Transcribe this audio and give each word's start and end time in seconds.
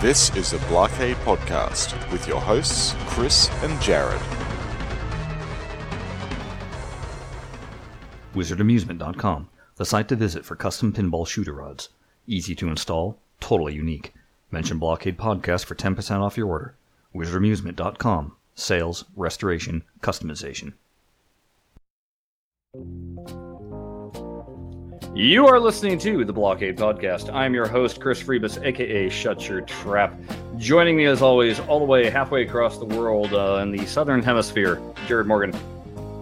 This 0.00 0.34
is 0.34 0.52
the 0.52 0.58
Blockade 0.60 1.16
Podcast 1.26 2.10
with 2.10 2.26
your 2.26 2.40
hosts, 2.40 2.94
Chris 3.00 3.50
and 3.62 3.78
Jared. 3.82 4.18
WizardAmusement.com, 8.34 9.50
the 9.76 9.84
site 9.84 10.08
to 10.08 10.16
visit 10.16 10.46
for 10.46 10.56
custom 10.56 10.94
pinball 10.94 11.28
shooter 11.28 11.52
rods. 11.52 11.90
Easy 12.26 12.54
to 12.54 12.70
install, 12.70 13.18
totally 13.40 13.74
unique. 13.74 14.14
Mention 14.50 14.78
Blockade 14.78 15.18
Podcast 15.18 15.66
for 15.66 15.74
10% 15.74 16.20
off 16.22 16.38
your 16.38 16.48
order. 16.48 16.76
WizardAmusement.com, 17.14 18.32
sales, 18.54 19.04
restoration, 19.14 19.82
customization. 20.00 20.72
You 25.14 25.46
are 25.48 25.58
listening 25.58 25.98
to 26.00 26.24
the 26.24 26.32
Blockade 26.32 26.76
Podcast. 26.78 27.34
I'm 27.34 27.52
your 27.52 27.66
host, 27.66 28.00
Chris 28.00 28.22
Freebus, 28.22 28.62
aka 28.64 29.08
Shut 29.08 29.48
Your 29.48 29.60
Trap. 29.62 30.14
Joining 30.56 30.96
me, 30.96 31.06
as 31.06 31.20
always, 31.20 31.58
all 31.60 31.80
the 31.80 31.84
way 31.84 32.08
halfway 32.08 32.42
across 32.46 32.78
the 32.78 32.84
world 32.84 33.34
uh, 33.34 33.58
in 33.62 33.72
the 33.72 33.84
Southern 33.86 34.22
Hemisphere, 34.22 34.80
Jared 35.08 35.26
Morgan. 35.26 35.52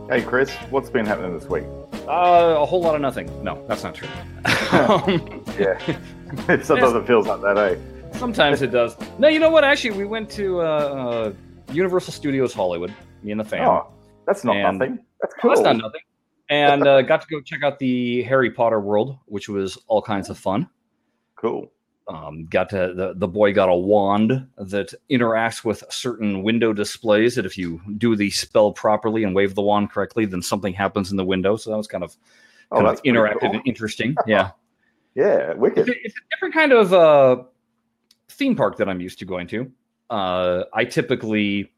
Hey, 0.08 0.22
Chris, 0.22 0.50
what's 0.70 0.88
been 0.88 1.04
happening 1.04 1.38
this 1.38 1.48
week? 1.48 1.64
Uh, 2.08 2.56
a 2.58 2.64
whole 2.64 2.80
lot 2.80 2.94
of 2.94 3.02
nothing. 3.02 3.30
No, 3.44 3.62
that's 3.68 3.84
not 3.84 3.94
true. 3.94 4.08
um, 4.72 5.44
Yeah, 5.58 5.78
sometimes 6.62 6.94
it 6.94 7.06
feels 7.06 7.26
like 7.26 7.42
that, 7.42 7.58
eh? 7.58 7.76
sometimes 8.18 8.62
it 8.62 8.70
does. 8.70 8.96
No, 9.18 9.28
you 9.28 9.38
know 9.38 9.50
what? 9.50 9.64
Actually, 9.64 9.98
we 9.98 10.06
went 10.06 10.30
to 10.30 10.60
uh, 10.60 10.64
uh, 10.64 11.32
Universal 11.72 12.14
Studios 12.14 12.54
Hollywood, 12.54 12.94
me 13.22 13.32
and 13.32 13.40
the 13.40 13.44
fam. 13.44 13.68
Oh, 13.68 13.86
that's 14.26 14.44
not 14.44 14.56
And- 14.56 14.78
nothing. 14.78 14.98
That's 15.20 15.34
cool. 15.42 15.50
That's 15.50 15.60
not 15.62 15.76
nothing. 15.76 16.00
And 16.50 16.86
uh, 16.86 17.02
got 17.02 17.20
to 17.22 17.26
go 17.28 17.40
check 17.40 17.62
out 17.62 17.78
the 17.78 18.22
Harry 18.22 18.50
Potter 18.50 18.80
world, 18.80 19.18
which 19.26 19.48
was 19.48 19.76
all 19.86 20.00
kinds 20.00 20.30
of 20.30 20.38
fun. 20.38 20.68
Cool. 21.36 21.70
Um, 22.08 22.46
got 22.46 22.70
to 22.70 22.94
the, 22.94 23.12
the 23.16 23.28
boy 23.28 23.52
got 23.52 23.68
a 23.68 23.74
wand 23.74 24.46
that 24.56 24.94
interacts 25.10 25.62
with 25.62 25.84
certain 25.90 26.42
window 26.42 26.72
displays. 26.72 27.34
That 27.34 27.44
if 27.44 27.58
you 27.58 27.82
do 27.98 28.16
the 28.16 28.30
spell 28.30 28.72
properly 28.72 29.24
and 29.24 29.34
wave 29.34 29.54
the 29.54 29.60
wand 29.62 29.90
correctly, 29.90 30.24
then 30.24 30.40
something 30.40 30.72
happens 30.72 31.10
in 31.10 31.18
the 31.18 31.24
window. 31.24 31.56
So 31.56 31.70
that 31.70 31.76
was 31.76 31.86
kind 31.86 32.02
of, 32.02 32.16
Oh, 32.70 32.78
of 32.78 32.84
that's 32.86 33.00
interactive 33.02 33.40
cool. 33.40 33.52
and 33.52 33.62
interesting. 33.66 34.14
Yeah, 34.26 34.50
Yeah, 35.14 35.50
it's 35.50 35.58
wicked. 35.58 35.88
a, 35.88 35.92
it's 36.02 36.14
a 36.16 36.34
different 36.34 36.54
kind 36.54 36.72
of 36.72 36.92
uh, 36.94 37.42
theme 38.30 38.56
park 38.56 38.78
that 38.78 38.88
I'm 38.88 39.00
used 39.02 39.18
to 39.18 39.26
going 39.26 39.46
to. 39.48 39.70
Uh, 40.08 40.64
I 40.72 40.84
typically 40.86 41.70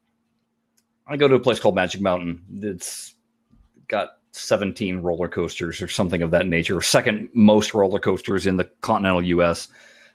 I 1.09 1.17
go 1.17 1.27
to 1.27 1.35
a 1.35 1.41
place 1.41 1.59
called 1.59 1.75
Magic 1.75 2.01
Mountain. 2.01 2.41
It's 2.63 3.17
got 3.89 4.11
17 4.33 4.99
roller 4.99 5.29
coasters 5.29 5.81
or 5.83 5.89
something 5.89 6.23
of 6.23 6.31
that 6.31 6.47
nature, 6.47 6.81
second 6.81 7.29
most 7.35 7.75
roller 7.75 7.99
coasters 7.99 8.47
in 8.47 8.57
the 8.57 8.65
continental 8.81 9.23
U.S. 9.23 9.69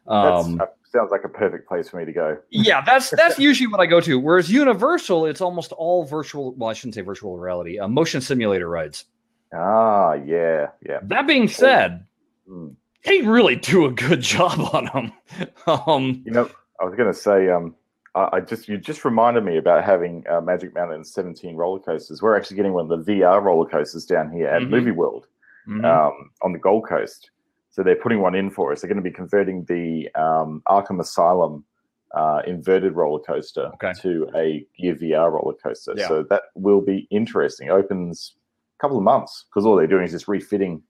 Um, 0.07 0.57
that 0.57 0.75
sounds 0.91 1.11
like 1.11 1.23
a 1.25 1.29
perfect 1.29 1.67
place 1.67 1.89
for 1.89 1.97
me 1.97 2.05
to 2.05 2.13
go. 2.13 2.37
yeah, 2.49 2.81
that's 2.85 3.09
that's 3.17 3.37
usually 3.39 3.67
what 3.67 3.79
I 3.79 3.85
go 3.85 3.99
to. 4.01 4.19
Whereas 4.19 4.49
Universal, 4.51 5.25
it's 5.25 5.41
almost 5.41 5.71
all 5.73 6.05
virtual. 6.05 6.53
Well, 6.55 6.69
I 6.69 6.73
shouldn't 6.73 6.95
say 6.95 7.01
virtual 7.01 7.37
reality, 7.37 7.79
uh, 7.79 7.87
motion 7.87 8.21
simulator 8.21 8.69
rides. 8.69 9.05
Ah, 9.53 10.13
yeah, 10.13 10.67
yeah. 10.87 10.99
That 11.03 11.27
being 11.27 11.47
said, 11.47 12.05
Hmm. 12.47 12.69
they 13.05 13.21
really 13.21 13.55
do 13.55 13.85
a 13.85 13.91
good 13.91 14.21
job 14.35 14.59
on 14.73 14.85
them. 14.93 15.49
um, 15.87 16.21
You 16.25 16.31
know, 16.31 16.49
I 16.79 16.85
was 16.85 16.93
going 16.95 17.11
to 17.11 17.17
say, 17.19 17.49
um, 17.49 17.73
I, 18.15 18.29
I 18.33 18.39
just 18.39 18.67
you 18.67 18.77
just 18.77 19.05
reminded 19.05 19.43
me 19.43 19.57
about 19.57 19.83
having 19.83 20.23
uh, 20.29 20.41
Magic 20.41 20.73
Mountain 20.73 21.03
17 21.03 21.55
roller 21.55 21.79
coasters. 21.79 22.21
We're 22.21 22.35
actually 22.37 22.57
getting 22.57 22.73
one 22.73 22.89
of 22.89 23.05
the 23.05 23.13
VR 23.13 23.41
roller 23.43 23.67
coasters 23.69 24.05
down 24.05 24.31
here 24.31 24.47
at 24.47 24.61
Mhm. 24.63 24.69
Movie 24.69 24.91
World. 24.91 25.27
mhm. 25.67 25.83
um, 25.83 26.29
on 26.43 26.53
the 26.53 26.59
Gold 26.59 26.87
Coast. 26.87 27.31
So 27.71 27.81
they're 27.83 27.95
putting 27.95 28.21
one 28.21 28.35
in 28.35 28.49
for 28.51 28.71
us. 28.71 28.81
They're 28.81 28.87
going 28.87 29.03
to 29.03 29.09
be 29.09 29.11
converting 29.11 29.65
the 29.65 30.09
um, 30.15 30.61
Arkham 30.67 30.99
Asylum 30.99 31.65
uh, 32.13 32.41
inverted 32.47 32.93
roller 32.93 33.19
coaster 33.19 33.71
Okay. 33.73 33.91
to 34.01 34.29
a 34.35 34.65
Gear 34.77 34.95
VR 34.95 35.31
roller 35.31 35.55
coaster. 35.55 35.93
Yeah. 35.97 36.07
So 36.07 36.23
that 36.29 36.43
will 36.53 36.81
be 36.81 37.07
interesting. 37.09 37.69
Opens 37.71 38.35
a 38.77 38.81
couple 38.81 38.95
of 38.97 39.03
months 39.03 39.45
because 39.49 39.65
all 39.65 39.75
they're 39.75 39.87
doing 39.87 40.05
is 40.05 40.11
just 40.11 40.27
refitting 40.27 40.81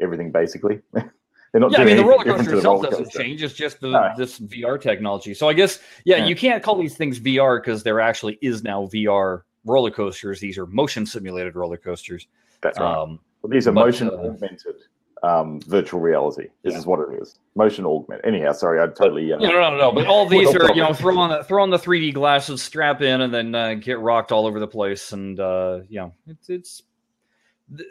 everything 0.00 0.32
basically. 0.32 0.80
they're 1.52 1.60
not 1.60 1.72
yeah, 1.72 1.80
I 1.80 1.84
mean 1.84 1.96
the 1.98 2.04
roller 2.04 2.24
coaster 2.24 2.54
itself 2.56 2.82
doesn't 2.82 3.04
coaster. 3.04 3.18
change. 3.22 3.42
It's 3.42 3.54
just 3.54 3.80
the, 3.80 3.90
No. 3.90 4.10
this 4.16 4.38
VR 4.40 4.80
technology. 4.80 5.34
So 5.34 5.48
I 5.48 5.52
guess 5.52 5.80
yeah, 6.04 6.16
Yeah. 6.16 6.26
you 6.26 6.34
can't 6.36 6.62
call 6.62 6.76
these 6.76 6.96
things 6.96 7.20
VR 7.20 7.60
because 7.60 7.82
there 7.82 8.00
actually 8.00 8.38
is 8.40 8.62
now 8.64 8.86
VR 8.86 9.42
roller 9.64 9.90
coasters. 9.90 10.40
These 10.40 10.58
are 10.58 10.66
motion 10.66 11.04
simulated 11.06 11.54
roller 11.54 11.76
coasters. 11.76 12.26
That's 12.62 12.78
right. 12.78 12.96
Um, 12.96 13.20
Well, 13.42 13.50
these 13.50 13.68
are 13.68 13.72
but, 13.72 13.84
motion 13.86 14.08
uh, 14.08 14.14
augmented 14.14 14.76
um, 15.24 15.60
virtual 15.60 16.00
reality. 16.00 16.48
This 16.64 16.72
Yeah. 16.72 16.78
is 16.80 16.86
what 16.86 16.98
it 17.00 17.20
is. 17.22 17.38
Motion 17.54 17.84
augmented. 17.86 18.24
Anyhow, 18.26 18.52
sorry, 18.52 18.80
I 18.80 18.86
totally. 18.88 19.32
Uh, 19.32 19.36
no, 19.38 19.50
no, 19.50 19.70
no, 19.70 19.76
no. 19.76 19.92
But 19.92 20.06
all 20.06 20.26
these 20.26 20.52
are, 20.54 20.68
you 20.74 20.82
know, 20.82 20.92
throw 20.94 21.16
on 21.18 21.30
the 21.30 21.44
throw 21.44 21.62
on 21.62 21.70
the 21.70 21.78
3D 21.78 22.12
glasses, 22.14 22.60
strap 22.62 23.02
in, 23.02 23.20
and 23.20 23.32
then 23.32 23.54
uh, 23.54 23.74
get 23.74 24.00
rocked 24.00 24.32
all 24.32 24.46
over 24.46 24.58
the 24.58 24.66
place. 24.66 25.12
And 25.12 25.38
uh, 25.38 25.80
you 25.88 26.00
know, 26.00 26.12
it's 26.26 26.48
it's 26.50 26.82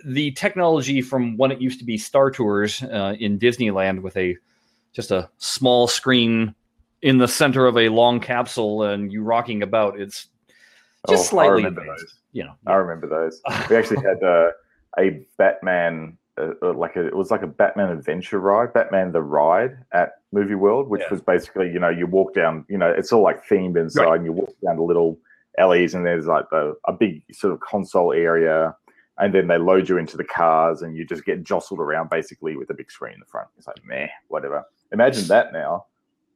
the, 0.06 0.32
technology 0.32 1.02
from 1.02 1.38
when 1.38 1.52
it 1.52 1.62
used 1.62 1.80
to 1.80 1.86
be 1.86 1.98
Star 1.98 2.32
Tours 2.32 2.84
uh, 2.84 3.16
in 3.20 3.40
Disneyland 3.40 4.02
with 4.02 4.16
a 4.18 4.38
just 4.94 5.12
a 5.12 5.30
small 5.38 5.88
screen 5.88 6.54
in 7.02 7.18
the 7.18 7.28
center 7.28 7.66
of 7.66 7.78
a 7.78 7.90
long 7.90 8.20
capsule 8.20 8.84
and 8.84 9.12
you 9.12 9.24
rocking 9.24 9.64
about. 9.64 10.00
It's 10.00 10.28
just 11.10 11.24
Oh, 11.34 11.38
I 11.38 11.46
slightly 11.46 11.56
remember 11.64 11.82
advanced, 11.82 12.04
those. 12.06 12.16
you 12.34 12.44
know. 12.44 12.54
I 12.68 12.74
remember 12.76 13.08
those. 13.08 13.42
We 13.70 13.76
actually 13.76 14.04
had 14.04 14.22
uh, 14.24 14.52
a 15.00 15.26
Batman, 15.38 16.18
uh, 16.38 16.52
uh, 16.62 16.74
like 16.74 16.96
a, 16.96 17.08
it 17.08 17.16
was 17.16 17.32
like 17.32 17.42
a 17.42 17.48
Batman 17.48 17.90
adventure 17.90 18.40
ride, 18.40 18.74
Batman 18.74 19.12
the 19.14 19.22
Ride 19.22 19.78
at 19.94 20.14
Movie 20.32 20.56
World, 20.56 20.90
which 20.90 21.02
Yeah. 21.02 21.12
was 21.12 21.22
basically, 21.22 21.72
you 21.72 21.80
know, 21.80 21.90
you 21.90 22.06
walk 22.06 22.34
down, 22.34 22.66
you 22.70 22.78
know, 22.78 22.90
it's 22.90 23.12
all 23.12 23.24
like 23.24 23.46
themed 23.48 23.78
inside, 23.78 24.04
Right. 24.06 24.16
and 24.18 24.26
you 24.26 24.32
walk 24.34 24.54
down 24.64 24.76
the 24.76 24.84
little 24.84 25.18
alleys, 25.58 25.94
and 25.96 26.06
there's 26.06 26.28
like 26.28 26.50
the, 26.52 26.76
a 26.86 26.94
big 26.94 27.24
sort 27.34 27.54
of 27.54 27.60
console 27.62 28.14
area, 28.14 28.76
and 29.22 29.34
then 29.34 29.48
they 29.48 29.58
load 29.58 29.88
you 29.88 29.98
into 29.98 30.18
the 30.18 30.24
cars, 30.26 30.82
and 30.82 30.98
you 30.98 31.06
just 31.06 31.24
get 31.24 31.44
jostled 31.44 31.80
around 31.80 32.10
basically 32.10 32.58
with 32.58 32.70
a 32.70 32.74
big 32.74 32.92
screen 32.92 33.14
in 33.14 33.20
the 33.22 33.26
front. 33.28 33.48
It's 33.58 33.68
like, 33.68 33.78
meh, 33.86 34.08
whatever. 34.28 34.66
Imagine 34.92 35.26
that 35.28 35.54
now 35.54 35.86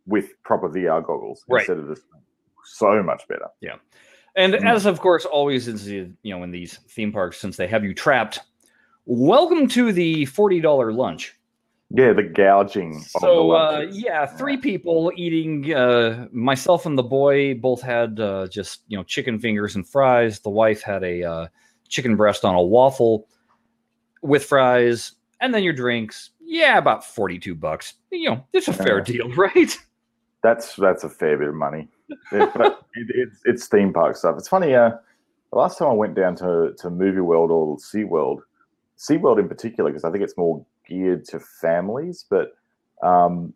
with 0.07 0.41
proper 0.43 0.69
VR 0.69 1.03
goggles 1.05 1.43
Right. 1.49 1.61
instead 1.61 1.79
of 1.79 1.87
this. 1.87 1.99
So 2.63 3.01
much 3.03 3.27
better. 3.27 3.47
Yeah. 3.59 3.75
And 4.37 4.53
Mm. 4.53 4.69
as 4.69 4.85
of 4.85 4.99
course 4.99 5.25
always 5.25 5.67
is 5.67 5.85
the 5.85 6.09
you 6.23 6.35
know 6.35 6.43
in 6.43 6.51
these 6.51 6.77
theme 6.89 7.11
parks 7.11 7.37
since 7.37 7.57
they 7.57 7.67
have 7.67 7.83
you 7.83 7.93
trapped. 7.93 8.39
Welcome 9.05 9.67
to 9.69 9.91
the 9.91 10.25
forty 10.25 10.59
dollar 10.59 10.91
lunch. 10.91 11.33
Yeah, 11.91 12.13
the 12.13 12.23
gouging. 12.23 12.95
of 12.95 13.03
the 13.03 13.19
So 13.19 13.51
uh, 13.51 13.85
yeah, 13.91 14.25
three 14.25 14.57
people 14.57 15.11
eating. 15.15 15.73
Uh, 15.73 16.27
myself 16.31 16.85
and 16.85 16.97
the 16.97 17.03
boy 17.03 17.53
both 17.53 17.81
had 17.81 18.19
uh, 18.19 18.47
just 18.47 18.81
you 18.87 18.97
know 18.97 19.03
chicken 19.03 19.39
fingers 19.39 19.75
and 19.75 19.87
fries. 19.87 20.39
The 20.39 20.49
wife 20.49 20.81
had 20.81 21.03
a 21.03 21.23
uh, 21.23 21.47
chicken 21.89 22.15
breast 22.15 22.43
on 22.45 22.55
a 22.55 22.61
waffle 22.61 23.27
with 24.21 24.43
fries, 24.45 25.13
and 25.41 25.53
then 25.53 25.63
your 25.63 25.73
drinks. 25.73 26.31
Yeah, 26.47 26.77
about 26.77 27.03
forty 27.05 27.39
two 27.39 27.55
bucks. 27.55 27.95
You 28.11 28.29
know, 28.29 28.45
it's 28.53 28.67
a 28.67 28.73
fair 28.73 28.97
Yeah. 28.99 29.03
deal, 29.03 29.29
right? 29.35 29.75
That's 30.43 30.75
that's 30.75 31.03
a 31.03 31.09
fair 31.09 31.37
bit 31.37 31.47
of 31.49 31.55
money. 31.55 31.87
It- 32.31 32.51
but 32.55 32.85
it, 32.93 33.07
it's 33.09 33.41
it's 33.45 33.67
theme 33.67 33.91
park 33.93 34.15
stuff. 34.15 34.35
It's 34.37 34.47
funny. 34.47 34.75
Uh, 34.75 34.91
the 35.51 35.57
last 35.59 35.77
time 35.77 35.87
I 35.89 35.93
went 35.93 36.15
down 36.15 36.35
to 36.37 36.73
to 36.77 36.89
Movie 36.89 37.21
World 37.21 37.49
or 37.51 37.77
SeaWorld, 37.77 38.39
SeaWorld 38.97 39.39
in 39.39 39.47
particular, 39.47 39.89
because 39.89 40.03
I 40.03 40.11
think 40.11 40.23
it's 40.23 40.37
more 40.37 40.63
geared 40.87 41.25
to 41.25 41.39
families. 41.39 42.25
But 42.29 42.53
um, 43.01 43.53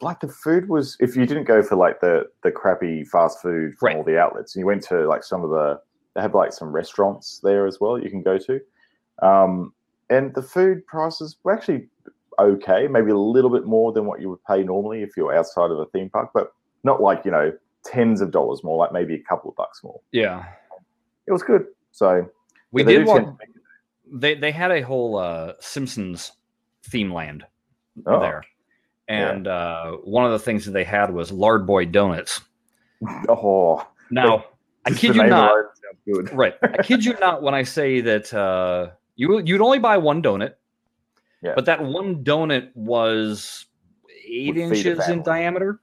like 0.00 0.20
the 0.20 0.28
food 0.28 0.68
was, 0.68 0.96
if 1.00 1.16
you 1.16 1.24
didn't 1.26 1.44
go 1.44 1.62
for 1.62 1.76
like 1.76 2.00
the 2.00 2.26
the 2.42 2.50
crappy 2.50 3.04
fast 3.04 3.40
food 3.40 3.74
from 3.78 3.86
Right. 3.86 3.96
all 3.96 4.04
the 4.04 4.18
outlets, 4.18 4.54
and 4.54 4.60
you 4.60 4.66
went 4.66 4.82
to 4.84 5.06
like 5.08 5.24
some 5.24 5.42
of 5.44 5.50
the 5.50 5.80
they 6.14 6.20
have 6.22 6.34
like 6.34 6.52
some 6.52 6.70
restaurants 6.72 7.40
there 7.42 7.66
as 7.66 7.80
well 7.80 7.98
you 7.98 8.10
can 8.10 8.22
go 8.22 8.38
to, 8.38 8.60
um, 9.22 9.72
and 10.10 10.34
the 10.34 10.42
food 10.42 10.86
prices 10.86 11.36
were 11.42 11.52
actually 11.52 11.88
okay, 12.40 12.88
maybe 12.88 13.12
a 13.12 13.16
little 13.16 13.48
bit 13.50 13.64
more 13.64 13.92
than 13.92 14.06
what 14.06 14.20
you 14.20 14.28
would 14.28 14.42
pay 14.44 14.64
normally 14.64 15.02
if 15.04 15.16
you're 15.16 15.32
outside 15.32 15.70
of 15.70 15.78
a 15.78 15.86
theme 15.86 16.10
park, 16.10 16.30
but 16.34 16.52
not 16.82 17.00
like, 17.00 17.24
you 17.24 17.30
know, 17.30 17.52
tens 17.84 18.20
of 18.20 18.32
dollars 18.32 18.64
more, 18.64 18.76
like 18.76 18.90
maybe 18.92 19.14
a 19.14 19.22
couple 19.22 19.48
of 19.48 19.54
bucks 19.54 19.84
more. 19.84 20.00
Yeah, 20.10 20.44
It 21.28 21.32
was 21.32 21.44
good. 21.44 21.66
So 21.92 22.28
we 22.72 22.82
yeah, 22.82 22.88
did 22.88 22.98
do 22.98 23.04
walk. 23.06 23.16
tend 23.18 23.26
to 23.28 23.36
make- 23.38 24.20
They 24.20 24.34
they 24.34 24.50
had 24.50 24.72
a 24.72 24.80
whole 24.80 25.16
uh, 25.16 25.52
Simpsons 25.60 26.32
theme 26.82 27.12
land 27.12 27.44
Oh, 28.04 28.18
there. 28.18 28.42
yeah. 29.08 29.30
And 29.30 29.46
uh, 29.46 29.92
one 30.02 30.24
of 30.26 30.32
the 30.32 30.40
things 30.40 30.64
that 30.64 30.72
they 30.72 30.82
had 30.82 31.14
was 31.14 31.30
lard 31.30 31.66
boy 31.68 31.84
donuts. 31.84 32.40
Oh, 33.28 33.86
Now, 34.10 34.44
I 34.84 34.90
kid 34.90 35.14
you 35.14 35.22
not. 35.24 35.52
Right. 36.06 36.54
I 36.62 36.82
kid 36.82 37.04
you 37.04 37.14
not 37.20 37.42
when 37.42 37.54
I 37.54 37.62
say 37.62 38.00
that 38.02 38.32
uh, 38.34 38.90
you 39.16 39.38
you'd 39.40 39.60
only 39.60 39.78
buy 39.78 39.96
one 39.96 40.22
donut, 40.22 40.54
Yeah. 41.42 41.52
but 41.54 41.64
that 41.66 41.82
one 41.82 42.22
donut 42.24 42.70
was 42.74 43.66
eight 44.26 44.54
Would 44.56 44.70
feed 44.76 44.86
a 44.86 44.90
inches 44.92 45.08
in 45.08 45.22
diameter. 45.22 45.80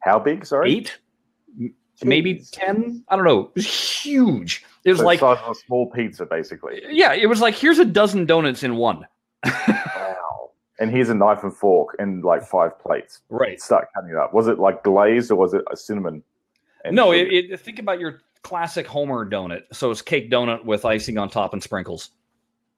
How 0.00 0.18
big? 0.18 0.46
Sorry, 0.46 0.72
Eight, 0.72 0.98
m- 1.60 1.74
maybe 2.02 2.42
ten. 2.50 3.04
I 3.08 3.16
don't 3.16 3.24
know. 3.26 3.40
It 3.40 3.54
was 3.56 3.66
huge. 4.02 4.64
It 4.84 4.90
was 4.90 5.00
So 5.00 5.04
like 5.06 5.22
a 5.22 5.54
small 5.66 5.90
pizza, 5.90 6.24
basically. 6.26 6.82
yeah, 6.90 7.12
it 7.12 7.26
was 7.26 7.40
like 7.40 7.54
here's 7.54 7.78
a 7.78 7.84
dozen 7.84 8.26
donuts 8.26 8.62
in 8.62 8.76
one. 8.76 9.06
Wow. 9.46 10.50
and 10.80 10.90
here's 10.90 11.08
a 11.10 11.14
knife 11.14 11.42
and 11.44 11.54
fork 11.54 11.94
and 11.98 12.24
like 12.24 12.42
five 12.42 12.78
plates. 12.80 13.20
Right. 13.28 13.60
Start 13.60 13.88
cutting 13.94 14.10
it 14.10 14.16
up. 14.16 14.32
Was 14.34 14.48
it 14.48 14.58
like 14.58 14.82
glazed 14.82 15.30
or 15.30 15.36
was 15.36 15.54
it 15.54 15.62
a 15.70 15.76
cinnamon? 15.76 16.22
No, 16.90 17.12
it, 17.12 17.28
it, 17.32 17.60
think 17.60 17.78
about 17.78 18.00
your 18.00 18.20
classic 18.42 18.86
Homer 18.86 19.28
donut. 19.28 19.62
So 19.72 19.90
it's 19.90 20.02
cake 20.02 20.30
donut 20.30 20.64
with 20.64 20.84
icing 20.84 21.18
on 21.18 21.28
top 21.30 21.52
and 21.52 21.62
sprinkles. 21.62 22.10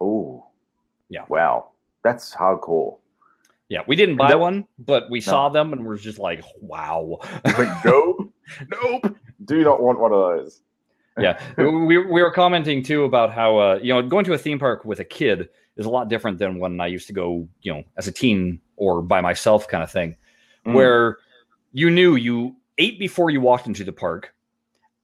Oh, 0.01 0.47
Yeah. 1.09 1.25
Wow. 1.29 1.71
That's 2.03 2.35
how 2.35 2.59
cool. 2.63 3.01
Yeah, 3.71 3.81
we 3.87 3.97
didn't 3.97 4.17
buy 4.17 4.35
one, 4.35 4.67
but 4.79 5.11
we 5.11 5.23
saw 5.23 5.49
them 5.49 5.73
and 5.73 5.87
we're 5.87 5.97
just 5.97 6.19
like, 6.19 6.45
wow. 6.61 7.19
Like, 7.45 7.69
nope. 7.85 8.31
nope. 8.83 9.17
Do 9.47 9.65
not 9.65 9.81
want 9.83 9.99
one 9.99 10.13
of 10.13 10.19
those. 10.21 10.61
yeah, 11.19 11.41
we, 11.57 11.97
we 11.97 12.23
were 12.23 12.31
commenting 12.31 12.83
too 12.83 13.05
about 13.05 13.33
how 13.33 13.57
uh, 13.57 13.79
you 13.83 13.93
know 13.95 14.03
going 14.03 14.25
to 14.27 14.35
a 14.35 14.39
theme 14.39 14.59
park 14.59 14.85
with 14.85 15.01
a 15.01 15.05
kid 15.05 15.49
is 15.77 15.87
a 15.87 15.91
lot 15.91 16.09
different 16.09 16.39
than 16.39 16.59
when 16.59 16.79
I 16.81 16.89
used 16.89 17.07
to 17.07 17.13
go, 17.15 17.49
you 17.63 17.73
know, 17.73 17.83
as 17.97 18.07
a 18.07 18.13
teen 18.13 18.61
or 18.77 19.01
by 19.01 19.21
myself 19.23 19.67
kind 19.67 19.83
of 19.83 19.91
thing, 19.91 20.17
Mm. 20.67 20.75
where 20.75 21.19
you 21.73 21.91
knew 21.91 22.17
you 22.17 22.57
ate 22.79 22.99
before 22.99 23.31
you 23.31 23.41
walked 23.41 23.67
into 23.67 23.83
the 23.85 23.93
park. 23.93 24.35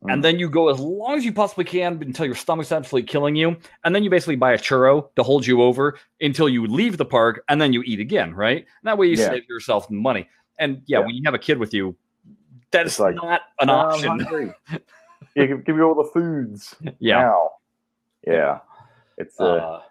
Mm. 0.05 0.13
And 0.15 0.25
then 0.25 0.39
you 0.39 0.49
go 0.49 0.69
as 0.71 0.81
long 0.81 1.19
as 1.19 1.25
you 1.25 1.33
possibly 1.33 1.65
can 1.65 2.03
until 2.03 2.25
your 2.25 2.35
stomach's 2.35 2.73
absolutely 2.73 3.07
killing 3.07 3.37
you. 3.37 3.57
And 3.85 3.95
then 3.95 4.03
you 4.03 4.09
basically 4.11 4.37
buy 4.37 4.53
a 4.53 4.59
churro 4.59 5.15
to 5.17 5.23
hold 5.23 5.47
you 5.47 5.63
over 5.63 5.99
until 6.21 6.49
you 6.49 6.67
leave 6.67 6.97
the 6.97 7.05
park 7.05 7.45
and 7.49 7.61
then 7.61 7.73
you 7.75 7.83
eat 7.85 8.01
again, 8.01 8.33
right? 8.35 8.59
And 8.59 8.85
that 8.85 8.97
way 8.97 9.09
you 9.09 9.17
Yeah. 9.17 9.29
save 9.29 9.49
yourself 9.49 9.91
money. 9.91 10.29
And 10.59 10.83
yeah, 10.87 11.01
Yeah. 11.01 11.07
when 11.07 11.15
you 11.17 11.23
have 11.27 11.35
a 11.35 11.39
kid 11.39 11.59
with 11.59 11.75
you, 11.75 11.97
that 12.71 12.87
is 12.87 12.99
like, 12.99 13.15
not 13.17 13.43
an 13.61 13.69
"Oh, 13.69 13.75
I'm 13.75 13.89
option. 13.91 14.21
hungry." 14.21 14.55
yeah, 15.37 15.47
give, 15.47 15.65
give 15.65 15.77
me 15.77 15.83
all 15.83 15.95
the 15.95 16.09
foods. 16.15 16.75
Yeah. 16.99 17.21
Now. 17.21 17.51
Yeah. 18.27 18.59
It's 19.19 19.39
uh, 19.39 19.45
Uh, 19.45 19.83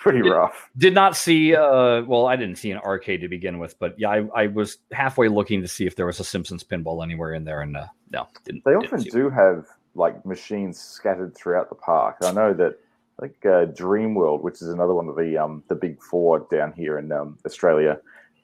pretty 0.00 0.18
it- 0.20 0.30
rough. 0.32 0.68
did 0.76 0.94
not 0.94 1.14
see 1.16 1.54
uh 1.54 2.02
well 2.02 2.26
i 2.26 2.34
didn't 2.34 2.56
see 2.56 2.70
an 2.70 2.78
arcade 2.78 3.20
to 3.20 3.28
begin 3.28 3.58
with 3.58 3.78
but 3.78 3.94
yeah 3.98 4.08
i, 4.10 4.24
I 4.34 4.46
was 4.48 4.78
halfway 4.92 5.28
looking 5.28 5.60
to 5.62 5.68
see 5.68 5.86
if 5.86 5.94
there 5.94 6.06
was 6.06 6.18
a 6.20 6.24
simpsons 6.24 6.64
pinball 6.64 7.04
anywhere 7.04 7.34
in 7.34 7.44
there 7.44 7.60
and 7.60 7.76
uh, 7.76 7.86
no 8.10 8.26
didn't 8.44 8.64
They 8.64 8.72
didn't 8.72 8.86
often 8.86 9.06
it. 9.06 9.12
do 9.12 9.30
have 9.30 9.66
like 9.94 10.24
machines 10.24 10.78
scattered 10.80 11.34
throughout 11.36 11.68
the 11.68 11.74
park. 11.74 12.16
I 12.22 12.32
know 12.32 12.52
that 12.54 12.78
I 13.18 13.26
think 13.26 13.44
uh, 13.44 13.64
Dream 13.66 14.14
World, 14.14 14.42
which 14.42 14.62
is 14.62 14.68
another 14.68 14.94
one 14.94 15.08
of 15.08 15.16
the 15.16 15.36
um, 15.36 15.62
the 15.68 15.74
big 15.74 16.00
four 16.00 16.46
down 16.50 16.72
here 16.72 16.96
in 16.98 17.10
um, 17.12 17.36
Australia, 17.44 17.98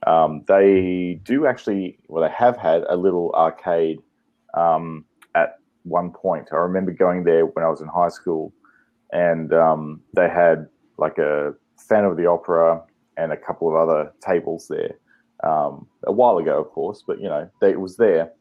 um, 0.06 0.42
they 0.48 1.20
do 1.24 1.46
actually 1.46 1.98
well 2.08 2.22
they 2.22 2.34
have 2.34 2.56
had 2.56 2.82
a 2.90 2.96
little 2.96 3.32
arcade 3.34 4.00
um, 4.54 5.04
at 5.36 5.58
one 5.84 6.10
point. 6.10 6.48
I 6.52 6.56
remember 6.56 6.90
going 6.92 7.24
there 7.24 7.46
when 7.46 7.64
I 7.64 7.68
was 7.68 7.80
in 7.80 7.88
high 7.88 8.08
school, 8.10 8.52
and 9.12 9.54
um, 9.54 10.02
they 10.14 10.28
had 10.28 10.66
like 10.98 11.18
a 11.18 11.54
Phantom 11.88 12.10
of 12.12 12.16
the 12.16 12.26
Opera 12.26 12.82
and 13.16 13.32
a 13.32 13.36
couple 13.36 13.68
of 13.68 13.74
other 13.74 14.12
tables 14.20 14.66
there 14.68 14.98
um, 15.44 15.86
a 16.06 16.12
while 16.12 16.38
ago, 16.38 16.60
of 16.60 16.68
course. 16.70 17.02
But 17.06 17.20
you 17.20 17.28
know, 17.28 17.48
they, 17.60 17.70
it 17.70 17.80
was 17.80 17.96
there. 17.96 18.32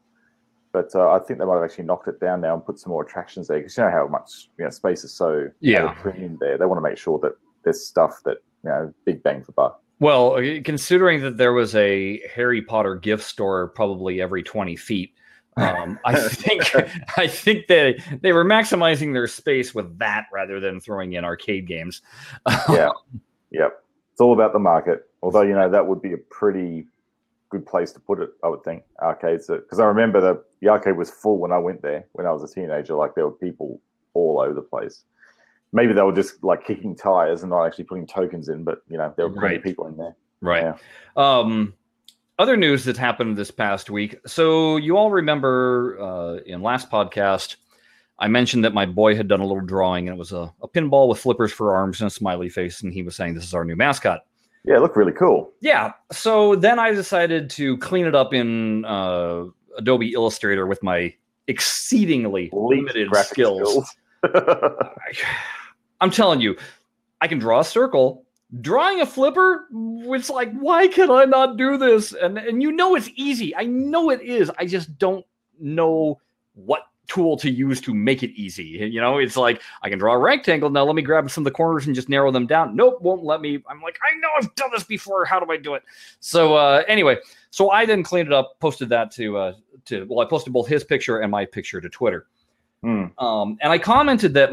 But 0.72 0.94
uh, 0.94 1.10
I 1.10 1.20
think 1.20 1.38
they 1.38 1.46
might 1.46 1.54
have 1.54 1.64
actually 1.64 1.84
knocked 1.84 2.08
it 2.08 2.20
down 2.20 2.42
now 2.42 2.52
and 2.54 2.64
put 2.64 2.78
some 2.78 2.90
more 2.90 3.02
attractions 3.02 3.48
there 3.48 3.58
because 3.58 3.76
you 3.78 3.84
know 3.84 3.90
how 3.90 4.06
much 4.08 4.50
you 4.58 4.64
know 4.64 4.70
space 4.70 5.04
is 5.04 5.12
so 5.12 5.48
Yeah. 5.60 5.92
premium 5.92 6.36
there. 6.40 6.58
They 6.58 6.66
want 6.66 6.78
to 6.78 6.82
make 6.88 6.98
sure 6.98 7.18
that 7.20 7.32
there's 7.64 7.86
stuff 7.86 8.20
that 8.24 8.38
you 8.62 8.70
know 8.70 8.92
big 9.04 9.22
bang 9.22 9.42
for 9.42 9.52
buck. 9.52 9.80
well 10.00 10.36
uh, 10.36 10.60
considering 10.64 11.20
that 11.22 11.36
there 11.36 11.52
was 11.52 11.74
a 11.74 12.20
harry 12.34 12.60
potter 12.62 12.94
gift 12.96 13.22
store 13.24 13.68
probably 13.68 14.20
every 14.20 14.42
20 14.42 14.76
feet 14.76 15.12
um, 15.56 15.98
i 16.04 16.14
think 16.28 16.62
i 17.16 17.26
think 17.26 17.66
that 17.66 17.96
they 18.22 18.32
were 18.32 18.44
maximizing 18.44 19.12
their 19.12 19.26
space 19.26 19.74
with 19.74 19.98
that 19.98 20.26
rather 20.32 20.60
than 20.60 20.80
throwing 20.80 21.14
in 21.14 21.24
arcade 21.24 21.66
games 21.66 22.02
Yeah, 22.68 22.90
yep. 23.50 23.82
It's 24.12 24.20
all 24.20 24.32
about 24.32 24.52
the 24.54 24.58
market. 24.58 25.08
Although 25.22 25.42
you 25.42 25.54
know 25.54 25.68
that 25.68 25.86
would 25.86 26.00
be 26.00 26.12
a 26.14 26.18
pretty 26.18 26.86
good 27.50 27.66
place 27.66 27.92
to 27.92 28.00
put 28.00 28.18
it, 28.20 28.30
I 28.42 28.48
would 28.48 28.64
think. 28.64 28.82
Arcades, 29.02 29.46
because 29.48 29.78
I 29.78 29.84
remember 29.84 30.20
the 30.20 30.42
the 30.60 30.68
arcade 30.68 30.96
was 30.96 31.10
full 31.10 31.38
when 31.38 31.52
I 31.52 31.58
went 31.58 31.82
there 31.82 32.06
when 32.12 32.26
I 32.26 32.32
was 32.32 32.42
a 32.42 32.52
teenager. 32.54 32.94
Like 32.94 33.14
there 33.14 33.26
were 33.26 33.32
people 33.32 33.80
all 34.14 34.40
over 34.40 34.54
the 34.54 34.62
place. 34.62 35.04
Maybe 35.72 35.92
they 35.92 36.00
were 36.02 36.12
just 36.14 36.42
like 36.42 36.64
kicking 36.66 36.96
tires 36.96 37.42
and 37.42 37.50
not 37.50 37.64
actually 37.66 37.84
putting 37.84 38.06
tokens 38.06 38.48
in, 38.48 38.64
but 38.64 38.80
you 38.88 38.96
know 38.96 39.12
there 39.16 39.28
were 39.28 39.34
Right. 39.40 39.62
people 39.62 39.86
in 39.86 39.96
there. 39.98 40.16
Right. 40.40 40.62
Yeah. 40.62 40.74
Um, 41.16 41.74
other 42.38 42.56
news 42.56 42.84
that 42.84 42.96
happened 42.96 43.36
this 43.36 43.50
past 43.50 43.90
week. 43.90 44.16
So 44.26 44.76
you 44.76 44.96
all 44.96 45.10
remember 45.10 45.98
uh, 46.00 46.36
in 46.44 46.62
last 46.62 46.90
podcast, 46.90 47.56
I 48.18 48.28
mentioned 48.28 48.64
that 48.64 48.74
my 48.74 48.86
boy 48.86 49.14
had 49.14 49.28
done 49.28 49.40
a 49.40 49.46
little 49.46 49.64
drawing, 49.64 50.08
and 50.08 50.16
it 50.16 50.18
was 50.18 50.32
a, 50.32 50.52
a 50.62 50.68
pinball 50.68 51.08
with 51.08 51.18
flippers 51.18 51.52
for 51.52 51.74
arms 51.74 52.00
and 52.00 52.08
a 52.08 52.10
smiley 52.10 52.48
face, 52.48 52.82
and 52.82 52.92
he 52.92 53.02
was 53.02 53.14
saying 53.14 53.34
this 53.34 53.44
is 53.44 53.54
our 53.54 53.64
new 53.64 53.76
mascot. 53.76 54.24
Yeah, 54.64 54.76
it 54.76 54.80
looked 54.80 54.96
really 54.96 55.12
cool. 55.12 55.52
Yeah. 55.60 55.92
So 56.10 56.56
then 56.56 56.78
I 56.78 56.92
decided 56.92 57.50
to 57.50 57.76
clean 57.78 58.06
it 58.06 58.14
up 58.14 58.34
in 58.34 58.84
uh, 58.84 59.44
Adobe 59.78 60.12
Illustrator 60.12 60.66
with 60.66 60.82
my 60.82 61.14
exceedingly 61.46 62.50
limited 62.52 63.08
graphic 63.08 63.32
skills. 63.32 63.94
I'm 66.00 66.10
telling 66.10 66.40
you, 66.40 66.56
I 67.20 67.28
can 67.28 67.38
draw 67.38 67.60
a 67.60 67.64
circle. 67.64 68.25
Drawing 68.60 69.00
a 69.00 69.06
flipper, 69.06 69.66
it's 69.72 70.30
like, 70.30 70.52
why 70.52 70.86
can 70.86 71.10
I 71.10 71.24
not 71.24 71.56
do 71.56 71.76
this? 71.76 72.12
And 72.12 72.38
and 72.38 72.62
you 72.62 72.70
know 72.70 72.94
it's 72.94 73.10
easy. 73.16 73.54
I 73.56 73.64
know 73.64 74.10
it 74.10 74.22
is. 74.22 74.50
I 74.56 74.66
just 74.66 74.98
don't 74.98 75.26
know 75.58 76.20
what 76.54 76.82
tool 77.08 77.36
to 77.36 77.50
use 77.50 77.80
to 77.80 77.94
make 77.94 78.22
it 78.22 78.30
easy. 78.30 78.64
You 78.64 79.00
know, 79.00 79.18
it's 79.18 79.36
like 79.36 79.62
I 79.82 79.88
can 79.88 79.98
draw 79.98 80.14
a 80.14 80.18
rectangle. 80.18 80.70
Now 80.70 80.84
let 80.84 80.94
me 80.94 81.02
grab 81.02 81.30
some 81.30 81.42
of 81.42 81.44
the 81.46 81.50
corners 81.56 81.86
and 81.86 81.94
just 81.94 82.08
narrow 82.08 82.30
them 82.30 82.46
down. 82.46 82.76
Nope, 82.76 83.00
won't 83.00 83.24
let 83.24 83.40
me. 83.40 83.62
I'm 83.68 83.80
like, 83.80 83.98
I 84.02 84.18
know 84.18 84.28
I've 84.38 84.54
done 84.54 84.70
this 84.72 84.84
before. 84.84 85.24
How 85.24 85.40
do 85.40 85.50
I 85.50 85.56
do 85.56 85.74
it? 85.74 85.82
So 86.20 86.54
uh, 86.54 86.82
anyway, 86.88 87.18
so 87.50 87.70
I 87.70 87.86
then 87.86 88.02
cleaned 88.02 88.28
it 88.28 88.32
up, 88.32 88.56
posted 88.60 88.88
that 88.90 89.10
to 89.12 89.36
uh, 89.36 89.52
to 89.86 90.06
well, 90.08 90.24
I 90.24 90.28
posted 90.28 90.52
both 90.52 90.68
his 90.68 90.84
picture 90.84 91.18
and 91.18 91.30
my 91.30 91.44
picture 91.44 91.80
to 91.80 91.88
Twitter. 91.88 92.26
Hmm. 92.82 93.06
Um, 93.18 93.58
and 93.60 93.72
I 93.72 93.78
commented 93.78 94.34
that 94.34 94.50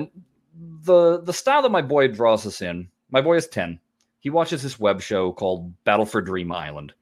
the 0.84 1.22
the 1.22 1.34
style 1.34 1.62
that 1.62 1.72
my 1.72 1.81
boy 1.81 2.07
draws 2.07 2.46
us 2.46 2.62
in, 2.62 2.88
my 3.12 3.22
boy 3.22 3.38
is 3.38 3.48
10. 3.48 3.80
He 4.24 4.30
watches 4.30 4.64
this 4.64 4.80
web 4.80 5.02
show 5.02 5.34
called 5.34 5.74
Battle 5.84 6.06
for 6.06 6.22
Dream 6.22 6.50
Island. 6.50 6.94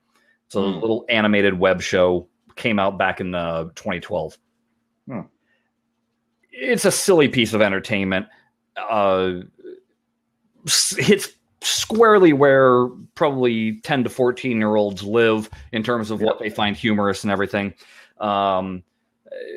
It's 0.47 0.55
a 0.55 0.59
Hmm. 0.61 0.79
little 0.79 1.05
animated 1.07 1.57
web 1.57 1.79
show, 1.79 2.27
came 2.55 2.79
out 2.79 2.97
back 2.97 3.21
in 3.21 3.35
uh, 3.35 3.65
2012. 3.75 4.37
Hmm. 5.07 5.19
It's 6.51 6.83
a 6.83 6.91
silly 6.91 7.27
piece 7.27 7.53
of 7.53 7.61
entertainment. 7.61 8.25
Uh, 8.75 9.41
hits 10.97 11.29
squarely 11.61 12.33
where 12.33 12.87
probably 13.13 13.79
10 13.81 14.03
to 14.03 14.09
14 14.09 14.57
year 14.57 14.75
olds 14.75 15.03
live 15.03 15.47
in 15.73 15.83
terms 15.83 16.09
of 16.09 16.21
what 16.21 16.39
they 16.39 16.49
find 16.49 16.75
humorous 16.75 17.23
and 17.23 17.31
everything. 17.31 17.71
Um, 18.19 18.81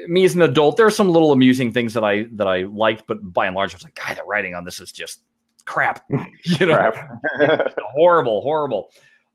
me 0.07 0.25
as 0.25 0.35
an 0.35 0.43
adult, 0.43 0.77
there 0.77 0.87
are 0.87 0.91
some 0.91 1.09
little 1.09 1.33
amusing 1.33 1.73
things 1.73 1.95
that 1.95 2.05
I 2.05 2.25
that 2.33 2.47
I 2.47 2.65
liked, 2.65 3.05
but 3.07 3.33
by 3.33 3.47
and 3.47 3.57
large, 3.57 3.73
I 3.73 3.77
was 3.77 3.85
like, 3.85 3.95
"God, 3.95 4.19
the 4.19 4.25
writing 4.25 4.55
on 4.55 4.65
this 4.65 4.81
is 4.81 4.93
just 4.93 5.23
crap." 5.65 6.05
you 6.45 6.67
know, 6.67 6.75
Crap. 6.77 7.75
horrible, 7.95 8.41
horrible. 8.43 8.91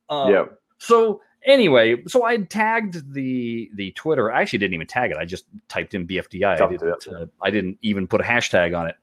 Um, 0.10 0.32
yeah. 0.32 0.46
So 0.78 1.22
anyway, 1.46 2.04
so 2.08 2.24
I 2.24 2.38
tagged 2.38 3.14
the 3.14 3.70
the 3.76 3.92
Twitter. 3.92 4.32
I 4.32 4.42
actually 4.42 4.60
didn't 4.60 4.74
even 4.76 4.88
tag 4.88 5.12
it. 5.12 5.18
I 5.18 5.26
just 5.26 5.46
typed 5.68 5.94
in 5.94 6.08
BFDI. 6.08 6.62
I 6.62 6.68
didn't, 6.70 7.08
uh, 7.08 7.26
I 7.42 7.50
didn't 7.50 7.78
even 7.82 8.08
put 8.08 8.22
a 8.22 8.24
hashtag 8.24 8.78
on 8.78 8.88
it. 8.88 8.96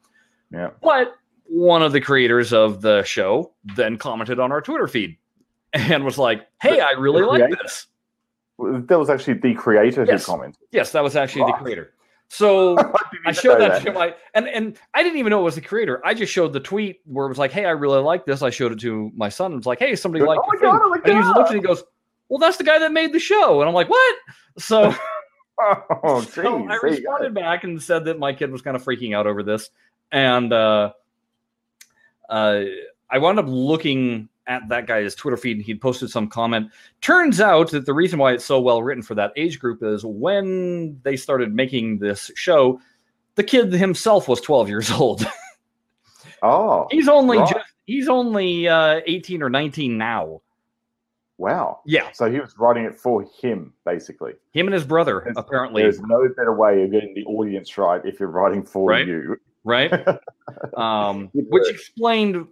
Yeah. 0.53 0.71
But 0.83 1.17
one 1.49 1.83
of 1.83 1.93
the 1.93 2.01
creators 2.01 2.53
of 2.53 2.81
the 2.81 3.03
show 3.05 3.53
then 3.77 3.99
commented 3.99 4.41
on 4.41 4.51
our 4.53 4.61
Twitter 4.61 4.89
feed 4.89 5.17
and 5.73 6.05
was 6.05 6.19
like, 6.19 6.47
"Hey, 6.61 6.81
I 6.81 6.93
really 6.93 7.23
like 7.23 7.51
this." 7.51 7.87
That 8.59 8.99
was 8.99 9.11
actually 9.11 9.35
the 9.35 9.55
creator 9.55 10.05
Yes. 10.09 10.25
who 10.25 10.33
commented. 10.33 10.57
Yes, 10.73 10.93
that 10.93 11.03
was 11.03 11.15
actually 11.15 11.45
the 11.45 11.59
creator. 11.59 11.93
So 12.29 12.77
I 13.27 13.33
showed 13.33 13.59
know 13.61 13.69
that, 13.69 13.83
to 13.85 13.93
my 13.93 14.15
and 14.35 14.49
and 14.49 14.79
I 14.95 15.03
didn't 15.03 15.19
even 15.19 15.31
know 15.31 15.41
it 15.41 15.45
was 15.45 15.55
the 15.55 15.61
creator. 15.61 16.01
I 16.05 16.13
just 16.15 16.33
showed 16.33 16.53
the 16.53 16.61
tweet 16.61 17.01
where 17.05 17.27
it 17.27 17.29
was 17.29 17.39
like, 17.39 17.53
"Hey, 17.53 17.65
I 17.67 17.71
really 17.71 18.01
like 18.01 18.27
this." 18.27 18.43
I 18.43 18.51
showed 18.51 18.73
it 18.73 18.81
to 18.81 19.11
my 19.15 19.29
son. 19.29 19.53
It 19.53 19.57
was 19.57 19.67
like, 19.67 19.79
"Hey, 19.79 19.95
somebody 19.97 20.25
Oh 20.25 20.27
liked 20.27 20.43
my 20.49 20.61
god! 20.61 20.81
Oh 20.83 20.93
And 20.95 21.05
he 21.05 21.13
god! 21.13 21.47
and 21.47 21.55
he 21.55 21.61
goes, 21.61 21.85
"Well, 22.29 22.39
that's 22.39 22.57
the 22.57 22.65
guy 22.65 22.79
that 22.81 22.93
made 22.93 23.13
the 23.13 23.21
show." 23.21 23.61
And 23.61 23.69
I'm 23.69 23.75
like, 23.75 23.89
"What?" 23.89 24.17
So, 24.59 24.95
Oh, 25.59 26.21
so. 26.33 26.65
I 26.69 26.79
there 26.81 26.89
you 26.89 27.03
go. 27.05 27.13
responded 27.13 27.35
back 27.35 27.65
and 27.65 27.81
said 27.83 28.05
that 28.07 28.19
my 28.19 28.33
kid 28.33 28.51
was 28.51 28.61
kind 28.61 28.77
of 28.77 28.85
freaking 28.85 29.15
out 29.17 29.27
over 29.27 29.43
this, 29.43 29.71
and 30.13 30.53
uh, 30.53 30.93
uh, 32.29 32.61
I 33.09 33.19
wound 33.19 33.39
up 33.39 33.47
looking 33.49 34.29
at 34.47 34.69
that 34.69 34.87
guy's 34.87 35.15
Twitter 35.15 35.37
feed, 35.37 35.57
and 35.57 35.65
he'd 35.67 35.81
posted 35.81 36.11
some 36.11 36.29
comment. 36.29 36.71
Turns 37.01 37.41
out 37.41 37.71
that 37.73 37.87
the 37.87 37.95
reason 37.95 38.19
why 38.19 38.33
it's 38.33 38.45
so 38.45 38.61
well 38.61 38.83
written 38.83 39.03
for 39.03 39.15
that 39.17 39.33
age 39.37 39.59
group 39.59 39.83
is 39.83 40.05
when 40.05 41.01
they 41.03 41.17
started 41.17 41.55
making 41.55 41.99
this 41.99 42.31
show, 42.37 42.81
the 43.35 43.43
kid 43.43 43.73
himself 43.73 44.29
was 44.29 44.41
12 44.41 44.69
years 44.69 44.91
old. 44.91 45.27
Oh, 46.43 46.87
he's 46.91 47.09
only 47.09 47.39
Right. 47.39 47.49
just 47.49 47.67
he's 47.87 48.09
only 48.09 48.69
uh, 48.69 49.01
18 49.07 49.43
or 49.43 49.49
19 49.49 49.97
now. 49.97 50.43
wow. 51.39 51.81
Yeah, 51.87 52.09
So 52.13 52.31
he 52.31 52.39
was 52.41 52.55
writing 52.59 52.85
it 52.85 52.95
for 52.95 53.25
him, 53.41 53.73
basically. 53.87 54.33
him 54.53 54.67
and 54.67 54.75
his 54.75 54.85
brother 54.85 55.21
There's- 55.25 55.35
apparently, 55.39 55.83
There's 55.83 56.01
no 56.01 56.29
better 56.37 56.55
way 56.55 56.83
of 56.83 56.91
getting 56.93 57.15
the 57.15 57.25
audience 57.25 57.77
right 57.79 58.03
if 58.05 58.21
you're 58.21 58.29
writing 58.31 58.63
for 58.65 58.89
Right. 58.91 59.07
you. 59.07 59.37
right? 59.65 59.91
um, 60.77 61.31
which 61.33 61.69
explained 61.71 62.47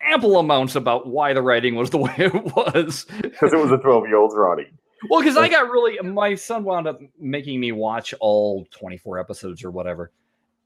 ample 0.00 0.38
amounts 0.38 0.74
about 0.76 1.06
why 1.06 1.32
the 1.32 1.42
writing 1.42 1.74
was 1.74 1.90
the 1.90 1.98
way 2.06 2.14
it 2.18 2.32
was. 2.34 3.06
Because 3.22 3.52
it 3.52 3.58
was 3.58 3.70
a 3.72 3.78
12 3.78 4.06
year 4.06 4.16
old's 4.16 4.34
writing. 4.34 4.66
Well, 5.10 5.20
because 5.20 5.36
I 5.36 5.48
got 5.48 5.70
really, 5.70 5.98
my 6.08 6.34
son 6.34 6.64
wound 6.64 6.86
up 6.88 7.00
making 7.18 7.60
me 7.60 7.70
watch 7.72 8.14
all 8.20 8.66
24 8.70 9.18
episodes 9.18 9.62
or 9.64 9.70
whatever. 9.70 10.10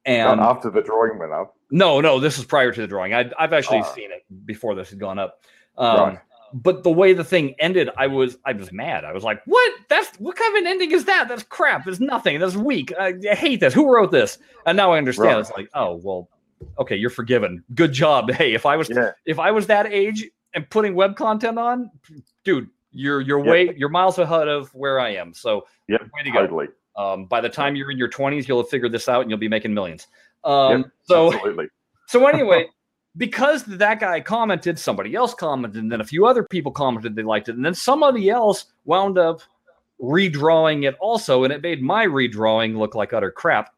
And 0.07 0.41
after 0.41 0.71
the 0.71 0.81
drawing 0.83 1.19
went 1.19 1.33
up. 1.33 1.57
No, 1.71 2.01
no, 2.01 2.21
this 2.21 2.39
was 2.39 2.47
prior 2.47 2.73
to 2.73 2.81
the 2.81 2.87
drawing. 2.87 3.13
I, 3.13 3.31
I've 3.39 3.53
actually 3.53 3.81
Ah. 3.81 3.93
seen 3.93 4.11
it 4.13 4.25
before 4.47 4.75
this 4.75 4.91
had 4.91 4.99
gone 5.01 5.19
up. 5.19 5.41
Um, 5.77 5.97
Right. 6.01 6.19
But 6.53 6.83
the 6.83 6.91
way 6.91 7.13
the 7.13 7.23
thing 7.23 7.55
ended, 7.61 7.91
I 7.97 8.09
was 8.09 8.37
I 8.45 8.55
was 8.55 8.73
mad. 8.73 9.05
I 9.05 9.13
was 9.13 9.23
like, 9.23 9.41
"What? 9.45 9.73
That's 9.89 10.09
what 10.19 10.35
kind 10.35 10.57
of 10.57 10.63
an 10.63 10.67
ending 10.67 10.91
is 10.91 11.05
that? 11.05 11.29
That's 11.29 11.45
crap. 11.45 11.87
It's 11.87 12.01
nothing. 12.01 12.41
That's 12.41 12.57
weak. 12.57 12.93
I, 12.99 13.15
I 13.31 13.37
hate 13.37 13.61
this. 13.61 13.73
Who 13.73 13.89
wrote 13.95 14.11
this?" 14.11 14.37
And 14.67 14.77
now 14.77 14.91
I 14.91 14.99
understand. 14.99 15.29
Right. 15.29 15.39
It's 15.39 15.53
like, 15.53 15.69
oh 15.75 16.01
well, 16.03 16.29
okay, 16.79 16.97
you're 16.97 17.11
forgiven. 17.11 17.63
Good 17.75 17.93
job. 17.93 18.31
Hey, 18.35 18.55
if 18.55 18.67
I 18.67 18.77
was 18.77 18.89
Yeah. 18.91 19.11
if 19.27 19.39
I 19.39 19.51
was 19.51 19.67
that 19.69 19.87
age 19.93 20.29
and 20.55 20.69
putting 20.71 20.95
web 20.95 21.17
content 21.17 21.59
on, 21.59 21.91
dude, 22.45 22.69
you're 22.93 23.21
you're 23.21 23.39
Yep. 23.39 23.47
way 23.51 23.75
you're 23.77 23.89
miles 23.89 24.19
ahead 24.19 24.49
of 24.49 24.75
where 24.75 24.99
I 25.01 25.11
am. 25.11 25.33
So 25.35 25.67
yeah, 25.89 25.99
way 26.15 26.23
to 26.25 26.31
go. 26.31 26.41
Totally. 26.41 26.67
Um, 26.97 27.27
by 27.27 27.41
the 27.41 27.49
time 27.49 27.77
you're 27.77 27.91
in 27.91 27.99
your 27.99 28.09
20s, 28.11 28.47
you'll 28.49 28.61
have 28.63 28.69
figured 28.69 28.93
this 28.93 29.09
out 29.09 29.23
and 29.23 29.31
you'll 29.31 29.39
be 29.39 29.49
making 29.49 29.73
millions. 29.73 30.07
Um, 30.45 30.83
Yep, 30.83 30.91
so 31.05 31.33
Absolutely. 31.33 31.67
so 32.09 32.27
anyway, 32.27 32.67
because 33.17 33.65
that 33.65 34.01
guy 34.01 34.21
commented, 34.21 34.79
somebody 34.79 35.15
else 35.15 35.33
commented, 35.35 35.83
and 35.83 35.91
then 35.91 36.01
a 36.01 36.05
few 36.05 36.27
other 36.27 36.43
people 36.45 36.73
commented 36.73 37.15
they 37.15 37.23
liked 37.23 37.49
it, 37.49 37.55
and 37.57 37.65
then 37.65 37.75
somebody 37.75 38.29
else 38.29 38.67
wound 38.85 39.19
up 39.19 39.41
redrawing 40.03 40.89
it 40.89 40.97
also, 41.01 41.45
and 41.45 41.53
it 41.53 41.63
made 41.63 41.83
my 41.83 42.07
redrawing 42.07 42.77
look 42.77 42.95
like 42.95 43.13
utter 43.13 43.31
crap. 43.31 43.71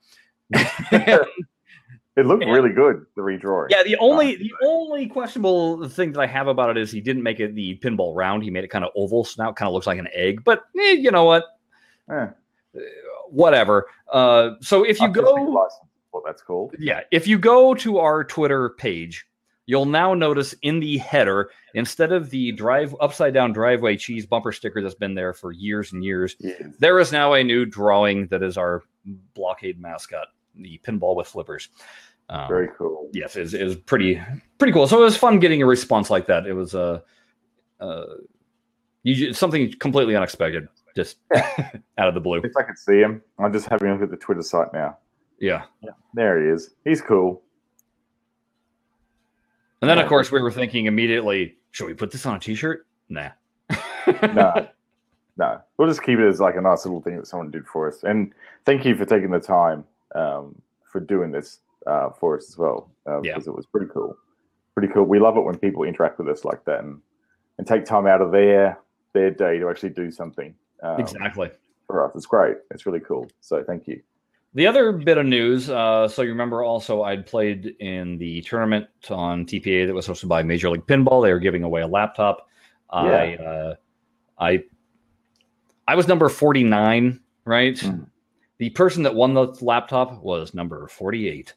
It 2.16 2.26
looked 2.26 2.45
Yeah. 2.45 2.50
really 2.52 2.73
good, 2.75 3.07
the 3.16 3.23
redrawing. 3.23 3.69
yeah, 3.71 3.83
the 3.83 3.97
only 3.97 4.37
the 4.37 4.52
only 4.66 5.07
questionable 5.07 5.88
thing 5.88 6.12
that 6.12 6.21
I 6.21 6.26
have 6.26 6.47
about 6.47 6.71
it 6.71 6.76
is 6.76 6.90
he 6.92 7.00
didn't 7.00 7.23
make 7.23 7.40
it 7.40 7.54
the 7.54 7.78
pinball 7.78 8.14
round. 8.14 8.42
He 8.42 8.50
made 8.50 8.64
it 8.64 8.69
kind 8.69 8.85
of 8.85 8.90
oval, 8.95 9.25
so 9.25 9.42
now 9.42 9.50
it 9.50 9.57
kind 9.57 9.66
of 9.69 9.73
looks 9.73 9.87
like 9.87 9.99
an 9.99 10.09
egg. 10.12 10.45
But 10.45 10.64
eh, 10.78 10.92
you 10.92 11.11
know 11.11 11.25
what? 11.25 11.45
Eh. 12.11 12.26
Whatever. 13.31 13.87
Uh, 14.12 14.50
so 14.61 14.85
if 14.85 15.00
you 15.00 15.09
go 15.09 15.35
what 16.11 16.23
that's 16.26 16.42
cool. 16.42 16.71
Yeah, 16.78 17.00
if 17.11 17.26
you 17.26 17.38
go 17.38 17.75
to 17.76 17.99
our 17.99 18.23
Twitter 18.25 18.71
page, 18.71 19.26
you'll 19.64 19.87
now 19.87 20.12
notice 20.12 20.54
in 20.61 20.78
the 20.81 20.99
header, 20.99 21.49
instead 21.73 22.12
of 22.12 22.28
the 22.28 22.52
drive 22.52 22.95
upside 23.00 23.33
down 23.33 23.52
driveway 23.54 23.97
cheese 23.97 24.26
bumper 24.26 24.52
sticker 24.52 24.83
that's 24.83 24.95
been 24.95 25.14
there 25.14 25.33
for 25.33 25.52
years 25.52 25.92
and 25.95 26.04
years, 26.04 26.37
Yeah. 26.40 26.52
there 26.78 26.99
is 26.99 27.11
now 27.12 27.33
a 27.33 27.42
new 27.42 27.64
drawing 27.64 28.26
that 28.26 28.42
is 28.42 28.59
our 28.59 28.83
blockade 29.35 29.81
mascot, 29.81 30.28
the 30.54 30.80
pinball 30.85 31.16
with 31.16 31.26
flippers. 31.26 31.68
Um, 32.28 32.49
Very 32.49 32.68
cool. 32.78 33.11
yes, 33.12 33.37
it 33.37 33.40
was, 33.40 33.54
it 33.54 33.64
was 33.64 33.76
pretty 33.76 34.21
pretty 34.59 34.73
cool. 34.73 34.87
So 34.87 35.00
it 35.00 35.04
was 35.04 35.16
fun 35.16 35.38
getting 35.38 35.62
a 35.62 35.66
response 35.66 36.09
like 36.09 36.26
that. 36.26 36.47
It 36.47 36.54
was 36.54 36.75
uh, 36.75 37.00
uh, 37.80 38.04
you, 39.02 39.32
something 39.32 39.73
completely 39.78 40.16
unexpected, 40.16 40.68
just 40.94 41.18
out 41.99 42.09
of 42.09 42.14
the 42.14 42.21
blue. 42.21 42.40
If 42.42 42.56
I 42.56 42.62
could 42.62 42.78
see 42.78 43.00
him, 43.00 43.23
I'm 43.38 43.52
just 43.52 43.68
having 43.68 43.88
a 43.88 43.92
look 43.92 44.02
at 44.02 44.11
the 44.11 44.16
Twitter 44.16 44.42
site 44.42 44.73
now. 44.73 44.97
Yeah. 45.40 45.64
yeah. 45.82 45.90
There 46.14 46.40
he 46.40 46.49
is. 46.49 46.71
He's 46.85 47.02
cool. 47.02 47.42
And 49.80 49.90
then, 49.90 49.99
of 49.99 50.09
course, 50.09 50.30
we 50.30 50.40
were 50.40 50.52
thinking 50.52 50.87
immediately, 50.87 51.56
should 51.73 51.88
we 51.88 51.94
put 51.94 52.12
this 52.12 52.25
on 52.25 52.37
a 52.37 52.38
t-shirt? 52.38 52.87
Nah. 53.09 53.30
No, 54.35 54.68
no. 55.37 55.61
We'll 55.76 55.87
just 55.88 56.02
keep 56.02 56.18
it 56.18 56.26
as 56.26 56.40
like 56.40 56.56
a 56.56 56.61
nice 56.61 56.85
little 56.85 57.00
thing 57.00 57.16
that 57.16 57.26
someone 57.26 57.52
did 57.52 57.66
for 57.66 57.88
us. 57.88 58.02
And 58.02 58.32
thank 58.64 58.85
you 58.85 58.97
for 58.97 59.04
taking 59.04 59.30
the 59.30 59.38
time 59.38 59.85
um, 60.14 60.54
for 60.90 61.00
doing 61.00 61.31
this 61.31 61.61
uh, 61.87 62.11
for 62.11 62.37
us 62.37 62.49
as 62.49 62.59
well. 62.59 62.90
Uh, 63.07 63.21
Yeah. 63.23 63.33
Because 63.35 63.49
it 63.49 63.54
was 63.54 63.66
pretty 63.66 63.87
cool. 63.92 64.16
Pretty 64.75 64.92
cool. 64.92 65.04
We 65.04 65.19
love 65.19 65.37
it 65.37 65.42
when 65.42 65.59
people 65.59 65.85
interact 65.85 66.19
with 66.19 66.28
us 66.28 66.45
like 66.45 66.64
that 66.64 66.81
and, 66.85 67.00
and 67.59 67.66
take 67.66 67.85
time 67.85 68.07
out 68.07 68.21
of 68.21 68.33
their 68.33 68.78
their 69.12 69.31
day 69.31 69.59
to 69.59 69.69
actually 69.69 69.90
do 69.90 70.11
something 70.11 70.54
um, 70.83 70.99
exactly. 70.99 71.50
for 71.87 72.07
us. 72.07 72.12
It's 72.14 72.25
great. 72.25 72.57
It's 72.71 72.87
really 72.87 73.00
cool. 73.00 73.28
So 73.40 73.62
thank 73.62 73.87
you. 73.87 74.00
The 74.54 74.66
other 74.66 74.92
bit 74.92 75.19
of 75.19 75.26
news, 75.26 75.71
uh, 75.71 76.09
so 76.09 76.23
you 76.23 76.28
remember 76.28 76.62
also 76.62 77.02
I'd 77.02 77.26
played 77.26 77.75
in 77.81 78.19
the 78.19 78.42
tournament 78.42 78.87
on 79.11 79.47
TPA 79.47 79.87
that 79.87 79.95
was 79.95 80.07
hosted 80.07 80.28
by 80.28 80.42
Major 80.42 80.71
League 80.71 80.87
Pinball. 80.87 81.23
They 81.23 81.33
were 81.33 81.38
giving 81.38 81.62
away 81.62 81.83
a 81.83 81.87
laptop. 81.87 82.49
I, 82.90 83.37
uh, 83.37 83.75
I, 84.38 84.64
I 85.88 85.95
was 85.95 86.07
number 86.07 86.28
forty 86.28 86.64
nine, 86.64 87.21
right? 87.47 87.76
Mhm. 87.76 88.07
The 88.62 88.71
person 88.71 89.02
that 89.02 89.16
won 89.16 89.35
the 89.35 89.49
laptop 89.61 90.23
was 90.23 90.54
number 90.54 90.87
forty 90.87 91.28
eight. 91.28 91.52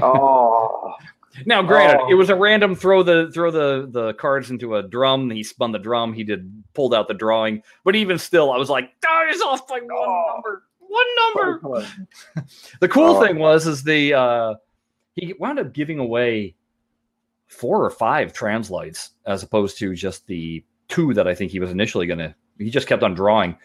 Oh, 0.00 0.94
Now, 1.44 1.60
granted, 1.60 2.02
Oh. 2.02 2.08
it 2.08 2.14
was 2.14 2.30
a 2.30 2.36
random 2.36 2.76
throw 2.76 3.02
the 3.02 3.32
throw 3.34 3.50
the 3.50 3.88
the 3.90 4.14
cards 4.14 4.48
into 4.48 4.76
a 4.76 4.82
drum. 4.84 5.28
He 5.28 5.42
spun 5.42 5.72
the 5.72 5.80
drum. 5.80 6.12
He 6.12 6.22
did 6.22 6.62
pulled 6.72 6.94
out 6.94 7.08
the 7.08 7.14
drawing, 7.14 7.64
but 7.82 7.96
even 7.96 8.16
still, 8.16 8.52
I 8.52 8.58
was 8.58 8.70
like, 8.70 8.92
"Oh, 9.04 9.26
he's 9.28 9.42
off 9.42 9.66
by 9.66 9.80
one 9.80 9.90
Oh. 9.92 10.32
number, 10.34 10.62
one 10.78 11.06
number." 11.64 11.86
The 12.80 12.86
cool 12.88 13.16
Oh. 13.16 13.26
thing 13.26 13.40
was 13.40 13.66
is 13.66 13.82
the 13.82 14.14
uh, 14.14 14.54
he 15.16 15.34
wound 15.40 15.58
up 15.58 15.72
giving 15.72 15.98
away 15.98 16.54
four 17.48 17.84
or 17.84 17.90
five 17.90 18.32
translites 18.32 19.08
as 19.26 19.42
opposed 19.42 19.78
to 19.78 19.96
just 19.96 20.28
the 20.28 20.64
two 20.86 21.12
that 21.14 21.26
I 21.26 21.34
think 21.34 21.50
he 21.50 21.58
was 21.58 21.72
initially 21.72 22.06
gonna. 22.06 22.36
He 22.56 22.70
just 22.70 22.86
kept 22.86 23.02
on 23.02 23.14
drawing, 23.14 23.56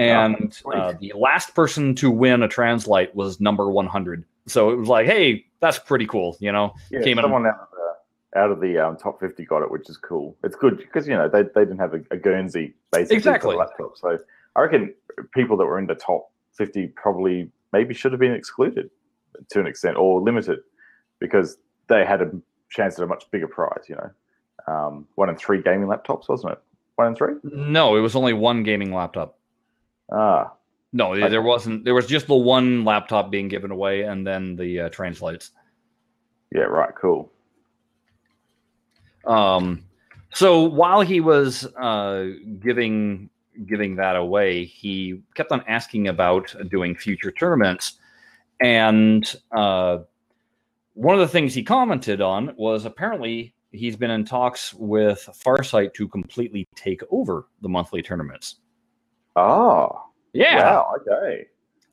and 0.00 0.52
sweet. 0.54 0.76
uh, 0.76 0.94
the 1.00 1.12
last 1.16 1.54
person 1.54 1.94
to 1.96 2.10
win 2.10 2.42
a 2.42 2.48
translite 2.48 3.14
was 3.14 3.40
number 3.40 3.70
one 3.70 3.86
hundred. 3.86 4.24
So 4.46 4.70
it 4.70 4.76
was 4.76 4.88
like, 4.88 5.06
hey, 5.06 5.44
that's 5.60 5.78
pretty 5.78 6.06
cool, 6.06 6.36
you 6.40 6.50
know. 6.52 6.74
yeah. 6.90 7.02
Came 7.02 7.18
in- 7.18 7.24
out 7.24 7.32
of 7.34 7.42
the, 7.42 8.38
out 8.38 8.50
of 8.50 8.60
the 8.60 8.78
um, 8.78 8.96
top 8.96 9.20
50 9.20 9.44
got 9.44 9.62
it, 9.62 9.70
which 9.70 9.88
is 9.90 9.96
cool. 9.96 10.36
It's 10.42 10.56
good 10.56 10.78
because, 10.78 11.06
you 11.06 11.14
know, 11.14 11.28
they, 11.28 11.42
they 11.42 11.60
didn't 11.60 11.78
have 11.78 11.94
a, 11.94 12.00
a 12.10 12.16
Guernsey 12.16 12.74
basically 12.90 13.16
Exactly. 13.16 13.56
laptop. 13.56 13.96
So 13.96 14.18
I 14.56 14.60
reckon 14.60 14.94
people 15.32 15.56
that 15.58 15.66
were 15.66 15.78
in 15.78 15.86
the 15.86 15.94
top 15.94 16.30
50 16.54 16.88
probably 16.88 17.50
maybe 17.72 17.94
should 17.94 18.12
have 18.12 18.20
been 18.20 18.32
excluded 18.32 18.90
to 19.50 19.60
an 19.60 19.66
extent 19.66 19.96
or 19.96 20.20
limited 20.20 20.60
because 21.18 21.58
they 21.88 22.04
had 22.04 22.22
a 22.22 22.30
chance 22.70 22.98
at 22.98 23.04
a 23.04 23.06
much 23.06 23.30
bigger 23.30 23.48
prize, 23.48 23.84
you 23.88 23.96
know. 23.96 24.10
Um, 24.72 25.06
one 25.14 25.28
in 25.28 25.36
three 25.36 25.62
gaming 25.62 25.88
laptops, 25.88 26.28
wasn't 26.28 26.52
it? 26.52 26.58
One 26.96 27.08
in 27.08 27.14
three? 27.16 27.34
No, 27.42 27.96
it 27.96 28.00
was 28.00 28.14
only 28.16 28.32
one 28.32 28.62
gaming 28.62 28.92
laptop. 28.94 29.38
Ah, 30.12 30.52
No, 30.92 31.12
Okay. 31.14 31.28
there 31.28 31.42
wasn't. 31.42 31.84
There 31.84 31.94
was 31.94 32.06
just 32.06 32.26
the 32.26 32.34
one 32.34 32.84
laptop 32.84 33.30
being 33.30 33.48
given 33.48 33.70
away, 33.70 34.02
and 34.02 34.26
then 34.26 34.56
the 34.56 34.80
uh, 34.80 34.88
translites. 34.90 35.50
yeah, 36.52 36.62
right, 36.62 36.92
cool. 37.00 37.30
Um, 39.24 39.84
so 40.32 40.62
while 40.64 41.00
he 41.00 41.20
was 41.20 41.64
uh, 41.76 42.26
giving 42.60 43.30
giving 43.66 43.96
that 43.96 44.16
away, 44.16 44.64
he 44.64 45.20
kept 45.34 45.52
on 45.52 45.62
asking 45.68 46.08
about 46.08 46.54
doing 46.70 46.94
future 46.96 47.30
tournaments, 47.30 47.98
and 48.60 49.34
uh, 49.52 49.98
one 50.94 51.14
of 51.14 51.20
the 51.20 51.28
things 51.28 51.54
he 51.54 51.62
commented 51.62 52.20
on 52.20 52.54
was 52.56 52.84
apparently 52.84 53.54
he's 53.72 53.96
been 53.96 54.10
in 54.10 54.24
talks 54.24 54.74
with 54.74 55.28
Farsight 55.44 55.94
to 55.94 56.08
completely 56.08 56.66
take 56.74 57.02
over 57.10 57.46
the 57.62 57.68
monthly 57.68 58.02
tournaments. 58.02 58.56
Oh, 59.36 60.02
Yeah. 60.32 60.58
wow, 60.60 60.94
okay. 61.00 61.46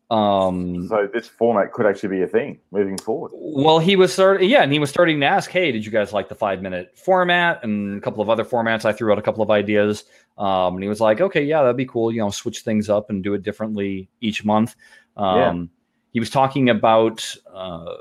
Um, 0.09 0.87
So 0.87 1.07
this 1.11 1.27
format 1.27 1.73
could 1.73 1.85
actually 1.85 2.09
be 2.09 2.21
a 2.21 2.27
thing 2.27 2.59
moving 2.71 2.97
forward. 2.97 3.31
Well, 3.35 3.79
he 3.79 3.95
was 3.97 4.13
starting, 4.13 4.49
yeah, 4.49 4.63
and 4.63 4.71
he 4.71 4.79
was 4.79 4.89
starting 4.89 5.19
to 5.19 5.25
ask, 5.25 5.49
"Hey, 5.51 5.71
did 5.71 5.85
you 5.85 5.91
guys 5.91 6.13
like 6.13 6.29
the 6.29 6.35
five 6.35 6.61
minute 6.61 6.97
format 6.97 7.61
and 7.63 7.97
a 7.97 8.01
couple 8.01 8.21
of 8.21 8.29
other 8.29 8.45
formats?" 8.45 8.85
I 8.85 8.93
threw 8.93 9.11
out 9.11 9.19
a 9.19 9.21
couple 9.21 9.43
of 9.43 9.51
ideas, 9.51 10.05
um, 10.37 10.75
and 10.75 10.83
he 10.83 10.87
was 10.87 11.01
like, 11.01 11.19
"Okay, 11.19 11.43
yeah, 11.43 11.61
that'd 11.61 11.75
be 11.75 11.85
cool. 11.85 12.11
You 12.11 12.21
know, 12.21 12.29
switch 12.29 12.61
things 12.61 12.89
up 12.89 13.09
and 13.09 13.21
do 13.21 13.33
it 13.33 13.43
differently 13.43 14.09
each 14.21 14.45
month." 14.45 14.75
Um, 15.17 15.69
He 16.13 16.19
was 16.21 16.29
talking 16.29 16.69
about 16.69 17.35
uh, 17.53 17.93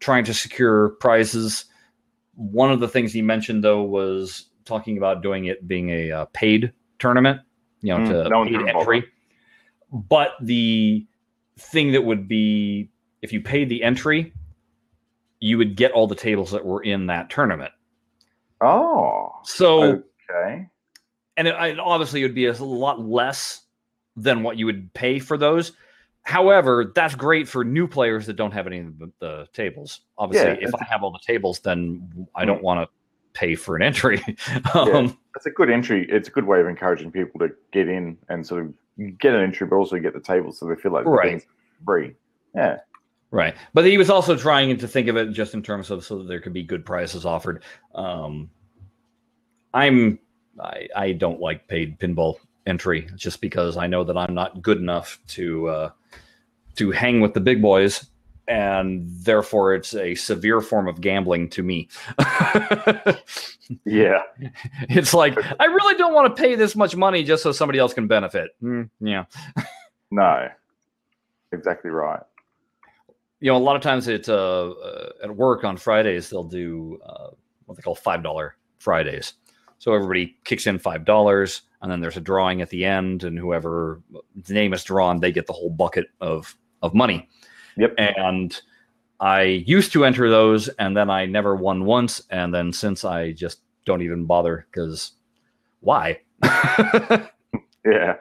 trying 0.00 0.24
to 0.24 0.34
secure 0.34 0.90
prizes. 1.00 1.64
One 2.34 2.72
of 2.72 2.80
the 2.80 2.88
things 2.88 3.12
he 3.12 3.22
mentioned, 3.22 3.62
though, 3.62 3.82
was 3.82 4.46
talking 4.64 4.98
about 4.98 5.22
doing 5.22 5.44
it 5.46 5.66
being 5.68 5.90
a 5.90 6.10
uh, 6.10 6.24
paid 6.32 6.72
tournament, 6.98 7.40
you 7.82 7.92
know, 7.92 7.98
Mm, 7.98 8.24
to 8.24 8.44
paid 8.50 8.68
entry. 8.68 9.04
But 9.92 10.30
the 10.40 11.06
thing 11.58 11.92
that 11.92 12.02
would 12.02 12.26
be 12.26 12.90
if 13.20 13.32
you 13.32 13.40
paid 13.40 13.68
the 13.68 13.82
entry, 13.82 14.32
you 15.40 15.58
would 15.58 15.76
get 15.76 15.92
all 15.92 16.06
the 16.06 16.14
tables 16.14 16.50
that 16.52 16.64
were 16.64 16.82
in 16.82 17.06
that 17.06 17.30
tournament. 17.30 17.72
Oh, 18.60 19.32
So, 19.44 20.02
okay. 20.30 20.68
and 21.36 21.48
it, 21.48 21.54
it 21.54 21.78
obviously 21.78 22.22
would 22.22 22.34
be 22.34 22.46
a 22.46 22.52
lot 22.54 23.00
less 23.00 23.62
than 24.16 24.42
what 24.42 24.56
you 24.56 24.66
would 24.66 24.92
pay 24.94 25.18
for 25.18 25.36
those. 25.36 25.72
However, 26.22 26.92
that's 26.94 27.16
great 27.16 27.48
for 27.48 27.64
new 27.64 27.88
players 27.88 28.26
that 28.26 28.34
don't 28.34 28.52
have 28.52 28.68
any 28.68 28.78
of 28.78 28.98
the, 28.98 29.10
the 29.18 29.48
tables. 29.52 30.02
Obviously, 30.16 30.50
Yeah, 30.60 30.68
if 30.68 30.74
I 30.74 30.84
have 30.84 31.02
all 31.02 31.10
the 31.10 31.18
tables, 31.26 31.58
then 31.60 32.28
I 32.34 32.44
Mm. 32.44 32.46
don't 32.46 32.62
want 32.62 32.80
to 32.88 32.88
pay 33.38 33.56
for 33.56 33.74
an 33.74 33.82
entry. 33.82 34.22
um, 34.74 35.18
It's 35.36 35.46
a 35.46 35.50
good 35.50 35.70
entry. 35.70 36.06
It's 36.10 36.28
a 36.28 36.30
good 36.30 36.44
way 36.46 36.60
of 36.60 36.66
encouraging 36.66 37.10
people 37.10 37.40
to 37.40 37.50
get 37.72 37.88
in 37.88 38.18
and 38.28 38.46
sort 38.46 38.64
of 38.64 39.18
get 39.18 39.34
an 39.34 39.40
entry, 39.42 39.66
but 39.66 39.76
also 39.76 39.98
get 39.98 40.12
the 40.12 40.20
table 40.20 40.52
so 40.52 40.66
they 40.66 40.76
feel 40.76 40.92
like 40.92 41.06
Right. 41.06 41.44
free. 41.84 42.14
Yeah. 42.54 42.78
Right. 43.30 43.54
But 43.72 43.86
he 43.86 43.96
was 43.96 44.10
also 44.10 44.36
trying 44.36 44.76
to 44.76 44.86
think 44.86 45.08
of 45.08 45.16
it 45.16 45.32
just 45.32 45.54
in 45.54 45.62
terms 45.62 45.90
of 45.90 46.04
so 46.04 46.18
that 46.18 46.28
there 46.28 46.40
could 46.40 46.52
be 46.52 46.62
good 46.62 46.84
prices 46.84 47.24
offered. 47.24 47.62
Um, 47.94 48.50
I'm 49.72 50.18
I, 50.60 50.88
I 50.94 51.12
don't 51.12 51.40
like 51.40 51.66
paid 51.66 51.98
pinball 51.98 52.36
entry 52.66 53.08
just 53.16 53.40
because 53.40 53.78
I 53.78 53.86
know 53.86 54.04
that 54.04 54.18
I'm 54.18 54.34
not 54.34 54.60
good 54.60 54.76
enough 54.76 55.18
to 55.28 55.68
uh, 55.68 55.90
to 56.76 56.90
hang 56.90 57.20
with 57.22 57.32
the 57.32 57.40
big 57.40 57.62
boys, 57.62 58.06
and 58.48 59.08
therefore 59.24 59.74
it's 59.74 59.94
a 59.94 60.14
severe 60.14 60.60
form 60.60 60.88
of 60.88 61.00
gambling 61.00 61.48
to 61.50 61.62
me. 61.62 61.88
Yeah. 63.86 64.22
it's 64.90 65.14
like 65.14 65.36
I 65.60 65.64
really 65.64 65.94
don't 65.94 66.12
want 66.12 66.34
to 66.34 66.42
pay 66.42 66.54
this 66.56 66.76
much 66.76 66.94
money 66.96 67.24
just 67.24 67.42
so 67.42 67.52
somebody 67.52 67.78
else 67.78 67.94
can 67.94 68.06
benefit. 68.06 68.50
Mm, 68.62 68.90
yeah, 69.00 69.24
No. 70.10 70.48
Exactly 71.52 71.90
right. 71.90 72.22
you 73.40 73.50
know, 73.50 73.56
a 73.56 73.58
lot 73.58 73.76
of 73.76 73.82
times 73.82 74.08
it's 74.08 74.28
uh, 74.28 74.70
uh 74.70 75.10
at 75.22 75.34
work 75.34 75.64
on 75.64 75.76
Fridays 75.76 76.28
they'll 76.30 76.44
do 76.44 76.98
uh, 77.04 77.28
what 77.66 77.76
they 77.76 77.82
call 77.82 77.94
five 77.94 78.22
dollar 78.22 78.56
Fridays. 78.78 79.34
So 79.78 79.94
everybody 79.94 80.36
kicks 80.44 80.66
in 80.66 80.78
five 80.78 81.04
dollars, 81.04 81.62
and 81.80 81.90
then 81.90 82.00
there's 82.00 82.16
a 82.16 82.20
drawing 82.20 82.62
at 82.62 82.70
the 82.70 82.84
end, 82.84 83.24
and 83.24 83.38
whoever 83.38 84.00
the 84.36 84.54
name 84.54 84.72
is 84.72 84.84
drawn, 84.84 85.20
they 85.20 85.32
get 85.32 85.46
the 85.46 85.52
whole 85.52 85.70
bucket 85.70 86.06
of 86.20 86.56
of 86.82 86.94
money. 86.94 87.28
Yep. 87.76 87.94
And 87.98 88.60
I 89.20 89.42
used 89.42 89.92
to 89.92 90.04
enter 90.04 90.28
those, 90.30 90.68
and 90.68 90.96
then 90.96 91.10
I 91.10 91.26
never 91.26 91.54
won 91.54 91.84
once, 91.84 92.22
and 92.30 92.52
then 92.52 92.72
since 92.72 93.04
I 93.04 93.32
just 93.32 93.60
don't 93.84 94.02
even 94.02 94.26
bother 94.26 94.66
because 94.70 95.12
why? 95.80 96.20
Yeah. 97.84 98.14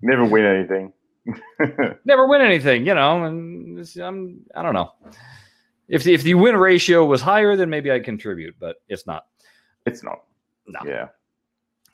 Never 0.00 0.24
win 0.24 0.44
anything. 0.44 0.92
never 2.04 2.26
win 2.26 2.40
anything, 2.40 2.86
you 2.86 2.94
know. 2.94 3.24
And 3.24 3.78
I'm 4.00 4.40
I 4.54 4.62
don't 4.62 4.74
know. 4.74 4.92
If 5.88 6.04
the, 6.04 6.14
if 6.14 6.22
the 6.22 6.34
win 6.34 6.56
ratio 6.56 7.04
was 7.04 7.20
higher, 7.20 7.56
then 7.56 7.68
maybe 7.68 7.90
I'd 7.90 8.04
contribute, 8.04 8.54
but 8.58 8.76
it's 8.88 9.06
not. 9.06 9.26
it's 9.86 10.02
not. 10.02 10.22
No. 10.66 10.80
Yeah. 10.86 11.08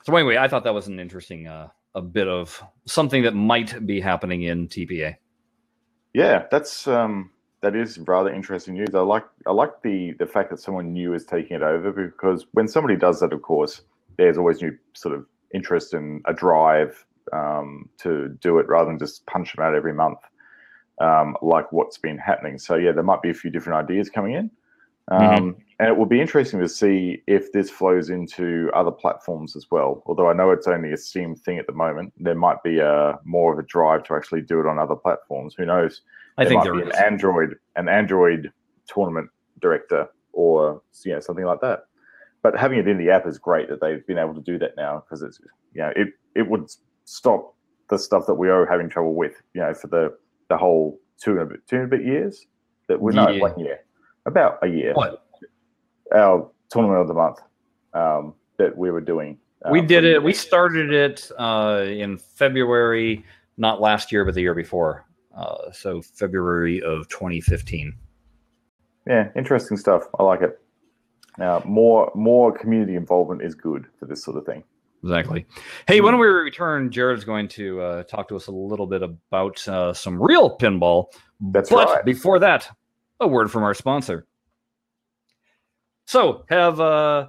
So 0.03 0.15
anyway, 0.15 0.37
I 0.37 0.47
thought 0.47 0.63
that 0.63 0.73
was 0.73 0.87
an 0.87 0.99
interesting 0.99 1.47
uh, 1.47 1.67
a 1.95 2.01
bit 2.01 2.27
of 2.27 2.61
something 2.85 3.23
that 3.23 3.35
might 3.35 3.85
be 3.85 3.99
happening 3.99 4.43
in 4.43 4.67
TPA. 4.67 5.15
Yeah, 6.13 6.45
that's 6.51 6.87
um 6.87 7.31
that 7.61 7.75
is 7.75 7.99
rather 7.99 8.33
interesting 8.33 8.73
news. 8.75 8.89
I 8.93 9.01
like 9.01 9.25
I 9.45 9.51
like 9.51 9.81
the 9.83 10.13
the 10.19 10.25
fact 10.25 10.49
that 10.49 10.59
someone 10.59 10.93
new 10.93 11.13
is 11.13 11.25
taking 11.25 11.55
it 11.57 11.61
over 11.63 11.91
because 11.91 12.47
when 12.53 12.67
somebody 12.67 12.95
does 12.95 13.19
that, 13.19 13.33
of 13.33 13.41
course, 13.41 13.81
there's 14.17 14.37
always 14.37 14.61
new 14.61 14.77
sort 14.93 15.15
of 15.15 15.25
interest 15.53 15.93
and 15.93 16.21
a 16.25 16.33
drive 16.33 17.05
um, 17.33 17.89
to 17.99 18.29
do 18.41 18.59
it 18.59 18.67
rather 18.67 18.89
than 18.89 18.99
just 18.99 19.25
punch 19.27 19.55
them 19.55 19.63
out 19.63 19.75
every 19.75 19.93
month, 19.93 20.19
um, 20.99 21.35
like 21.41 21.71
what's 21.71 21.97
been 21.97 22.17
happening. 22.17 22.57
So 22.57 22.75
yeah, 22.75 22.91
there 22.91 23.03
might 23.03 23.21
be 23.21 23.29
a 23.29 23.33
few 23.33 23.51
different 23.51 23.83
ideas 23.83 24.09
coming 24.09 24.33
in, 24.33 24.49
um, 25.09 25.21
Mhm. 25.21 25.55
and 25.79 25.87
it 25.89 25.97
will 25.97 26.05
be 26.05 26.19
interesting 26.21 26.59
to 26.59 26.67
see 26.69 27.23
if 27.27 27.51
this 27.51 27.69
flows 27.69 28.09
into 28.09 28.69
other 28.73 28.91
platforms 28.91 29.55
as 29.55 29.69
well. 29.71 30.03
Although 30.05 30.29
I 30.29 30.33
know 30.33 30.51
it's 30.51 30.67
only 30.67 30.91
a 30.91 30.97
Steam 30.97 31.35
thing 31.35 31.57
at 31.57 31.67
the 31.67 31.73
moment, 31.73 32.13
there 32.19 32.35
might 32.35 32.61
be 32.63 32.79
a 32.79 33.19
more 33.23 33.51
of 33.53 33.59
a 33.59 33.63
drive 33.63 34.03
to 34.03 34.15
actually 34.15 34.41
do 34.41 34.59
it 34.59 34.65
on 34.67 34.77
other 34.79 34.95
platforms. 34.95 35.55
Who 35.55 35.65
knows? 35.65 36.01
I 36.37 36.45
think 36.45 36.59
might 36.59 36.63
there 36.65 36.81
is. 36.81 36.95
an 36.97 37.03
Android, 37.03 37.57
an 37.75 37.89
Android 37.89 38.51
tournament 38.87 39.29
director, 39.59 40.07
or 40.33 40.81
you 41.03 41.13
know 41.13 41.19
something 41.19 41.45
like 41.45 41.61
that. 41.61 41.85
But 42.41 42.55
having 42.57 42.79
it 42.79 42.87
in 42.87 42.97
the 42.97 43.09
app 43.09 43.27
is 43.27 43.37
great 43.37 43.67
that 43.69 43.81
they've 43.81 44.05
been 44.07 44.17
able 44.17 44.33
to 44.35 44.41
do 44.41 44.57
that 44.59 44.75
now 44.77 44.99
because 45.05 45.21
it's 45.21 45.39
you 45.73 45.81
know 45.81 45.91
it 45.95 46.09
it 46.35 46.47
would 46.49 46.69
stop 47.05 47.53
the 47.89 47.97
stuff 47.97 48.25
that 48.27 48.35
we 48.35 48.49
are 48.49 48.65
having 48.65 48.87
trouble 48.87 49.15
with 49.15 49.41
you 49.53 49.61
know 49.61 49.73
for 49.73 49.87
the 49.87 50.15
the 50.47 50.57
whole 50.57 50.99
two 51.17 51.31
and 51.31 51.41
a 51.41 51.45
bit 51.45 51.67
two 51.67 51.75
and 51.77 51.85
a 51.85 51.87
bit 51.87 52.05
years 52.05 52.45
that 52.87 53.01
we 53.01 53.13
know 53.13 53.27
Yeah. 53.29 53.41
one 53.41 53.59
year 53.59 53.79
about 54.29 54.59
a 54.61 54.67
year 54.67 54.93
What? 54.93 55.25
our 56.13 56.49
tournament 56.69 57.01
of 57.01 57.07
the 57.07 57.13
month 57.13 57.39
um, 57.93 58.33
that 58.57 58.75
we 58.77 58.91
were 58.91 59.01
doing. 59.01 59.37
we 59.69 59.79
um, 59.79 59.87
did 59.87 60.05
it. 60.05 60.23
We 60.23 60.33
started 60.33 60.93
it 60.93 61.29
uh, 61.37 61.85
in 61.87 62.17
February, 62.17 63.25
not 63.57 63.81
last 63.81 64.11
year, 64.11 64.23
but 64.25 64.33
the 64.33 64.41
year 64.41 64.55
before. 64.55 65.05
Uh, 65.35 65.71
so 65.71 66.01
February 66.01 66.81
of 66.81 67.07
2015. 67.09 67.93
Yeah, 69.07 69.29
interesting 69.35 69.77
stuff. 69.77 70.03
I 70.17 70.23
like 70.23 70.41
it. 70.41 70.59
Now, 71.37 71.63
more 71.65 72.11
more 72.15 72.51
community 72.51 72.95
involvement 72.95 73.41
is 73.41 73.55
good 73.55 73.85
for 73.97 74.05
this 74.05 74.23
sort 74.23 74.37
of 74.37 74.45
thing. 74.45 74.63
Exactly. 75.03 75.45
Hey, 75.87 76.01
when 76.01 76.19
we 76.19 76.27
return, 76.27 76.91
Jared's 76.91 77.23
going 77.23 77.47
to 77.49 77.79
uh, 77.81 78.03
talk 78.03 78.27
to 78.27 78.35
us 78.35 78.47
a 78.47 78.51
little 78.51 78.85
bit 78.85 79.01
about 79.01 79.65
uh, 79.67 79.93
some 79.93 80.21
real 80.21 80.57
pinball. 80.57 81.05
That's 81.39 81.69
but 81.69 81.87
right. 81.87 82.05
before 82.05 82.37
that, 82.39 82.69
a 83.19 83.27
word 83.27 83.51
from 83.51 83.63
our 83.63 83.73
sponsor. 83.73 84.25
So, 86.05 86.45
have 86.49 86.79
uh, 86.79 87.27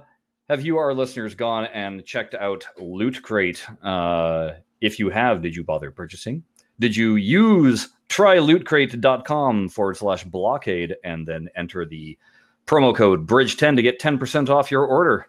have 0.49 0.65
you, 0.65 0.77
our 0.77 0.93
listeners, 0.93 1.35
gone 1.35 1.65
and 1.65 2.03
checked 2.05 2.33
out 2.33 2.65
Loot 2.77 3.21
Crate? 3.21 3.65
Uh, 3.83 4.51
if 4.81 4.99
you 4.99 5.09
have, 5.09 5.41
did 5.41 5.55
you 5.55 5.63
bother 5.63 5.91
purchasing? 5.91 6.43
Did 6.79 6.95
you 6.95 7.15
use 7.15 7.89
trylootcrate.com 8.09 9.69
forward 9.69 9.97
slash 9.97 10.23
blockade 10.23 10.95
and 11.03 11.27
then 11.27 11.47
enter 11.55 11.85
the 11.85 12.17
promo 12.65 12.95
code 12.95 13.27
bridge10 13.27 13.75
to 13.75 13.81
get 13.81 13.99
10% 13.99 14.49
off 14.49 14.71
your 14.71 14.85
order? 14.85 15.27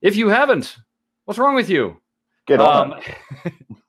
If 0.00 0.16
you 0.16 0.28
haven't, 0.28 0.76
what's 1.26 1.38
wrong 1.38 1.54
with 1.54 1.68
you? 1.68 2.00
Get 2.46 2.60
on. 2.60 2.94
Um, 2.94 3.00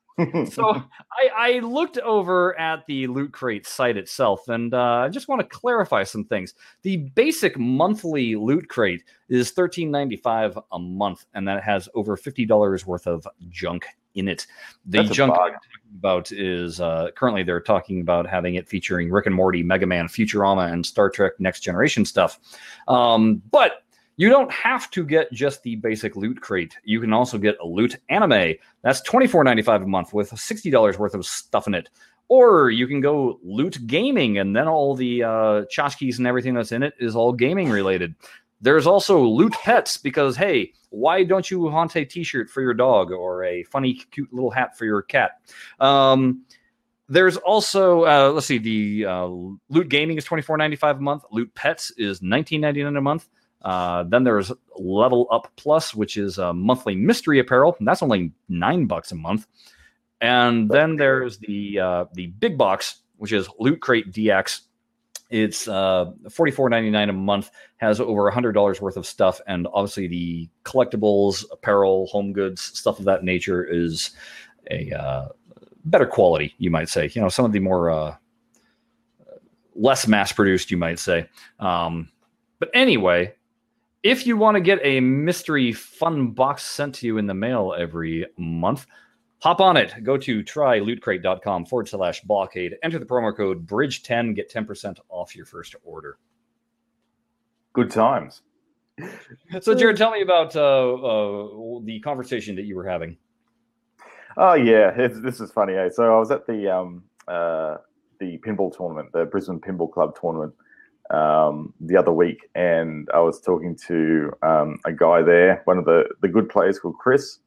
so 0.49 0.69
I, 1.11 1.29
I 1.35 1.59
looked 1.59 1.97
over 1.99 2.57
at 2.59 2.85
the 2.85 3.07
Loot 3.07 3.31
Crate 3.33 3.65
site 3.65 3.97
itself, 3.97 4.47
and 4.47 4.73
uh, 4.73 5.03
I 5.05 5.09
just 5.09 5.27
want 5.27 5.41
to 5.41 5.47
clarify 5.47 6.03
some 6.03 6.23
things. 6.25 6.53
The 6.83 6.97
basic 7.15 7.57
monthly 7.57 8.35
Loot 8.35 8.69
Crate 8.69 9.03
is 9.29 9.51
thirteen 9.51 9.89
ninety 9.89 10.17
five 10.17 10.57
a 10.71 10.79
month, 10.79 11.25
and 11.33 11.47
that 11.47 11.63
has 11.63 11.89
over 11.95 12.15
fifty 12.15 12.45
dollars 12.45 12.85
worth 12.85 13.07
of 13.07 13.27
junk 13.49 13.87
in 14.15 14.27
it. 14.27 14.45
The 14.85 15.03
That's 15.03 15.15
junk 15.15 15.31
I'm 15.33 15.37
talking 15.37 15.59
about 15.97 16.31
is 16.31 16.79
uh, 16.79 17.09
currently 17.15 17.43
they're 17.43 17.59
talking 17.59 18.01
about 18.01 18.27
having 18.27 18.55
it 18.55 18.67
featuring 18.67 19.11
Rick 19.11 19.25
and 19.25 19.35
Morty, 19.35 19.63
Mega 19.63 19.87
Man, 19.87 20.07
Futurama, 20.07 20.71
and 20.71 20.85
Star 20.85 21.09
Trek 21.09 21.33
Next 21.39 21.61
Generation 21.61 22.05
stuff. 22.05 22.39
Um, 22.87 23.41
but 23.51 23.83
you 24.15 24.29
don't 24.29 24.51
have 24.51 24.89
to 24.91 25.03
get 25.03 25.31
just 25.31 25.63
the 25.63 25.75
basic 25.77 26.15
loot 26.15 26.41
crate. 26.41 26.77
You 26.83 26.99
can 26.99 27.13
also 27.13 27.37
get 27.37 27.57
a 27.61 27.65
loot 27.65 27.95
anime. 28.09 28.55
That's 28.81 29.01
twenty 29.01 29.27
four 29.27 29.43
ninety 29.43 29.61
five 29.61 29.81
a 29.81 29.87
month 29.87 30.13
with 30.13 30.37
sixty 30.37 30.69
dollars 30.69 30.99
worth 30.99 31.13
of 31.13 31.25
stuff 31.25 31.67
in 31.67 31.73
it. 31.73 31.89
Or 32.29 32.69
you 32.69 32.87
can 32.87 33.01
go 33.01 33.39
loot 33.43 33.85
gaming, 33.85 34.37
and 34.37 34.55
then 34.55 34.67
all 34.67 34.95
the 34.95 35.23
uh, 35.23 35.65
tchotchkes 35.65 36.17
and 36.17 36.27
everything 36.27 36.53
that's 36.53 36.71
in 36.71 36.81
it 36.81 36.93
is 36.99 37.15
all 37.15 37.33
gaming 37.33 37.69
related. 37.69 38.15
There's 38.61 38.87
also 38.87 39.19
loot 39.21 39.51
pets 39.51 39.97
because 39.97 40.37
hey, 40.37 40.71
why 40.89 41.23
don't 41.23 41.51
you 41.51 41.69
haunt 41.69 41.95
a 41.95 42.05
T-shirt 42.05 42.49
for 42.49 42.61
your 42.61 42.73
dog 42.73 43.11
or 43.11 43.43
a 43.43 43.63
funny, 43.63 43.95
cute 44.11 44.31
little 44.31 44.51
hat 44.51 44.77
for 44.77 44.85
your 44.85 45.01
cat? 45.01 45.41
Um, 45.79 46.45
there's 47.09 47.35
also 47.37 48.05
uh, 48.05 48.31
let's 48.31 48.45
see, 48.45 48.57
the 48.57 49.05
uh, 49.05 49.25
loot 49.69 49.89
gaming 49.89 50.17
is 50.17 50.23
twenty 50.23 50.43
four 50.43 50.55
ninety 50.55 50.77
five 50.77 50.97
a 50.97 51.01
month. 51.01 51.23
Loot 51.31 51.53
pets 51.55 51.91
is 51.97 52.21
nineteen 52.21 52.61
ninety 52.61 52.83
nine 52.83 52.95
a 52.95 53.01
month. 53.01 53.27
Uh, 53.63 54.03
then 54.03 54.23
there's 54.23 54.51
Level 54.77 55.27
Up 55.31 55.51
Plus, 55.55 55.95
which 55.95 56.17
is 56.17 56.37
a 56.37 56.53
monthly 56.53 56.95
mystery 56.95 57.39
apparel, 57.39 57.75
and 57.79 57.87
that's 57.87 58.03
only 58.03 58.31
nine 58.49 58.85
bucks 58.85 59.11
a 59.11 59.15
month. 59.15 59.47
And 60.21 60.69
then 60.69 60.97
there's 60.97 61.37
the 61.37 61.79
uh, 61.79 62.05
the 62.13 62.27
big 62.27 62.57
box, 62.57 63.01
which 63.17 63.31
is 63.31 63.47
Loot 63.59 63.81
Crate 63.81 64.11
DX. 64.11 64.61
It's 65.29 65.67
uh, 65.67 66.11
forty 66.29 66.51
four 66.51 66.69
ninety 66.69 66.89
nine 66.89 67.09
a 67.09 67.13
month, 67.13 67.51
has 67.77 67.99
over 67.99 68.29
hundred 68.29 68.51
dollars 68.53 68.81
worth 68.81 68.97
of 68.97 69.05
stuff, 69.05 69.39
and 69.47 69.67
obviously 69.73 70.07
the 70.07 70.49
collectibles, 70.63 71.45
apparel, 71.51 72.07
home 72.07 72.33
goods, 72.33 72.61
stuff 72.61 72.99
of 72.99 73.05
that 73.05 73.23
nature 73.23 73.63
is 73.63 74.11
a 74.69 74.91
uh, 74.91 75.27
better 75.85 76.05
quality, 76.05 76.53
you 76.57 76.69
might 76.69 76.89
say. 76.89 77.09
You 77.13 77.21
know, 77.21 77.29
some 77.29 77.45
of 77.45 77.51
the 77.51 77.59
more 77.59 77.89
uh, 77.89 78.15
less 79.75 80.07
mass 80.07 80.31
produced, 80.31 80.71
you 80.71 80.77
might 80.77 80.99
say. 80.99 81.27
Um, 81.59 82.09
but 82.59 82.69
anyway, 82.73 83.33
if 84.03 84.27
you 84.27 84.37
want 84.37 84.55
to 84.55 84.61
get 84.61 84.79
a 84.83 84.99
mystery 84.99 85.71
fun 85.71 86.31
box 86.31 86.63
sent 86.63 86.95
to 86.95 87.07
you 87.07 87.17
in 87.17 87.25
the 87.25 87.33
mail 87.33 87.73
every 87.77 88.25
month, 88.37 88.85
hop 89.39 89.61
on 89.61 89.77
it. 89.77 90.03
Go 90.03 90.17
to 90.17 90.43
trylootcrate.com 90.43 91.65
forward 91.65 91.87
slash 91.87 92.21
blockade. 92.21 92.75
Enter 92.83 92.99
the 92.99 93.05
promo 93.05 93.35
code 93.35 93.65
bridge10, 93.65 94.35
get 94.35 94.51
10% 94.51 94.97
off 95.09 95.35
your 95.35 95.45
first 95.45 95.75
order. 95.83 96.17
Good 97.73 97.89
times. 97.89 98.41
So, 99.61 99.73
Jared, 99.73 99.97
tell 99.97 100.11
me 100.11 100.21
about 100.21 100.55
uh, 100.55 100.93
uh, 100.93 101.79
the 101.83 101.99
conversation 102.01 102.55
that 102.57 102.65
you 102.65 102.75
were 102.75 102.87
having. 102.87 103.17
Oh 104.37 104.53
yeah, 104.53 104.91
it's, 104.95 105.19
this 105.21 105.39
is 105.39 105.51
funny. 105.51 105.73
Eh? 105.73 105.89
So 105.89 106.15
I 106.15 106.19
was 106.19 106.31
at 106.31 106.45
the 106.47 106.69
um, 106.69 107.03
uh, 107.27 107.77
the 108.19 108.37
pinball 108.39 108.75
tournament, 108.75 109.11
the 109.13 109.25
Brisbane 109.25 109.59
Pinball 109.59 109.91
Club 109.91 110.17
tournament, 110.19 110.53
um, 111.13 111.73
the 111.79 111.95
other 111.95 112.11
week, 112.11 112.49
and 112.55 113.07
I 113.13 113.19
was 113.19 113.39
talking 113.39 113.77
to 113.87 114.31
um, 114.41 114.79
a 114.85 114.91
guy 114.91 115.21
there, 115.21 115.61
one 115.65 115.77
of 115.77 115.85
the 115.85 116.05
the 116.21 116.27
good 116.27 116.49
players 116.49 116.79
called 116.79 116.97
Chris, 116.97 117.39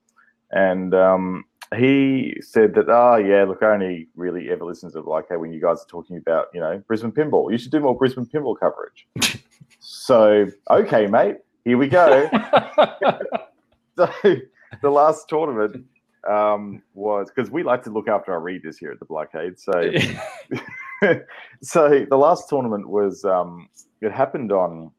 and 0.52 0.94
um, 0.94 1.44
he 1.76 2.36
said 2.40 2.74
that, 2.74 2.88
oh 2.88 3.16
yeah, 3.16 3.44
look, 3.44 3.62
I 3.62 3.72
only 3.72 4.08
really 4.14 4.50
ever 4.50 4.64
listen 4.64 4.90
to 4.92 5.00
like 5.00 5.26
hey, 5.28 5.36
when 5.36 5.52
you 5.52 5.60
guys 5.60 5.82
are 5.82 5.88
talking 5.88 6.16
about 6.16 6.46
you 6.54 6.60
know 6.60 6.82
Brisbane 6.86 7.12
pinball, 7.12 7.50
you 7.50 7.58
should 7.58 7.72
do 7.72 7.80
more 7.80 7.96
Brisbane 7.96 8.26
pinball 8.26 8.56
coverage. 8.58 9.08
so 9.80 10.46
okay, 10.70 11.06
mate, 11.06 11.36
here 11.64 11.76
we 11.76 11.88
go. 11.88 12.28
so 13.96 14.10
the 14.22 14.90
last 14.90 15.28
tournament 15.28 15.84
um, 16.28 16.82
was 16.94 17.30
because 17.34 17.50
we 17.50 17.62
like 17.62 17.82
to 17.84 17.90
look 17.90 18.08
after 18.08 18.32
our 18.32 18.40
readers 18.40 18.78
here 18.78 18.90
at 18.90 18.98
the 18.98 19.04
Blockade. 19.04 19.58
So, 19.58 19.72
so 21.62 22.06
the 22.08 22.16
last 22.16 22.48
tournament 22.48 22.88
was 22.88 23.24
um, 23.24 23.68
it 24.00 24.12
happened 24.12 24.52
on 24.52 24.90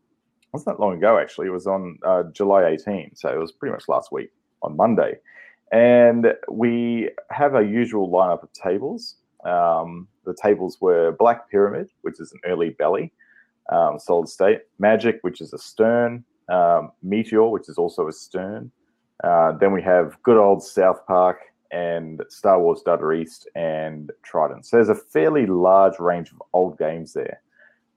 wasn't 0.53 0.77
that 0.77 0.81
long 0.81 0.97
ago 0.97 1.17
actually. 1.17 1.47
It 1.47 1.51
was 1.51 1.67
on 1.67 1.99
uh, 2.05 2.23
July 2.33 2.67
18, 2.67 3.15
so 3.15 3.29
it 3.29 3.37
was 3.37 3.51
pretty 3.51 3.73
much 3.73 3.83
last 3.87 4.11
week 4.11 4.31
on 4.61 4.75
Monday, 4.75 5.17
and 5.71 6.33
we 6.49 7.09
have 7.29 7.55
our 7.55 7.63
usual 7.63 8.09
lineup 8.09 8.43
of 8.43 8.51
tables. 8.53 9.15
Um, 9.45 10.07
the 10.25 10.35
tables 10.41 10.77
were 10.81 11.11
Black 11.11 11.49
Pyramid, 11.49 11.89
which 12.01 12.19
is 12.19 12.31
an 12.31 12.39
early 12.45 12.71
Bally, 12.71 13.11
um, 13.71 13.99
solid 13.99 14.27
state, 14.27 14.61
Magic, 14.79 15.19
which 15.21 15.41
is 15.41 15.53
a 15.53 15.57
stern, 15.57 16.23
um, 16.49 16.91
Meteor, 17.03 17.49
which 17.49 17.69
is 17.69 17.77
also 17.77 18.07
a 18.07 18.11
stern. 18.11 18.71
Uh, 19.23 19.51
then 19.53 19.71
we 19.71 19.81
have 19.81 20.21
good 20.23 20.37
old 20.37 20.63
South 20.63 21.05
Park 21.07 21.39
and 21.71 22.21
Star 22.29 22.59
Wars 22.59 22.81
Data 22.85 23.11
East 23.11 23.47
and 23.55 24.11
Trident. 24.23 24.65
So 24.65 24.77
there's 24.77 24.89
a 24.89 24.95
fairly 24.95 25.45
large 25.45 25.99
range 25.99 26.31
of 26.31 26.41
old 26.53 26.77
games 26.77 27.13
there. 27.13 27.41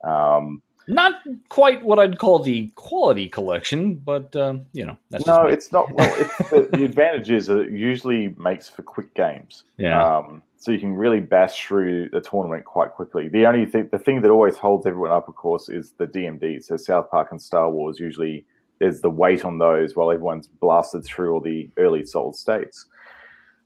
Um, 0.04 0.62
Not 0.88 1.20
quite 1.48 1.84
what 1.84 1.98
I'd 1.98 2.18
call 2.18 2.38
the 2.40 2.68
quality 2.74 3.28
collection, 3.28 3.96
but 3.96 4.34
um, 4.36 4.66
you 4.72 4.84
know, 4.84 4.96
that's 5.10 5.26
no, 5.26 5.46
it's 5.46 5.72
not. 5.72 5.92
Well, 5.92 6.12
it's, 6.18 6.36
the, 6.50 6.68
the 6.72 6.84
advantage 6.84 7.30
is 7.30 7.46
that 7.46 7.58
it 7.58 7.70
usually 7.70 8.34
makes 8.38 8.68
for 8.68 8.82
quick 8.82 9.14
games. 9.14 9.64
yeah. 9.76 10.16
Um, 10.16 10.42
so 10.60 10.72
you 10.72 10.78
can 10.78 10.94
really 10.94 11.20
bash 11.20 11.66
through 11.66 12.10
the 12.10 12.20
tournament 12.20 12.66
quite 12.66 12.90
quickly. 12.90 13.28
The 13.28 13.46
only 13.46 13.64
thing, 13.64 13.88
the 13.90 13.98
thing 13.98 14.20
that 14.20 14.30
always 14.30 14.58
holds 14.58 14.84
everyone 14.84 15.10
up, 15.10 15.26
of 15.26 15.34
course, 15.34 15.70
is 15.70 15.92
the 15.96 16.06
DMD. 16.06 16.62
So 16.62 16.76
South 16.76 17.10
Park 17.10 17.28
and 17.30 17.40
Star 17.40 17.70
Wars 17.70 17.98
usually 17.98 18.44
there's 18.78 19.00
the 19.00 19.08
wait 19.08 19.46
on 19.46 19.56
those 19.56 19.96
while 19.96 20.10
everyone's 20.10 20.48
blasted 20.48 21.04
through 21.04 21.32
all 21.32 21.40
the 21.40 21.70
early 21.78 22.04
solid 22.04 22.34
states. 22.34 22.86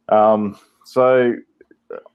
Um, 0.08 0.58
so 0.84 1.34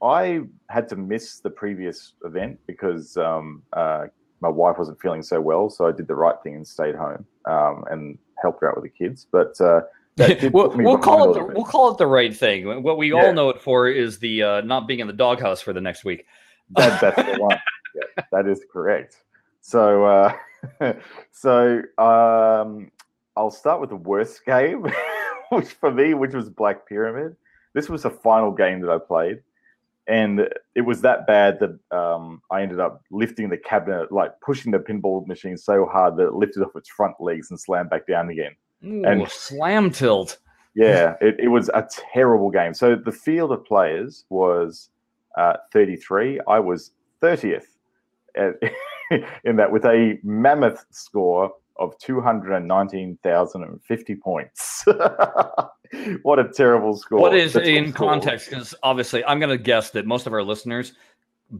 I 0.02 0.42
had 0.68 0.88
to 0.90 0.96
miss 0.96 1.40
the 1.40 1.50
previous 1.50 2.14
event 2.24 2.58
because 2.66 3.16
um, 3.16 3.62
uh, 3.72 4.06
my 4.40 4.48
wife 4.48 4.78
wasn't 4.78 5.00
feeling 5.00 5.22
so 5.22 5.40
well. 5.40 5.70
So 5.70 5.86
I 5.86 5.92
did 5.92 6.06
the 6.06 6.14
right 6.14 6.36
thing 6.42 6.54
and 6.54 6.66
stayed 6.66 6.94
home 6.94 7.26
um, 7.46 7.84
and 7.90 8.18
helped 8.40 8.60
her 8.62 8.70
out 8.70 8.76
with 8.80 8.84
the 8.84 8.90
kids. 8.90 9.26
But 9.30 9.60
uh, 9.60 9.82
we'll, 10.52 10.70
we'll 10.76 10.98
call 10.98 11.30
it 11.30 11.34
the, 11.34 11.52
we'll 11.54 11.64
call 11.64 11.92
it 11.92 11.98
the 11.98 12.06
right 12.06 12.34
thing. 12.34 12.82
What 12.82 12.98
we 12.98 13.12
Yeah. 13.12 13.22
all 13.22 13.32
know 13.32 13.50
it 13.50 13.60
for 13.60 13.88
is 13.88 14.18
the 14.18 14.42
uh, 14.42 14.60
not 14.62 14.86
being 14.86 15.00
in 15.00 15.06
the 15.06 15.12
doghouse 15.12 15.60
for 15.60 15.72
the 15.72 15.80
next 15.80 16.04
week. 16.04 16.26
That, 16.70 17.00
that's 17.00 17.16
the 17.16 17.34
one. 17.40 17.58
Yeah, 17.94 18.24
that 18.32 18.46
is 18.46 18.64
correct. 18.72 19.16
So, 19.60 20.04
uh, 20.04 20.32
so 21.32 21.82
um, 21.98 22.90
I'll 23.36 23.50
start 23.50 23.80
with 23.80 23.90
the 23.90 23.96
worst 23.96 24.44
game, 24.44 24.86
which 25.50 25.68
for 25.72 25.90
me, 25.90 26.14
which 26.14 26.34
was 26.34 26.48
Black 26.48 26.86
Pyramid. 26.88 27.36
This 27.74 27.88
was 27.88 28.02
the 28.02 28.10
final 28.10 28.50
game 28.52 28.80
that 28.80 28.90
I 28.90 28.98
played, 28.98 29.42
and 30.06 30.48
it 30.74 30.80
was 30.80 31.00
that 31.02 31.26
bad 31.26 31.58
that 31.60 31.96
um, 31.96 32.42
I 32.50 32.62
ended 32.62 32.80
up 32.80 33.02
lifting 33.10 33.48
the 33.48 33.56
cabinet, 33.56 34.10
like 34.10 34.32
pushing 34.40 34.72
the 34.72 34.78
pinball 34.78 35.26
machine 35.26 35.56
so 35.56 35.86
hard 35.86 36.16
that 36.16 36.26
it 36.28 36.34
lifted 36.34 36.62
off 36.62 36.74
its 36.74 36.88
front 36.88 37.14
legs 37.20 37.50
and 37.50 37.60
slammed 37.60 37.90
back 37.90 38.06
down 38.06 38.28
again. 38.30 38.52
Ooh, 38.84 39.04
And- 39.04 39.28
slam 39.28 39.90
tilt. 39.90 40.38
Yeah, 40.74 41.14
it, 41.20 41.36
it 41.40 41.48
was 41.48 41.68
a 41.70 41.86
terrible 42.12 42.48
game. 42.50 42.74
So 42.74 42.94
the 42.94 43.10
field 43.12 43.50
of 43.50 43.64
players 43.64 44.24
was 44.30 44.90
uh, 45.36 45.54
33. 45.72 46.40
I 46.46 46.60
was 46.60 46.92
30th 47.20 47.64
at, 48.36 48.54
in 49.44 49.56
that 49.56 49.70
with 49.72 49.84
a 49.84 50.18
mammoth 50.22 50.84
score 50.90 51.52
of 51.76 51.96
219,050 51.98 54.14
points. 54.16 54.84
what 56.22 56.38
a 56.38 56.48
terrible 56.48 56.96
score. 56.96 57.20
What 57.20 57.34
is 57.34 57.52
The 57.54 57.60
top 57.60 57.68
in 57.68 57.92
context? 57.92 58.50
Because 58.50 58.74
obviously, 58.82 59.24
I'm 59.24 59.38
going 59.40 59.56
to 59.56 59.62
guess 59.62 59.90
that 59.90 60.06
most 60.06 60.26
of 60.26 60.32
our 60.32 60.42
listeners, 60.42 60.92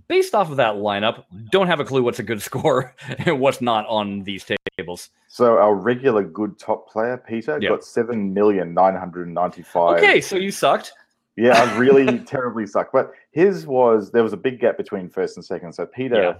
based 0.08 0.34
off 0.34 0.50
of 0.50 0.56
that 0.56 0.74
lineup, 0.74 1.24
don't 1.50 1.66
have 1.66 1.80
a 1.80 1.84
clue 1.84 2.02
what's 2.02 2.18
a 2.18 2.22
good 2.22 2.42
score 2.50 2.94
and 3.18 3.40
what's 3.40 3.60
not 3.60 3.86
on 3.86 4.22
these 4.24 4.44
tables. 4.76 5.10
So 5.28 5.58
our 5.58 5.74
regular 5.74 6.24
good 6.24 6.58
top 6.58 6.88
player, 6.88 7.16
Peter, 7.16 7.58
Yeah. 7.60 7.70
got 7.70 7.84
7,995. 7.84 9.98
Okay, 9.98 10.20
so 10.20 10.36
you 10.36 10.50
sucked. 10.50 10.92
Yeah, 11.36 11.62
I 11.62 11.78
really 11.78 12.18
terribly 12.26 12.66
sucked. 12.66 12.92
But 12.92 13.12
his 13.30 13.66
was 13.66 14.10
there 14.10 14.22
was 14.22 14.32
a 14.32 14.36
big 14.36 14.60
gap 14.60 14.76
between 14.76 15.08
first 15.08 15.36
and 15.36 15.44
second. 15.44 15.72
So 15.72 15.86
Peter 15.86 16.36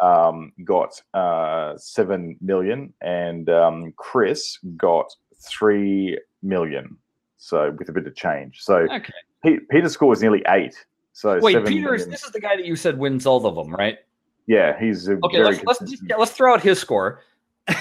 um, 0.00 0.52
got 0.64 1.00
uh, 1.14 1.76
seven 1.76 2.36
million, 2.40 2.92
and 3.00 3.48
um, 3.50 3.92
Chris 3.96 4.58
got 4.76 5.14
three 5.36 6.18
million. 6.42 6.96
So 7.36 7.74
with 7.78 7.88
a 7.88 7.92
bit 7.92 8.06
of 8.06 8.14
change. 8.14 8.60
So 8.62 8.86
Okay. 8.90 9.12
Pe- 9.42 9.88
score 9.88 10.08
was 10.08 10.20
nearly 10.20 10.42
eight. 10.48 10.74
So 11.12 11.38
Wait, 11.40 11.64
Peter, 11.64 11.94
is 11.94 12.06
this 12.06 12.24
is 12.24 12.30
the 12.30 12.40
guy 12.40 12.56
that 12.56 12.66
you 12.66 12.76
said 12.76 12.98
wins 12.98 13.26
all 13.26 13.44
of 13.46 13.54
them, 13.54 13.74
right? 13.74 13.98
yeah, 14.46 14.78
he's 14.78 15.08
a 15.08 15.18
Okay, 15.24 15.42
let's 15.42 15.62
let's, 15.64 15.80
just, 15.80 16.02
yeah, 16.08 16.16
let's 16.16 16.32
throw 16.32 16.52
out 16.54 16.60
his 16.62 16.78
score. 16.78 17.22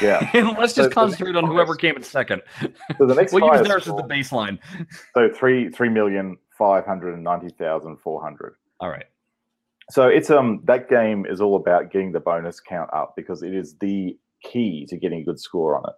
yeah. 0.02 0.30
and 0.34 0.58
let's 0.58 0.74
just 0.74 0.90
the 0.90 0.96
concentrate 0.96 1.36
on 1.36 1.46
whoever 1.46 1.76
came 1.76 1.96
in 1.96 2.04
second. 2.04 2.42
So 2.98 3.06
the 3.06 3.16
next 3.16 3.34
We'll 3.34 3.52
use 3.58 3.68
theirs 3.68 3.88
as 3.88 3.96
the 3.96 4.04
baseline. 4.04 4.60
so 5.14 5.30
three 5.34 5.70
three 5.70 5.90
million 5.90 6.38
five 6.58 6.86
hundred 6.86 7.14
and 7.16 7.24
ninety 7.24 7.50
thousand 7.50 7.98
four 7.98 8.22
hundred. 8.22 8.56
All 8.80 8.90
right. 8.90 9.06
So 9.92 10.08
it's 10.08 10.30
um 10.30 10.62
that 10.66 10.90
game 10.90 11.26
is 11.26 11.42
all 11.42 11.56
about 11.56 11.92
getting 11.92 12.12
the 12.12 12.20
bonus 12.20 12.60
count 12.60 12.90
up 12.94 13.14
because 13.16 13.44
it 13.44 13.54
is 13.54 13.76
the 13.80 14.18
key 14.44 14.86
to 14.88 14.98
getting 14.98 15.22
a 15.22 15.24
good 15.24 15.40
score 15.40 15.78
on 15.78 15.84
it. 15.90 15.96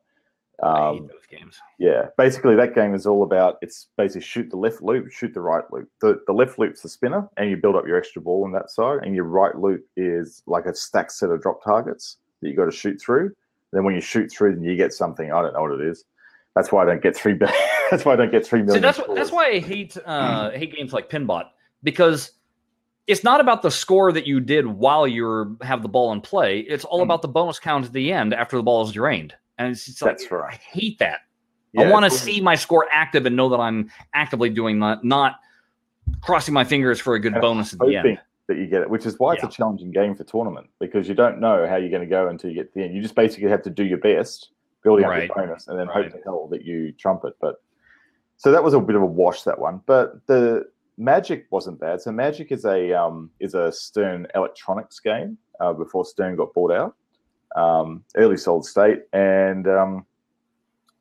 I 0.63 0.91
hate 0.93 0.99
Um, 1.01 1.08
those 1.08 1.25
games. 1.30 1.60
yeah, 1.80 2.08
basically 2.17 2.56
that 2.56 2.75
game 2.75 2.93
is 2.93 3.06
all 3.08 3.23
about 3.23 3.58
it's 3.62 3.88
basically 3.97 4.21
shoot 4.21 4.49
the 4.49 4.58
left 4.58 4.82
loop, 4.82 5.12
shoot 5.12 5.34
the 5.34 5.41
right 5.41 5.63
loop. 5.71 5.89
The 6.01 6.21
the 6.27 6.34
left 6.34 6.60
loop's 6.60 6.82
the 6.82 6.89
spinner, 6.89 7.27
and 7.38 7.49
you 7.49 7.58
build 7.58 7.75
up 7.75 7.88
your 7.88 7.97
extra 7.97 8.21
ball 8.21 8.43
on 8.43 8.51
that 8.54 8.69
side, 8.69 8.99
and 9.04 9.15
your 9.15 9.25
right 9.25 9.56
loop 9.56 9.84
is 9.97 10.43
like 10.45 10.65
a 10.67 10.73
stacked 10.75 11.13
set 11.13 11.30
of 11.32 11.41
drop 11.41 11.63
targets 11.63 12.17
that 12.41 12.49
you 12.49 12.56
got 12.56 12.65
to 12.65 12.71
shoot 12.71 13.01
through. 13.01 13.32
Then 13.73 13.84
when 13.86 13.95
you 13.95 14.01
shoot 14.01 14.32
through, 14.32 14.56
then 14.56 14.63
you 14.63 14.75
get 14.75 14.93
something. 14.93 15.32
I 15.32 15.41
don't 15.41 15.54
know 15.54 15.62
what 15.62 15.71
it 15.80 15.82
is. 15.82 16.04
That's 16.56 16.71
why 16.71 16.84
I 16.84 16.86
don't 16.86 17.01
get 17.01 17.15
three. 17.15 17.34
that's 17.91 18.06
why 18.06 18.13
I 18.13 18.15
don't 18.17 18.32
get 18.32 18.45
three 18.45 18.67
See, 18.67 18.80
that's 18.80 18.97
what, 18.99 19.15
that's 19.15 19.32
why 19.32 19.47
I 19.47 19.60
hate 19.60 19.97
uh, 20.06 20.51
hate 20.62 20.75
games 20.75 20.93
like 20.93 21.10
Pinbot 21.10 21.45
because 21.84 22.32
it's 23.08 23.24
not 23.24 23.40
about 23.42 23.62
the 23.62 23.72
score 23.72 24.12
that 24.12 24.28
you 24.28 24.40
did 24.40 24.66
while 24.68 25.08
you 25.08 25.58
have 25.62 25.82
the 25.82 25.90
ball 25.90 26.12
in 26.14 26.22
play. 26.22 26.60
It's 26.60 26.86
all 26.86 27.00
Mm. 27.00 27.04
about 27.04 27.22
the 27.22 27.28
bonus 27.28 27.60
count 27.60 27.86
at 27.86 27.94
the 27.94 28.12
end 28.14 28.34
after 28.34 28.58
the 28.58 28.64
ball 28.64 28.84
is 28.86 28.92
drained, 28.94 29.34
and 29.58 29.72
it's, 29.72 29.88
it's 29.88 30.02
like 30.02 30.18
That's 30.18 30.32
right. 30.32 30.54
I 30.54 30.56
hate 30.56 31.00
that. 31.00 31.20
Yeah, 31.74 31.88
I 31.88 31.92
want 31.92 32.06
to 32.06 32.12
see 32.12 32.42
my 32.42 32.56
score 32.56 32.88
active 32.92 33.26
and 33.26 33.36
know 33.36 33.50
that 33.50 33.60
I'm 33.60 33.90
actively 34.14 34.50
doing 34.50 34.80
that, 34.80 35.04
not 35.04 35.36
crossing 36.22 36.54
my 36.54 36.64
fingers 36.64 37.00
for 37.00 37.16
a 37.16 37.20
good 37.20 37.34
And 37.34 37.42
bonus 37.42 37.74
at 37.74 37.80
the 37.80 37.96
end. 37.96 38.20
that 38.48 38.58
you 38.58 38.68
get 38.68 38.82
it, 38.82 38.90
which 38.90 39.06
is 39.06 39.18
why 39.18 39.34
it's 39.34 39.44
a 39.44 39.48
challenging 39.48 39.92
game 39.92 40.14
for 40.14 40.26
tournament 40.26 40.68
because 40.80 41.08
you 41.08 41.16
don't 41.16 41.40
know 41.40 41.66
how 41.68 41.78
you're 41.78 41.90
going 41.90 42.02
to 42.02 42.08
go 42.08 42.28
until 42.28 42.50
you 42.50 42.56
get 42.58 42.74
to 42.74 42.80
the 42.80 42.86
end. 42.86 42.94
You 42.94 43.02
just 43.02 43.16
basically 43.16 43.50
have 43.50 43.62
to 43.64 43.70
do 43.70 43.86
your 43.86 44.00
best, 44.00 44.50
building 44.84 45.06
up 45.06 45.12
Right. 45.12 45.28
your 45.28 45.36
bonus, 45.36 45.68
and 45.70 45.80
then 45.80 45.88
Right. 45.88 46.04
hope 46.04 46.12
to 46.12 46.20
hell 46.26 46.48
that 46.52 46.66
you 46.66 46.92
trump 46.92 47.24
it. 47.24 47.34
But 47.40 47.56
so 48.36 48.52
that 48.52 48.64
was 48.64 48.74
a 48.74 48.80
bit 48.82 48.96
of 48.98 49.02
a 49.04 49.06
wash 49.06 49.44
that 49.44 49.58
one. 49.58 49.82
But 49.86 50.26
the 50.28 50.66
Magic 51.02 51.48
wasn't 51.50 51.80
bad. 51.80 52.00
So 52.00 52.12
Magic 52.12 52.52
is 52.52 52.64
a 52.64 52.94
um, 52.94 53.32
is 53.40 53.56
a 53.56 53.72
Stern 53.72 54.28
Electronics 54.36 55.00
game 55.00 55.36
uh, 55.60 55.74
before 55.74 56.06
Stern 56.06 56.36
got 56.36 56.54
bought 56.54 56.72
out, 56.72 56.96
um, 57.56 58.04
early 58.16 58.38
solid 58.38 58.66
state, 58.66 59.02
and 59.12 59.68
um, 59.68 60.06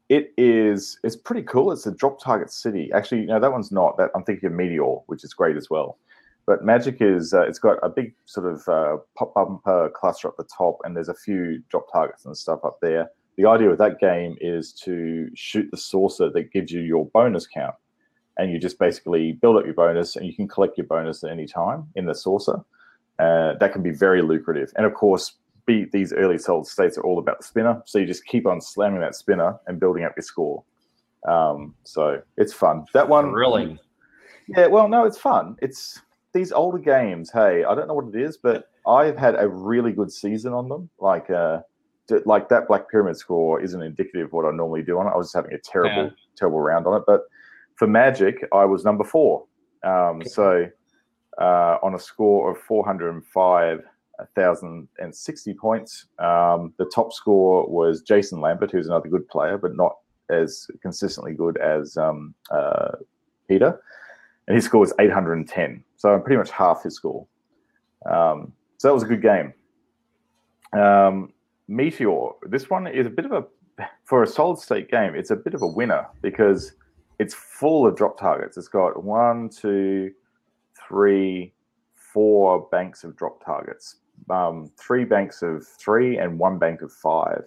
it 0.09 0.33
is 0.39 0.99
it's 1.05 1.17
pretty 1.17 1.43
cool. 1.43 1.71
It's 1.71 1.87
a 1.87 1.93
drop 1.93 2.19
target 2.19 2.51
city. 2.51 2.91
Actually, 2.95 3.27
no, 3.27 3.39
that 3.39 3.53
one's 3.53 3.71
not. 3.71 3.99
That 3.99 4.11
I'm 4.15 4.25
thinking 4.25 4.47
of 4.47 4.55
Meteor, 4.55 5.03
which 5.07 5.23
is 5.23 5.35
great 5.35 5.59
as 5.59 5.69
well. 5.69 5.99
But 6.47 6.65
Magic 6.65 6.97
is 7.01 7.35
uh, 7.35 7.43
it's 7.43 7.59
got 7.59 7.77
a 7.83 7.91
big 7.91 8.15
sort 8.25 8.47
of 8.47 8.67
uh, 8.69 9.03
pop 9.19 9.35
bumper 9.35 9.91
cluster 9.95 10.29
up 10.29 10.37
the 10.39 10.45
top, 10.45 10.79
and 10.85 10.97
there's 10.97 11.11
a 11.11 11.15
few 11.15 11.63
drop 11.69 11.93
targets 11.93 12.25
and 12.25 12.35
stuff 12.35 12.61
up 12.65 12.79
there. 12.81 13.11
The 13.37 13.45
idea 13.45 13.69
with 13.69 13.79
that 13.79 14.01
game 14.01 14.39
is 14.41 14.73
to 14.85 15.29
shoot 15.35 15.71
the 15.71 15.77
saucer 15.77 16.31
that 16.31 16.53
gives 16.53 16.73
you 16.73 16.81
your 16.81 17.05
bonus 17.13 17.47
count, 17.47 17.75
and 18.41 18.51
you 18.51 18.59
just 18.59 18.79
basically 18.79 19.33
build 19.33 19.57
up 19.59 19.65
your 19.67 19.75
bonus, 19.75 20.17
and 20.17 20.27
you 20.27 20.35
can 20.35 20.49
collect 20.49 20.77
your 20.79 20.87
bonus 20.87 21.23
at 21.23 21.31
any 21.31 21.47
time 21.47 21.87
in 21.95 22.07
the 22.07 22.15
saucer. 22.15 22.59
Uh, 23.19 23.55
that 23.61 23.73
can 23.73 23.83
be 23.83 23.91
very 23.91 24.23
lucrative, 24.23 24.73
and 24.77 24.87
of 24.87 24.95
course, 24.95 25.35
be 25.67 25.85
these 25.93 26.13
early 26.15 26.39
solid 26.39 26.67
states 26.67 26.97
are 26.97 27.03
all 27.03 27.19
about 27.19 27.39
the 27.39 27.45
spinner. 27.45 27.83
So 27.85 27.99
you 27.99 28.07
just 28.07 28.25
keep 28.25 28.47
on 28.47 28.61
slamming 28.61 29.01
that 29.01 29.15
spinner 29.15 29.59
and 29.67 29.79
building 29.79 30.05
up 30.05 30.15
your 30.17 30.23
score. 30.23 30.65
Um, 31.29 31.75
so 31.85 32.23
it's 32.39 32.55
fun. 32.55 32.87
That 32.95 33.09
one 33.09 33.31
Really? 33.33 33.79
yeah, 34.49 34.67
well, 34.69 34.89
no, 34.89 35.05
it's 35.05 35.19
fun. 35.19 35.57
It's 35.61 36.01
these 36.33 36.51
older 36.51 36.79
games. 36.79 37.31
Hey, 37.31 37.63
I 37.65 37.75
don't 37.75 37.89
know 37.89 37.95
what 37.95 38.09
it 38.15 38.17
is, 38.21 38.39
but 38.39 38.71
I've 38.87 39.19
had 39.19 39.35
a 39.39 39.47
really 39.47 39.93
good 39.93 40.11
season 40.11 40.55
on 40.55 40.71
them. 40.71 40.89
Like, 40.99 41.29
uh, 41.29 41.61
like 42.25 42.49
that 42.49 42.67
Black 42.67 42.91
Pyramid 42.91 43.17
score 43.19 43.61
isn't 43.61 43.83
indicative 43.83 44.27
of 44.29 44.33
what 44.33 44.47
I 44.47 44.51
normally 44.51 44.83
do 44.83 44.99
on 44.99 45.07
it. 45.07 45.11
I 45.11 45.17
was 45.19 45.27
just 45.27 45.37
having 45.37 45.53
a 45.53 45.59
terrible, 45.59 46.05
Yeah. 46.05 46.11
terrible 46.37 46.61
round 46.61 46.87
on 46.87 46.97
it. 46.97 47.03
But 47.07 47.23
for 47.81 47.87
Magic, 47.87 48.47
I 48.53 48.67
was 48.67 48.85
number 48.85 49.05
four. 49.05 49.47
Um, 49.83 50.21
so 50.27 50.67
uh, 51.41 51.79
on 51.83 51.95
a 51.95 51.99
score 51.99 52.51
of 52.51 52.59
four 52.59 52.85
hundred 52.85 53.15
and 53.15 53.25
five 53.25 53.81
thousand 54.37 54.87
and 54.99 55.17
sixty 55.17 55.55
points, 55.55 56.05
um, 56.19 56.75
the 56.77 56.85
top 56.95 57.11
score 57.11 57.67
was 57.71 58.03
Jason 58.03 58.43
Lambert, 58.43 58.71
who's 58.71 58.87
another 58.87 59.09
good 59.09 59.27
player, 59.29 59.57
but 59.57 59.75
not 59.77 59.97
as 60.29 60.67
consistently 60.83 61.33
good 61.33 61.57
as 61.57 61.97
um, 61.97 62.35
uh, 62.51 62.91
Peter, 63.49 63.81
and 64.47 64.55
his 64.55 64.67
score 64.67 64.81
was 64.81 64.93
810. 65.01 65.83
So 65.97 66.13
I'm 66.13 66.23
pretty 66.23 66.37
much 66.37 66.51
half 66.51 66.83
his 66.83 66.95
score. 66.97 67.27
Um, 68.05 68.53
so 68.77 68.89
that 68.89 68.95
was 68.95 69.05
a 69.05 69.07
good 69.07 69.23
game. 69.23 69.55
Um, 70.79 71.33
Meteor, 71.67 72.33
this 72.47 72.69
one 72.69 72.87
is 72.87 73.07
a 73.07 73.11
bit 73.11 73.25
of 73.25 73.33
a 73.33 73.45
for 74.05 74.23
a 74.23 74.27
solid 74.27 74.59
state 74.59 74.91
game. 74.91 75.15
It's 75.15 75.31
a 75.31 75.37
bit 75.37 75.55
of 75.55 75.63
a 75.63 75.67
winner 75.67 76.07
because 76.21 76.75
it's 77.21 77.35
full 77.35 77.87
of 77.87 77.95
drop 77.97 78.19
targets. 78.19 78.57
It's 78.57 78.67
got 78.67 79.05
one, 79.05 79.51
two, 79.51 80.11
three, 80.89 81.53
four 81.95 82.67
banks 82.73 83.05
of 83.05 83.15
drop 83.15 83.45
targets, 83.45 83.97
um, 84.31 84.73
three 84.79 85.05
banks 85.05 85.43
of 85.43 85.67
three, 85.67 86.17
and 86.17 86.39
one 86.39 86.59
bank 86.59 86.81
of 86.81 86.91
five. 86.91 87.45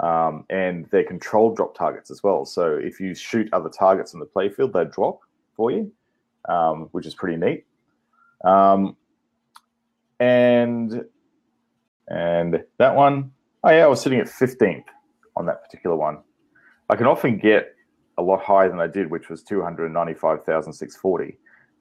Um, 0.00 0.44
and 0.50 0.86
they're 0.90 1.04
controlled 1.04 1.56
drop 1.56 1.74
targets 1.74 2.10
as 2.10 2.22
well. 2.22 2.44
So 2.44 2.74
if 2.74 3.00
you 3.00 3.14
shoot 3.14 3.48
other 3.54 3.70
targets 3.70 4.12
in 4.12 4.20
the 4.20 4.26
playfield, 4.26 4.74
they 4.74 4.84
drop 4.84 5.20
for 5.56 5.70
you, 5.70 5.90
um, 6.46 6.90
which 6.92 7.06
is 7.06 7.14
pretty 7.14 7.38
neat. 7.38 7.64
Um, 8.44 8.94
and 10.20 11.02
and 12.08 12.62
that 12.76 12.94
one, 12.94 13.32
oh 13.64 13.70
yeah, 13.70 13.84
I 13.84 13.86
was 13.86 14.02
sitting 14.02 14.20
at 14.20 14.26
15th 14.26 14.84
on 15.34 15.46
that 15.46 15.64
particular 15.64 15.96
one. 15.96 16.18
I 16.90 16.96
can 16.96 17.06
often 17.06 17.38
get 17.38 17.74
a 18.18 18.22
lot 18.22 18.42
higher 18.42 18.68
than 18.68 18.80
I 18.80 18.86
did, 18.86 19.10
which 19.10 19.30
was 19.30 19.42
295,640. 19.42 21.38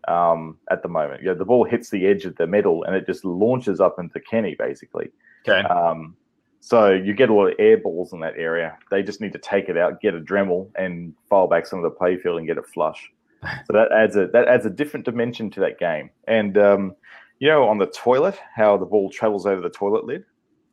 um, 0.09 0.59
at 0.71 0.83
the 0.83 0.89
moment. 0.89 1.23
Yeah, 1.23 1.35
the 1.35 1.45
ball 1.45 1.65
hits 1.65 1.91
the 1.91 2.07
edge 2.07 2.25
of 2.25 2.37
the 2.37 2.47
metal 2.47 2.85
and 2.85 2.95
it 2.97 3.07
just 3.07 3.25
launches 3.25 3.81
up 3.81 3.99
into 3.99 4.21
Kenny 4.21 4.55
basically. 4.59 5.11
Okay. 5.49 5.61
Um, 5.69 6.17
so 6.61 6.91
you 6.91 7.15
get 7.15 7.31
a 7.31 7.35
lot 7.35 7.47
of 7.47 7.55
air 7.59 7.77
balls 7.79 8.13
in 8.13 8.21
that 8.21 8.35
area. 8.37 8.77
They 8.91 9.03
just 9.03 9.21
need 9.21 9.33
to 9.33 9.39
take 9.39 9.69
it 9.69 9.77
out, 9.77 10.01
get 10.01 10.15
a 10.15 10.21
Dremel, 10.21 10.69
and 10.77 11.15
file 11.31 11.47
back 11.47 11.67
some 11.67 11.83
of 11.83 11.91
the 11.91 11.97
playfield 11.97 12.39
and 12.39 12.47
get 12.47 12.59
it 12.59 12.67
flush. 12.67 13.11
So 13.43 13.73
that 13.73 13.93
adds 13.93 14.17
a 14.17 14.27
that 14.33 14.49
adds 14.49 14.67
a 14.67 14.71
different 14.71 15.07
dimension 15.07 15.49
to 15.53 15.61
that 15.61 15.79
game. 15.79 16.11
And 16.27 16.59
um, 16.59 16.97
you 17.39 17.47
know, 17.49 17.69
on 17.69 17.79
the 17.79 17.87
toilet, 17.87 18.37
how 18.57 18.77
the 18.77 18.85
ball 18.85 19.11
travels 19.11 19.47
over 19.47 19.61
the 19.61 19.71
toilet 19.71 20.05
lid. 20.05 20.25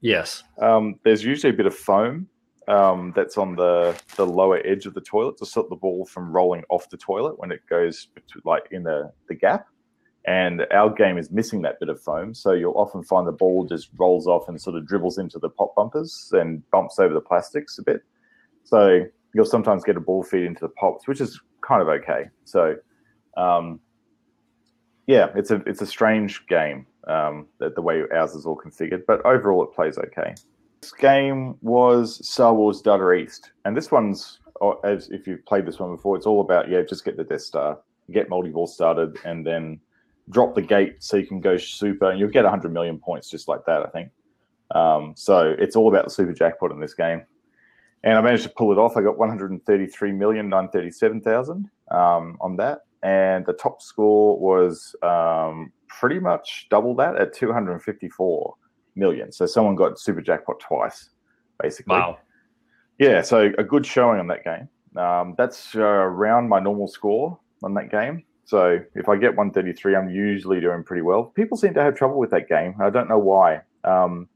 Yes. 0.06 0.44
Um, 0.62 1.00
there's 1.04 1.24
usually 1.24 1.52
a 1.52 1.58
bit 1.58 1.66
of 1.66 1.76
foam 1.76 2.28
um, 2.68 3.12
that's 3.16 3.40
on 3.40 3.56
the 3.56 4.00
the 4.18 4.26
lower 4.26 4.62
edge 4.64 4.86
of 4.86 4.94
the 4.94 5.02
toilet 5.02 5.36
to 5.38 5.48
stop 5.48 5.68
the 5.68 5.76
ball 5.76 6.06
from 6.06 6.32
rolling 6.32 6.62
off 6.70 6.88
the 6.92 6.98
toilet 6.98 7.40
when 7.40 7.52
it 7.52 7.62
goes 7.68 8.08
like 8.44 8.66
in 8.70 8.84
the 8.84 9.12
the 9.30 9.34
gap. 9.34 9.66
And 10.28 10.62
our 10.72 10.92
game 10.92 11.18
is 11.18 11.32
missing 11.32 11.64
that 11.64 11.80
bit 11.80 11.90
of 11.90 12.00
foam, 12.00 12.36
so 12.36 12.52
you'll 12.52 12.78
often 12.78 13.02
find 13.02 13.28
the 13.28 13.32
ball 13.32 13.66
just 13.66 13.90
rolls 13.98 14.28
off 14.28 14.48
and 14.48 14.62
sort 14.62 14.76
of 14.76 14.86
dribbles 14.86 15.18
into 15.18 15.40
the 15.40 15.50
pop 15.50 15.74
bumpers 15.76 16.30
and 16.34 16.62
bumps 16.70 17.00
over 17.00 17.16
the 17.16 17.20
plastics 17.20 17.80
a 17.80 17.82
bit. 17.82 18.02
So 18.64 19.06
you'll 19.34 19.46
sometimes 19.46 19.84
get 19.84 19.98
a 19.98 20.00
ball 20.00 20.22
feed 20.22 20.44
into 20.44 20.62
the 20.62 20.74
pops, 20.80 21.08
which 21.08 21.20
is 21.20 21.42
kind 21.68 21.82
of 21.82 21.88
okay. 21.88 22.26
So 22.44 22.76
um, 23.38 23.80
yeah, 25.08 25.30
it's 25.36 25.52
a 25.52 25.56
it's 25.68 25.82
a 25.82 25.86
strange 25.86 26.46
game 26.48 26.86
um, 27.08 27.48
that 27.60 27.76
the 27.76 27.82
way 27.82 28.04
ours 28.14 28.34
is 28.34 28.46
all 28.46 28.58
configured, 28.58 29.06
but 29.06 29.24
overall 29.26 29.64
it 29.64 29.74
plays 29.74 29.98
okay. 29.98 30.34
This 30.82 30.92
game 30.92 31.56
was 31.62 32.28
Star 32.28 32.54
Wars 32.54 32.82
Data 32.82 33.12
East, 33.12 33.52
and 33.66 33.76
this 33.76 33.92
one's 33.92 34.40
oh, 34.62 34.80
as 34.84 35.10
if 35.10 35.28
you've 35.28 35.46
played 35.46 35.66
this 35.66 35.80
one 35.80 35.96
before, 35.96 36.16
it's 36.16 36.26
all 36.26 36.42
about 36.42 36.70
yeah, 36.70 36.82
just 36.82 37.06
get 37.06 37.18
the 37.18 37.24
Death 37.24 37.42
Star, 37.42 37.80
get 38.12 38.30
multi-ball 38.30 38.68
started, 38.68 39.18
and 39.26 39.46
then 39.46 39.80
drop 40.32 40.56
the 40.56 40.62
gate 40.62 41.04
so 41.04 41.18
you 41.18 41.28
can 41.28 41.40
go 41.40 41.58
super, 41.58 42.10
and 42.10 42.20
you'll 42.20 42.30
get 42.30 42.44
100 42.44 42.74
million 42.74 42.98
points 42.98 43.30
just 43.30 43.48
like 43.48 43.64
that, 43.66 43.84
I 43.84 43.90
think. 43.90 44.10
Um, 44.72 45.14
so 45.16 45.56
it's 45.60 45.76
all 45.76 45.88
about 45.88 46.06
the 46.06 46.12
super 46.12 46.34
jackpot 46.34 46.72
in 46.72 46.80
this 46.80 46.96
game, 46.96 47.24
and 48.04 48.18
I 48.18 48.22
managed 48.22 48.44
to 48.44 48.50
pull 48.50 48.72
it 48.72 48.80
off. 48.80 48.98
I 48.98 49.02
got 49.02 49.20
133 49.20 50.12
million 50.12 50.50
937,000 50.50 51.70
um, 51.92 52.38
on 52.42 52.56
that, 52.58 52.86
and 53.06 53.46
the 53.46 53.54
top 53.54 53.84
score 53.84 54.40
was 54.40 54.96
um, 55.04 55.72
pretty 55.88 56.20
much 56.20 56.66
double 56.72 56.96
that 56.96 57.16
at 57.18 57.34
254 57.34 58.56
million. 58.96 59.32
So 59.32 59.46
someone 59.46 59.76
got 59.76 60.00
super 60.00 60.22
jackpot 60.22 60.60
twice, 60.60 61.12
basically. 61.62 61.98
Wow. 61.98 62.18
Yeah, 62.98 63.22
so 63.22 63.52
a 63.60 63.64
good 63.64 63.86
showing 63.86 64.20
on 64.20 64.28
that 64.28 64.44
game. 64.44 64.68
Um, 65.00 65.36
that's 65.38 65.76
uh, 65.76 65.82
around 65.82 66.50
my 66.50 66.60
normal 66.60 66.88
score 66.88 67.40
on 67.62 67.76
that 67.76 67.92
game. 67.92 68.24
So 68.46 68.80
if 68.96 69.08
I 69.08 69.18
get 69.18 69.36
133, 69.36 69.96
I'm 69.96 70.10
usually 70.10 70.60
doing 70.60 70.84
pretty 70.84 71.04
well. 71.04 71.26
People 71.26 71.58
seem 71.58 71.76
to 71.76 71.84
have 71.84 71.96
trouble 71.96 72.18
with 72.18 72.32
that 72.32 72.50
game. 72.50 72.74
I 72.82 72.90
don't 72.90 73.08
know 73.08 73.20
why. 73.20 73.62
Um, 73.84 74.28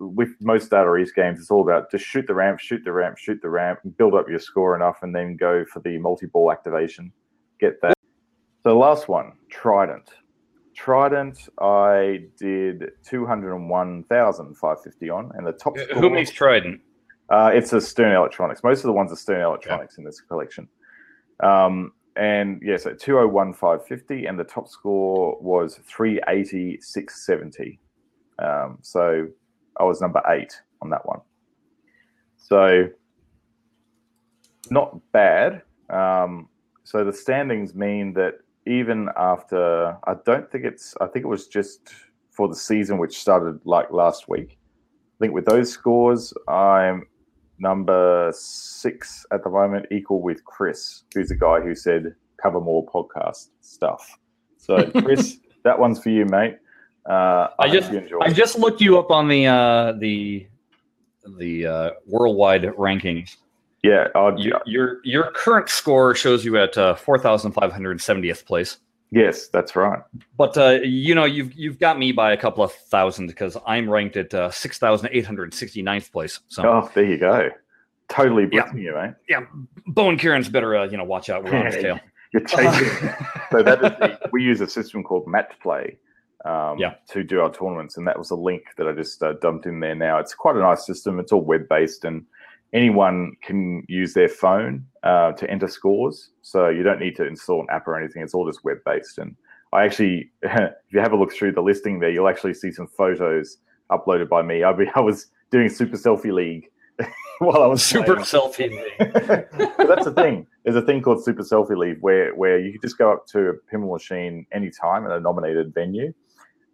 with 0.00 0.30
most 0.40 0.70
Data 0.70 0.94
East 0.96 1.14
games, 1.14 1.40
it's 1.40 1.50
all 1.50 1.60
about 1.60 1.90
just 1.90 2.06
shoot 2.06 2.26
the 2.26 2.34
ramp, 2.34 2.58
shoot 2.58 2.82
the 2.84 2.92
ramp, 2.92 3.18
shoot 3.18 3.42
the 3.42 3.50
ramp, 3.50 3.80
build 3.98 4.14
up 4.14 4.30
your 4.30 4.38
score 4.38 4.74
enough, 4.74 5.02
and 5.02 5.14
then 5.14 5.36
go 5.36 5.66
for 5.66 5.80
the 5.80 5.98
multi-ball 5.98 6.50
activation. 6.50 7.12
Get 7.60 7.82
that. 7.82 7.97
So 8.62 8.70
the 8.70 8.74
last 8.74 9.08
one, 9.08 9.32
Trident. 9.50 10.10
Trident, 10.74 11.48
I 11.60 12.24
did 12.38 12.90
201,550 13.04 15.10
on, 15.10 15.30
and 15.34 15.46
the 15.46 15.52
top 15.52 15.78
score. 15.78 16.00
Who 16.00 16.10
makes 16.10 16.30
Trident? 16.30 16.80
Uh, 17.30 17.50
it's 17.52 17.72
a 17.72 17.80
Stern 17.80 18.14
Electronics. 18.14 18.62
Most 18.64 18.78
of 18.78 18.84
the 18.84 18.92
ones 18.92 19.12
are 19.12 19.16
Stern 19.16 19.42
Electronics 19.42 19.98
in 19.98 20.04
this 20.04 20.20
collection. 20.20 20.68
Um, 21.42 21.92
and 22.16 22.60
yes, 22.64 22.84
yeah, 22.84 22.92
so 22.92 22.96
201,550, 22.96 24.26
and 24.26 24.38
the 24.38 24.44
top 24.44 24.68
score 24.68 25.36
was 25.40 25.80
380,670. 25.86 27.78
Um, 28.40 28.78
so 28.82 29.28
I 29.78 29.84
was 29.84 30.00
number 30.00 30.22
eight 30.28 30.60
on 30.82 30.90
that 30.90 31.06
one. 31.06 31.20
So 32.36 32.88
not 34.70 35.00
bad. 35.12 35.62
Um, 35.90 36.48
so 36.84 37.04
the 37.04 37.12
standings 37.12 37.74
mean 37.74 38.14
that 38.14 38.34
even 38.68 39.08
after, 39.16 39.96
I 40.04 40.14
don't 40.24 40.50
think 40.50 40.64
it's, 40.64 40.94
I 41.00 41.06
think 41.06 41.24
it 41.24 41.28
was 41.28 41.48
just 41.48 41.90
for 42.30 42.48
the 42.48 42.54
season, 42.54 42.98
which 42.98 43.18
started 43.18 43.60
like 43.64 43.90
last 43.90 44.28
week. 44.28 44.58
I 45.18 45.24
think 45.24 45.34
with 45.34 45.46
those 45.46 45.70
scores, 45.70 46.32
I'm 46.46 47.06
number 47.58 48.30
six 48.34 49.26
at 49.32 49.42
the 49.42 49.50
moment, 49.50 49.86
equal 49.90 50.22
with 50.22 50.44
Chris, 50.44 51.02
who's 51.14 51.28
the 51.30 51.34
guy 51.34 51.60
who 51.60 51.74
said 51.74 52.14
cover 52.40 52.60
more 52.60 52.86
podcast 52.86 53.48
stuff. 53.60 54.18
So, 54.56 54.88
Chris, 55.02 55.38
that 55.64 55.78
one's 55.78 56.00
for 56.00 56.10
you, 56.10 56.24
mate. 56.26 56.58
Uh, 57.08 57.48
I 57.58 57.68
just 57.68 57.90
I 58.20 58.30
just 58.30 58.58
looked 58.58 58.80
you 58.80 58.98
up 58.98 59.10
on 59.10 59.28
the 59.28 59.46
uh, 59.46 59.92
the 59.92 60.46
the 61.38 61.66
uh, 61.66 61.90
worldwide 62.06 62.62
rankings. 62.62 63.36
Yeah, 63.82 64.08
your, 64.36 64.60
your, 64.66 65.00
your 65.04 65.30
current 65.30 65.68
score 65.68 66.14
shows 66.14 66.44
you 66.44 66.58
at 66.58 66.76
uh, 66.76 66.96
four 66.96 67.18
thousand 67.18 67.52
five 67.52 67.72
hundred 67.72 68.00
seventieth 68.00 68.44
place. 68.44 68.78
Yes, 69.10 69.48
that's 69.48 69.74
right. 69.74 70.00
But 70.36 70.56
uh, 70.58 70.80
you 70.82 71.14
know, 71.14 71.24
you've 71.24 71.54
you've 71.54 71.78
got 71.78 71.98
me 71.98 72.12
by 72.12 72.32
a 72.32 72.36
couple 72.36 72.62
of 72.62 72.72
thousand 72.72 73.28
because 73.28 73.56
I'm 73.66 73.88
ranked 73.88 74.16
at 74.16 74.34
uh, 74.34 74.50
six 74.50 74.78
thousand 74.78 75.10
eight 75.12 75.24
hundred 75.24 75.54
sixty 75.54 75.80
ninth 75.80 76.12
place. 76.12 76.40
So, 76.48 76.68
oh, 76.68 76.90
there 76.94 77.04
you 77.04 77.18
go. 77.18 77.50
Totally 78.08 78.46
blitzing 78.46 78.74
yeah. 78.74 78.80
you, 78.80 78.94
mate. 78.94 79.14
Yeah, 79.28 79.40
Bo 79.86 80.08
and 80.08 80.18
Kieran's 80.18 80.48
better, 80.48 80.76
uh, 80.76 80.88
you 80.88 80.96
know, 80.96 81.04
watch 81.04 81.30
out. 81.30 81.44
We're 81.44 81.56
on 81.56 81.66
his 81.66 81.74
tail. 81.82 82.00
You're 82.32 82.44
chasing. 82.44 83.10
so 83.50 83.62
that 83.62 83.84
is 83.84 83.90
the, 83.98 84.18
we 84.32 84.42
use 84.42 84.60
a 84.60 84.68
system 84.68 85.02
called 85.02 85.26
Match 85.26 85.52
Play 85.62 85.98
um, 86.44 86.78
yeah. 86.78 86.94
to 87.10 87.22
do 87.22 87.40
our 87.40 87.52
tournaments, 87.52 87.96
and 87.96 88.06
that 88.06 88.18
was 88.18 88.30
a 88.30 88.34
link 88.34 88.62
that 88.76 88.86
I 88.86 88.92
just 88.92 89.22
uh, 89.22 89.34
dumped 89.40 89.66
in 89.66 89.80
there. 89.80 89.94
Now 89.94 90.18
it's 90.18 90.34
quite 90.34 90.56
a 90.56 90.60
nice 90.60 90.84
system. 90.86 91.18
It's 91.18 91.32
all 91.32 91.42
web 91.42 91.68
based, 91.68 92.04
and 92.04 92.24
anyone 92.72 93.32
can 93.42 93.84
use 93.88 94.14
their 94.14 94.28
phone 94.28 94.84
uh, 95.02 95.32
to 95.32 95.50
enter 95.50 95.68
scores. 95.68 96.30
So 96.42 96.68
you 96.68 96.82
don't 96.82 97.00
need 97.00 97.16
to 97.16 97.26
install 97.26 97.62
an 97.62 97.66
app 97.70 97.86
or 97.88 97.98
anything. 97.98 98.22
It's 98.22 98.34
all 98.34 98.46
just 98.46 98.64
web 98.64 98.78
based. 98.84 99.18
And 99.18 99.34
I 99.72 99.84
actually, 99.84 100.30
if 100.42 100.72
you 100.90 101.00
have 101.00 101.12
a 101.12 101.16
look 101.16 101.32
through 101.32 101.52
the 101.52 101.62
listing 101.62 102.00
there, 102.00 102.10
you'll 102.10 102.28
actually 102.28 102.54
see 102.54 102.70
some 102.70 102.88
photos 102.88 103.58
uploaded 103.90 104.28
by 104.28 104.42
me. 104.42 104.62
I, 104.62 104.70
I 104.94 105.00
was 105.00 105.26
doing 105.50 105.68
Super 105.68 105.96
Selfie 105.96 106.32
League 106.32 106.68
while 107.38 107.62
I 107.62 107.66
was 107.66 107.84
Super 107.84 108.16
playing. 108.16 108.20
Selfie 108.22 108.70
League. 108.70 109.76
that's 109.88 110.04
the 110.04 110.12
thing. 110.14 110.46
There's 110.64 110.76
a 110.76 110.82
thing 110.82 111.00
called 111.00 111.24
Super 111.24 111.42
Selfie 111.42 111.76
League 111.76 111.98
where 112.00 112.34
where 112.34 112.58
you 112.58 112.72
can 112.72 112.80
just 112.82 112.98
go 112.98 113.12
up 113.12 113.26
to 113.28 113.50
a 113.50 113.74
pinball 113.74 113.94
machine 113.94 114.46
anytime 114.52 115.06
in 115.06 115.12
a 115.12 115.20
nominated 115.20 115.72
venue 115.72 116.12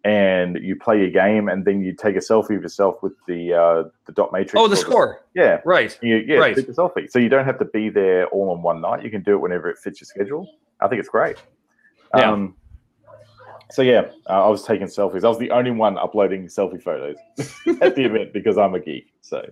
and 0.05 0.59
you 0.61 0.75
play 0.75 0.99
your 0.99 1.09
game, 1.09 1.49
and 1.49 1.65
then 1.65 1.81
you 1.81 1.91
take 1.91 2.15
a 2.15 2.19
selfie 2.19 2.55
of 2.55 2.61
yourself 2.61 3.01
with 3.01 3.13
the 3.27 3.53
uh, 3.53 3.89
the 4.05 4.11
dot 4.13 4.31
matrix. 4.31 4.53
Oh, 4.55 4.67
the 4.67 4.77
score. 4.77 5.21
The, 5.33 5.41
yeah, 5.41 5.61
right. 5.65 5.97
You, 6.01 6.17
yeah, 6.17 6.37
right. 6.37 6.55
take 6.55 6.69
a 6.69 6.73
selfie. 6.73 7.09
So 7.09 7.17
you 7.17 7.27
don't 7.27 7.43
have 7.43 7.57
to 7.57 7.65
be 7.65 7.89
there 7.89 8.27
all 8.27 8.51
on 8.51 8.61
one 8.61 8.81
night. 8.81 9.03
You 9.03 9.09
can 9.09 9.23
do 9.23 9.33
it 9.33 9.41
whenever 9.41 9.67
it 9.67 9.79
fits 9.79 9.99
your 9.99 10.05
schedule. 10.05 10.47
I 10.79 10.87
think 10.87 10.99
it's 10.99 11.09
great. 11.09 11.37
Yeah. 12.15 12.31
Um, 12.31 12.55
so 13.71 13.81
yeah, 13.81 14.11
uh, 14.29 14.45
I 14.45 14.47
was 14.47 14.63
taking 14.63 14.85
selfies. 14.85 15.23
I 15.23 15.27
was 15.27 15.39
the 15.39 15.49
only 15.49 15.71
one 15.71 15.97
uploading 15.97 16.45
selfie 16.45 16.81
photos 16.81 17.17
at 17.81 17.95
the 17.95 18.05
event 18.05 18.31
because 18.31 18.59
I'm 18.59 18.75
a 18.75 18.79
geek. 18.79 19.11
So 19.21 19.43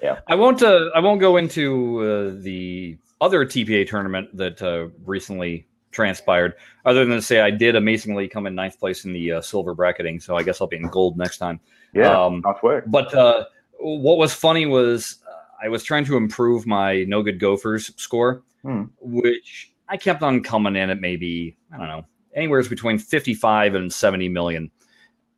yeah, 0.00 0.20
I 0.28 0.36
won't. 0.36 0.62
Uh, 0.62 0.90
I 0.94 1.00
won't 1.00 1.20
go 1.20 1.38
into 1.38 1.98
uh, 1.98 2.40
the 2.40 2.96
other 3.20 3.44
TPA 3.44 3.88
tournament 3.88 4.36
that 4.36 4.62
uh, 4.62 4.88
recently 5.04 5.66
transpired, 5.92 6.54
other 6.84 7.04
than 7.04 7.14
to 7.14 7.22
say 7.22 7.40
I 7.40 7.50
did 7.50 7.76
amazingly 7.76 8.28
come 8.28 8.46
in 8.46 8.54
ninth 8.54 8.78
place 8.80 9.04
in 9.04 9.12
the 9.12 9.32
uh, 9.32 9.40
silver 9.40 9.74
bracketing. 9.74 10.18
So 10.20 10.36
I 10.36 10.42
guess 10.42 10.60
I'll 10.60 10.66
be 10.66 10.76
in 10.76 10.88
gold 10.88 11.16
next 11.16 11.38
time. 11.38 11.60
Yeah, 11.94 12.20
um, 12.20 12.42
work. 12.62 12.84
But 12.88 13.14
uh, 13.14 13.44
what 13.78 14.18
was 14.18 14.32
funny 14.32 14.66
was 14.66 15.18
uh, 15.28 15.64
I 15.64 15.68
was 15.68 15.84
trying 15.84 16.04
to 16.06 16.16
improve 16.16 16.66
my 16.66 17.04
No 17.04 17.22
Good 17.22 17.38
Gofers 17.38 17.98
score, 17.98 18.42
hmm. 18.62 18.84
which 19.00 19.72
I 19.88 19.96
kept 19.96 20.22
on 20.22 20.42
coming 20.42 20.76
in 20.76 20.90
at 20.90 21.00
maybe 21.00 21.56
I 21.72 21.76
don't 21.76 21.88
know 21.88 22.06
anywhere 22.34 22.62
between 22.64 22.98
fifty 22.98 23.34
five 23.34 23.74
and 23.74 23.92
seventy 23.92 24.28
million, 24.28 24.70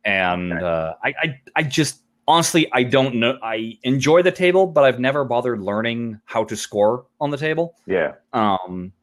and 0.03 0.53
okay. 0.53 0.65
uh, 0.65 0.93
I, 1.03 1.13
I 1.21 1.41
I 1.57 1.63
just 1.63 2.01
honestly 2.27 2.67
I 2.71 2.83
don't 2.83 3.15
know. 3.15 3.37
I 3.43 3.77
enjoy 3.83 4.21
the 4.21 4.31
table, 4.31 4.67
but 4.67 4.83
I've 4.83 4.99
never 4.99 5.23
bothered 5.23 5.61
learning 5.61 6.19
how 6.25 6.43
to 6.45 6.55
score 6.55 7.05
on 7.19 7.31
the 7.31 7.37
table. 7.37 7.75
Yeah. 7.85 8.13
Um 8.33 8.93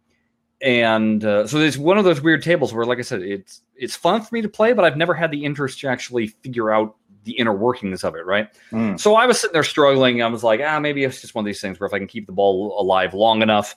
and 0.63 1.25
uh, 1.25 1.47
so 1.47 1.59
it's 1.59 1.77
one 1.77 1.99
of 1.99 2.05
those 2.05 2.21
weird 2.21 2.43
tables 2.43 2.73
where, 2.73 2.87
like 2.87 2.99
I 2.99 3.03
said, 3.03 3.23
it's 3.23 3.63
it's 3.75 3.97
fun 3.97 4.23
for 4.23 4.33
me 4.33 4.43
to 4.43 4.49
play, 4.49 4.73
but 4.73 4.85
I've 4.85 4.97
never 4.97 5.13
had 5.13 5.33
the 5.33 5.45
interest 5.45 5.81
to 5.81 5.89
actually 5.89 6.29
figure 6.29 6.71
out 6.71 6.95
the 7.25 7.33
inner 7.33 7.53
workings 7.53 8.05
of 8.05 8.15
it, 8.15 8.25
right? 8.25 8.49
Mm. 8.71 8.99
So 8.99 9.17
I 9.17 9.27
was 9.27 9.41
sitting 9.41 9.53
there 9.53 9.65
struggling. 9.65 10.23
I 10.23 10.29
was 10.29 10.45
like, 10.45 10.61
ah, 10.65 10.79
maybe 10.79 11.03
it's 11.03 11.21
just 11.21 11.35
one 11.35 11.45
of 11.45 11.47
these 11.47 11.61
things 11.61 11.81
where 11.81 11.87
if 11.87 11.93
I 11.93 11.99
can 11.99 12.07
keep 12.07 12.27
the 12.27 12.33
ball 12.33 12.81
alive 12.81 13.13
long 13.13 13.43
enough, 13.43 13.75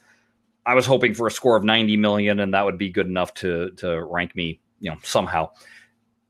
I 0.65 0.75
was 0.75 0.85
hoping 0.85 1.15
for 1.15 1.25
a 1.25 1.31
score 1.31 1.55
of 1.55 1.63
90 1.63 1.97
million, 1.97 2.39
and 2.39 2.53
that 2.53 2.65
would 2.65 2.77
be 2.77 2.89
good 2.89 3.07
enough 3.07 3.33
to 3.35 3.71
to 3.77 4.03
rank 4.03 4.35
me, 4.35 4.59
you 4.79 4.91
know, 4.91 4.97
somehow. 5.01 5.49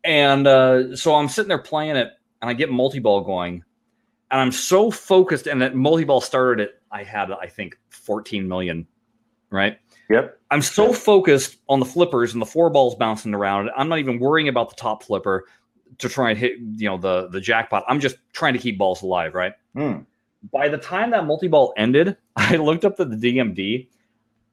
And 0.06 0.48
uh, 0.48 0.96
so 0.96 1.16
I'm 1.16 1.28
sitting 1.28 1.50
there 1.50 1.58
playing 1.58 1.98
it, 1.98 2.12
and 2.42 2.50
I 2.50 2.54
get 2.54 2.72
multi 2.72 3.00
ball 3.00 3.22
going, 3.22 3.62
and 4.32 4.40
I'm 4.40 4.54
so 4.54 4.90
focused. 4.90 5.48
And 5.48 5.62
that 5.62 5.76
multi 5.76 6.06
ball 6.06 6.22
started 6.22 6.70
at 6.70 6.76
I 6.92 7.04
had 7.04 7.30
I 7.30 7.48
think 7.48 7.78
14 7.90 8.48
million, 8.48 8.88
right? 9.50 9.80
Yep. 10.10 10.40
I'm 10.56 10.62
so 10.62 10.94
focused 10.94 11.58
on 11.68 11.82
the 11.82 11.86
flippers 11.86 12.32
and 12.32 12.42
the 12.42 12.46
four 12.46 12.70
balls 12.70 12.96
bouncing 12.96 13.34
around. 13.34 13.70
I'm 13.76 13.90
not 13.90 14.00
even 14.00 14.20
worrying 14.20 14.48
about 14.48 14.70
the 14.70 14.78
top 14.78 15.04
flipper 15.04 15.50
to 15.98 16.08
try 16.08 16.30
and 16.30 16.40
hit, 16.40 16.54
you 16.78 16.88
know, 16.88 16.98
the 16.98 17.28
the 17.28 17.42
jackpot. 17.42 17.84
I'm 17.90 18.00
just 18.00 18.16
trying 18.32 18.54
to 18.54 18.60
keep 18.60 18.78
balls 18.78 19.02
alive, 19.02 19.36
right? 19.36 19.52
Mm. 19.76 20.06
By 20.54 20.70
the 20.70 20.78
time 20.78 21.12
that 21.12 21.26
multi 21.26 21.50
ball 21.50 21.74
ended, 21.76 22.16
I 22.38 22.56
looked 22.56 22.86
up 22.86 22.98
at 23.02 23.10
the 23.10 23.18
DMD. 23.18 23.90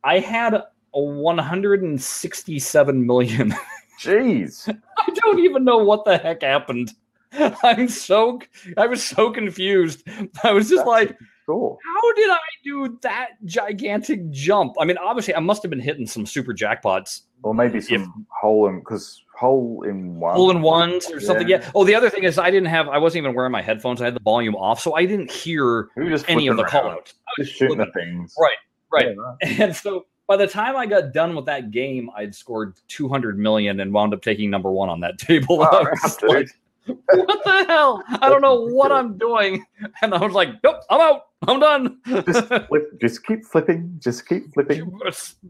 I 0.03 0.19
had 0.19 0.55
a 0.55 0.67
167 0.91 3.07
million. 3.07 3.55
Jeez. 4.01 4.77
I 4.99 5.11
don't 5.15 5.39
even 5.39 5.63
know 5.63 5.79
what 5.79 6.05
the 6.05 6.19
heck 6.19 6.43
happened. 6.43 6.95
I'm 7.63 7.87
so 7.87 8.41
I 8.77 8.89
was 8.89 9.05
so 9.05 9.31
confused. 9.31 10.03
I 10.43 10.51
was 10.51 10.69
just 10.69 10.85
That's 10.85 10.89
like, 10.89 11.17
cool. 11.47 11.79
How 11.85 12.13
did 12.15 12.31
I 12.31 12.39
do 12.65 12.99
that 13.03 13.31
gigantic 13.45 14.31
jump? 14.31 14.75
I 14.81 14.85
mean, 14.85 14.99
obviously, 14.99 15.35
I 15.35 15.41
must 15.41 15.63
have 15.63 15.71
been 15.71 15.81
hitting 15.81 16.07
some 16.07 16.27
super 16.27 16.53
jackpots, 16.53 17.23
or 17.43 17.55
maybe 17.55 17.81
some 17.81 18.03
if, 18.03 18.09
hole 18.41 18.69
in 18.69 18.81
because 18.81 19.23
hole 19.37 19.83
in 19.83 20.21
one, 20.21 20.35
hole 20.35 20.51
in 20.51 20.63
ones 20.63 21.11
or 21.11 21.21
something. 21.21 21.49
Yeah. 21.49 21.69
Oh, 21.75 21.85
the 21.85 21.95
other 21.95 22.11
thing 22.11 22.25
is, 22.25 22.39
I 22.39 22.51
didn't 22.51 22.69
have, 22.69 22.89
I 22.89 22.99
wasn't 22.99 23.25
even 23.25 23.35
wearing 23.35 23.53
my 23.53 23.63
headphones. 23.63 24.01
I 24.01 24.07
had 24.07 24.15
the 24.15 24.21
volume 24.21 24.55
off, 24.55 24.81
so 24.81 24.95
I 24.95 25.05
didn't 25.05 25.31
hear 25.31 25.89
any 26.29 26.47
of 26.47 26.57
the 26.57 26.65
call 26.65 26.91
outs. 26.91 27.15
Just 27.39 27.55
shooting 27.55 27.79
the 27.79 27.91
things. 27.93 28.35
Right, 28.39 28.57
right. 28.93 29.17
Yeah, 29.43 29.65
and 29.65 29.77
so 29.77 30.07
by 30.29 30.37
the 30.37 30.47
time 30.47 30.77
I 30.77 30.87
got 30.87 31.13
done 31.13 31.35
with 31.35 31.47
that 31.47 31.71
game, 31.71 32.09
I'd 32.17 32.35
scored 32.35 32.75
200 32.89 33.39
million 33.39 33.81
and 33.81 33.93
wound 33.93 34.15
up 34.15 34.23
taking 34.23 34.49
number 34.49 34.71
one 34.71 34.89
on 34.89 35.01
that 35.01 35.19
table. 35.19 35.59
Wow, 35.59 35.87
like, 36.23 36.49
what 36.87 37.45
the 37.45 37.65
hell? 37.69 38.03
I 38.09 38.29
don't 38.29 38.43
know 38.43 38.67
what 38.69 38.93
I'm 38.93 39.17
doing. 39.19 39.65
And 40.03 40.15
I 40.15 40.19
was 40.25 40.33
like, 40.33 40.51
nope, 40.63 40.81
I'm 40.91 41.01
out. 41.01 41.23
I'm 41.47 41.61
done. 41.61 41.99
just, 42.07 42.47
flip, 42.47 43.01
just 43.01 43.27
keep 43.27 43.45
flipping. 43.45 43.97
Just 43.99 44.29
keep 44.29 44.53
flipping. 44.55 44.93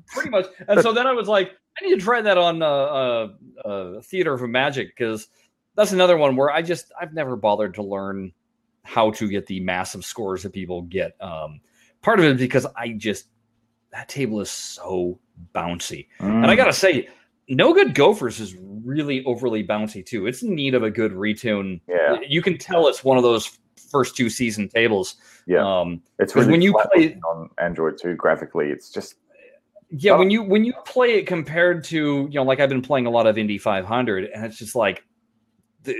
Pretty 0.08 0.30
much. 0.30 0.46
And 0.68 0.80
so 0.80 0.92
then 0.92 1.06
I 1.06 1.12
was 1.12 1.28
like, 1.28 1.52
I 1.80 1.84
need 1.86 1.94
to 1.98 2.04
try 2.04 2.20
that 2.20 2.38
on 2.38 2.62
uh, 2.62 2.66
uh, 2.66 3.28
uh, 3.64 4.00
Theater 4.02 4.34
of 4.34 4.42
Magic 4.48 4.88
because 4.96 5.28
that's 5.74 5.92
another 5.92 6.16
one 6.16 6.36
where 6.36 6.50
I 6.50 6.62
just, 6.62 6.92
I've 7.00 7.14
never 7.14 7.36
bothered 7.36 7.74
to 7.74 7.82
learn 7.82 8.32
how 8.84 9.10
to 9.12 9.28
get 9.28 9.46
the 9.46 9.60
massive 9.60 10.04
scores 10.04 10.42
that 10.42 10.52
people 10.52 10.82
get. 10.82 11.16
Um, 11.20 11.60
part 12.02 12.18
of 12.18 12.24
it 12.24 12.32
is 12.32 12.38
because 12.38 12.66
I 12.76 12.90
just, 12.90 13.28
that 13.92 14.08
table 14.08 14.40
is 14.40 14.50
so 14.50 15.18
bouncy. 15.54 16.08
Mm. 16.20 16.42
And 16.42 16.46
I 16.46 16.56
got 16.56 16.66
to 16.66 16.72
say, 16.72 17.08
no 17.52 17.74
Good 17.74 17.94
Gofers 17.94 18.40
is 18.40 18.56
really 18.84 19.24
overly 19.24 19.64
bouncy 19.64 20.04
too. 20.04 20.26
It's 20.26 20.42
in 20.42 20.54
need 20.54 20.74
of 20.74 20.82
a 20.82 20.90
good 20.90 21.12
retune. 21.12 21.80
Yeah, 21.86 22.16
you 22.26 22.42
can 22.42 22.58
tell 22.58 22.88
it's 22.88 23.04
one 23.04 23.16
of 23.16 23.22
those 23.22 23.58
first 23.90 24.16
two 24.16 24.30
season 24.30 24.68
tables. 24.68 25.16
Yeah, 25.46 25.80
um, 25.80 26.02
it's 26.18 26.34
really 26.34 26.50
when 26.50 26.62
you 26.62 26.74
play 26.92 27.18
on 27.28 27.50
Android 27.58 27.98
too. 27.98 28.14
Graphically, 28.14 28.70
it's 28.70 28.90
just 28.90 29.16
yeah. 29.90 30.16
When 30.16 30.30
you 30.30 30.42
when 30.42 30.64
you 30.64 30.72
play 30.86 31.18
it 31.18 31.26
compared 31.26 31.84
to 31.84 32.26
you 32.30 32.34
know, 32.34 32.42
like 32.42 32.58
I've 32.58 32.70
been 32.70 32.82
playing 32.82 33.06
a 33.06 33.10
lot 33.10 33.26
of 33.26 33.36
Indy 33.36 33.58
500, 33.58 34.24
and 34.24 34.44
it's 34.46 34.56
just 34.56 34.74
like 34.74 35.04
the 35.82 35.94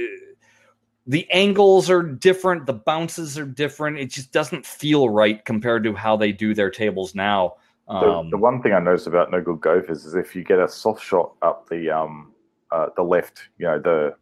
the 1.07 1.31
angles 1.31 1.91
are 1.91 2.03
different, 2.03 2.64
the 2.64 2.72
bounces 2.72 3.37
are 3.39 3.45
different. 3.45 3.99
It 3.99 4.11
just 4.11 4.33
doesn't 4.33 4.64
feel 4.64 5.11
right 5.11 5.45
compared 5.45 5.85
to 5.85 5.95
how 5.95 6.16
they 6.16 6.33
do 6.33 6.55
their 6.55 6.70
tables 6.70 7.14
now. 7.14 7.57
Um, 7.93 8.26
the, 8.26 8.36
the, 8.36 8.38
one 8.38 8.62
thing 8.62 8.72
I 8.72 8.80
noticed 8.80 9.07
about 9.07 9.30
No 9.30 9.40
Good 9.40 9.61
Gofers 9.61 10.07
is 10.07 10.14
if 10.14 10.34
you 10.34 10.45
get 10.45 10.59
a 10.59 10.68
soft 10.68 11.05
shot 11.05 11.34
up 11.43 11.68
the 11.68 11.90
um 11.90 12.32
uh, 12.70 12.88
the 12.97 13.03
left, 13.03 13.49
you 13.59 13.66
know 13.66 13.78
the 13.78 14.14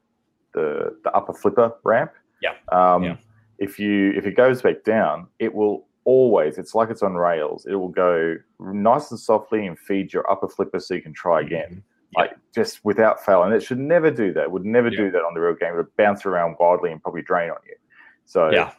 the 0.55 0.97
the 1.05 1.11
upper 1.13 1.33
flipper 1.33 1.73
ramp. 1.85 2.13
Yeah. 2.43 2.55
Um, 2.73 3.05
yeah. 3.05 3.17
If 3.59 3.79
you 3.79 4.13
if 4.17 4.27
it 4.27 4.37
goes 4.37 4.63
back 4.63 4.85
down, 4.85 5.29
it 5.39 5.55
will 5.55 5.87
always. 6.05 6.59
It's 6.59 6.75
like 6.75 6.91
it's 6.91 7.03
on 7.03 7.15
rails. 7.15 7.67
It 7.67 7.75
will 7.75 7.89
go 7.89 8.37
nice 8.59 9.11
and 9.11 9.21
softly 9.21 9.67
and 9.67 9.79
feed 9.79 10.13
your 10.13 10.31
upper 10.31 10.49
flipper 10.49 10.81
so 10.81 10.95
you 10.95 11.03
can 11.03 11.13
try 11.13 11.41
again. 11.41 11.69
Mm-hmm. 11.69 11.79
Yeah. 12.13 12.21
Like 12.23 12.33
just 12.53 12.85
without 12.85 13.25
fail, 13.25 13.45
and 13.45 13.55
it 13.55 13.63
should 13.63 13.79
never 13.79 14.11
do 14.11 14.33
that. 14.33 14.45
It 14.45 14.51
would 14.51 14.65
never 14.65 14.89
yeah. 14.89 14.99
do 14.99 15.11
that 15.13 15.23
on 15.23 15.35
the 15.35 15.41
real 15.41 15.55
game. 15.55 15.75
It 15.75 15.77
would 15.77 15.97
bounce 15.97 16.27
around 16.27 16.57
wildly 16.59 16.91
and 16.91 17.01
probably 17.01 17.23
drain 17.23 17.51
on 17.51 17.59
you. 17.69 17.77
So 18.25 18.51
yeah, 18.51 18.73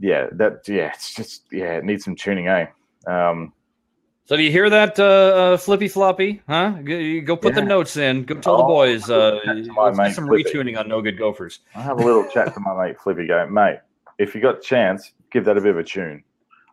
yeah, 0.00 0.26
that 0.32 0.66
yeah, 0.66 0.90
it's 0.92 1.14
just 1.14 1.44
yeah, 1.52 1.76
it 1.76 1.84
needs 1.84 2.04
some 2.04 2.16
tuning, 2.16 2.48
eh? 2.48 2.66
Um, 3.06 3.52
So 4.32 4.38
do 4.38 4.44
you 4.44 4.50
hear 4.50 4.70
that, 4.70 4.98
uh, 4.98 5.02
uh, 5.02 5.56
Flippy 5.58 5.88
Floppy? 5.88 6.40
Huh? 6.48 6.70
Go, 6.70 7.36
put 7.36 7.54
the 7.54 7.60
notes 7.60 7.98
in. 7.98 8.24
Go 8.24 8.36
tell 8.36 8.56
the 8.56 8.62
Oh, 8.62 8.66
boys. 8.66 9.10
Uh, 9.10 9.38
let's 9.44 10.14
some 10.16 10.26
Flippy. 10.26 10.44
retuning 10.44 10.78
on 10.78 10.88
No 10.88 11.02
Good 11.02 11.18
Gofers. 11.18 11.58
I 11.74 11.82
have 11.82 12.00
a 12.00 12.02
little 12.02 12.26
chat 12.30 12.54
to 12.54 12.60
my 12.60 12.74
mate 12.82 12.98
Flippy. 12.98 13.26
Go, 13.26 13.46
mate. 13.46 13.80
If 14.16 14.34
you 14.34 14.40
got 14.40 14.56
a 14.56 14.60
chance, 14.62 15.12
give 15.30 15.44
that 15.44 15.58
a 15.58 15.60
bit 15.60 15.72
of 15.72 15.76
a 15.76 15.84
tune. 15.84 16.24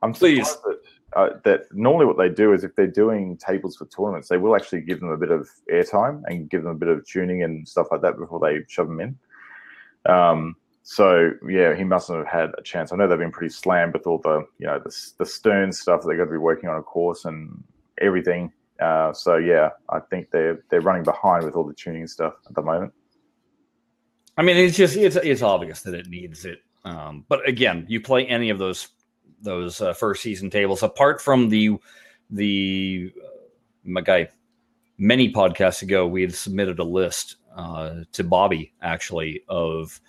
I'm 0.02 0.14
pleased 0.14 0.58
that, 0.64 0.80
uh, 1.18 1.30
that 1.44 1.64
normally 1.74 2.06
what 2.06 2.18
they 2.18 2.30
do 2.30 2.54
is 2.54 2.64
if 2.64 2.78
they're 2.78 2.88
doing 2.88 3.36
tables 3.36 3.76
for 3.76 3.88
tournaments, 3.88 4.30
they 4.30 4.38
will 4.38 4.56
actually 4.56 4.80
give 4.80 5.02
them 5.02 5.10
a 5.10 5.18
bit 5.18 5.30
of 5.30 5.50
airtime 5.70 6.22
and 6.28 6.50
give 6.50 6.64
them 6.64 6.72
a 6.72 6.76
bit 6.76 6.88
of 6.88 7.06
tuning 7.06 7.44
and 7.44 7.68
stuff 7.68 7.88
like 7.92 8.00
that 8.04 8.18
before 8.18 8.40
they 8.40 8.64
shove 8.70 8.88
them 8.88 9.02
in. 9.02 9.20
Um, 10.10 10.56
so 10.92 11.34
yeah, 11.48 11.76
he 11.76 11.84
mustn't 11.84 12.18
have 12.18 12.28
had 12.28 12.50
a 12.58 12.64
chance. 12.64 12.92
I 12.92 12.96
know 12.96 13.08
they've 13.08 13.20
been 13.20 13.32
pretty 13.32 13.54
slammed 13.54 13.94
with 13.94 14.08
all 14.08 14.18
the 14.18 14.48
you 14.58 14.66
know 14.66 14.80
the, 14.80 14.92
the 15.20 15.26
stern 15.26 15.72
stuff 15.72 16.02
they 16.02 16.18
got 16.18 16.26
to 16.26 16.32
be 16.32 16.38
working 16.38 16.68
on 16.68 16.80
a 16.80 16.82
course 16.82 17.26
and 17.26 17.64
everything. 18.02 18.52
Uh, 18.82 19.14
so 19.14 19.38
yeah, 19.38 19.70
I 19.90 20.00
think 20.00 20.32
they're 20.32 20.64
they're 20.72 20.82
running 20.82 21.04
behind 21.04 21.46
with 21.46 21.56
all 21.56 21.64
the 21.64 21.76
tuning 21.76 22.08
stuff 22.08 22.34
at 22.48 22.56
the 22.56 22.64
moment. 22.64 22.92
I 24.36 24.42
mean, 24.42 24.58
it's 24.58 24.76
just 24.76 24.98
it's 24.98 25.16
it's 25.16 25.44
obvious 25.44 25.84
that 25.84 25.94
it 25.94 26.08
needs 26.08 26.44
it. 26.44 26.64
Um, 26.84 27.24
but 27.30 27.48
again, 27.48 27.86
you 27.88 28.02
play 28.02 28.26
any 28.26 28.50
of 28.50 28.58
those 28.58 28.88
those 29.44 29.82
uh, 29.82 29.94
first 29.94 30.24
season 30.24 30.50
tables 30.50 30.82
apart 30.82 31.22
from 31.22 31.50
the 31.50 31.78
the 32.32 33.14
uh, 33.24 33.28
my 33.84 34.02
guy 34.02 34.28
many 34.98 35.32
podcasts 35.32 35.84
ago 35.84 36.08
we 36.08 36.22
had 36.22 36.34
submitted 36.34 36.80
a 36.80 36.84
list 36.84 37.36
uh, 37.56 37.98
to 38.12 38.24
Bobby 38.24 38.74
actually 38.82 39.44
of 39.50 40.02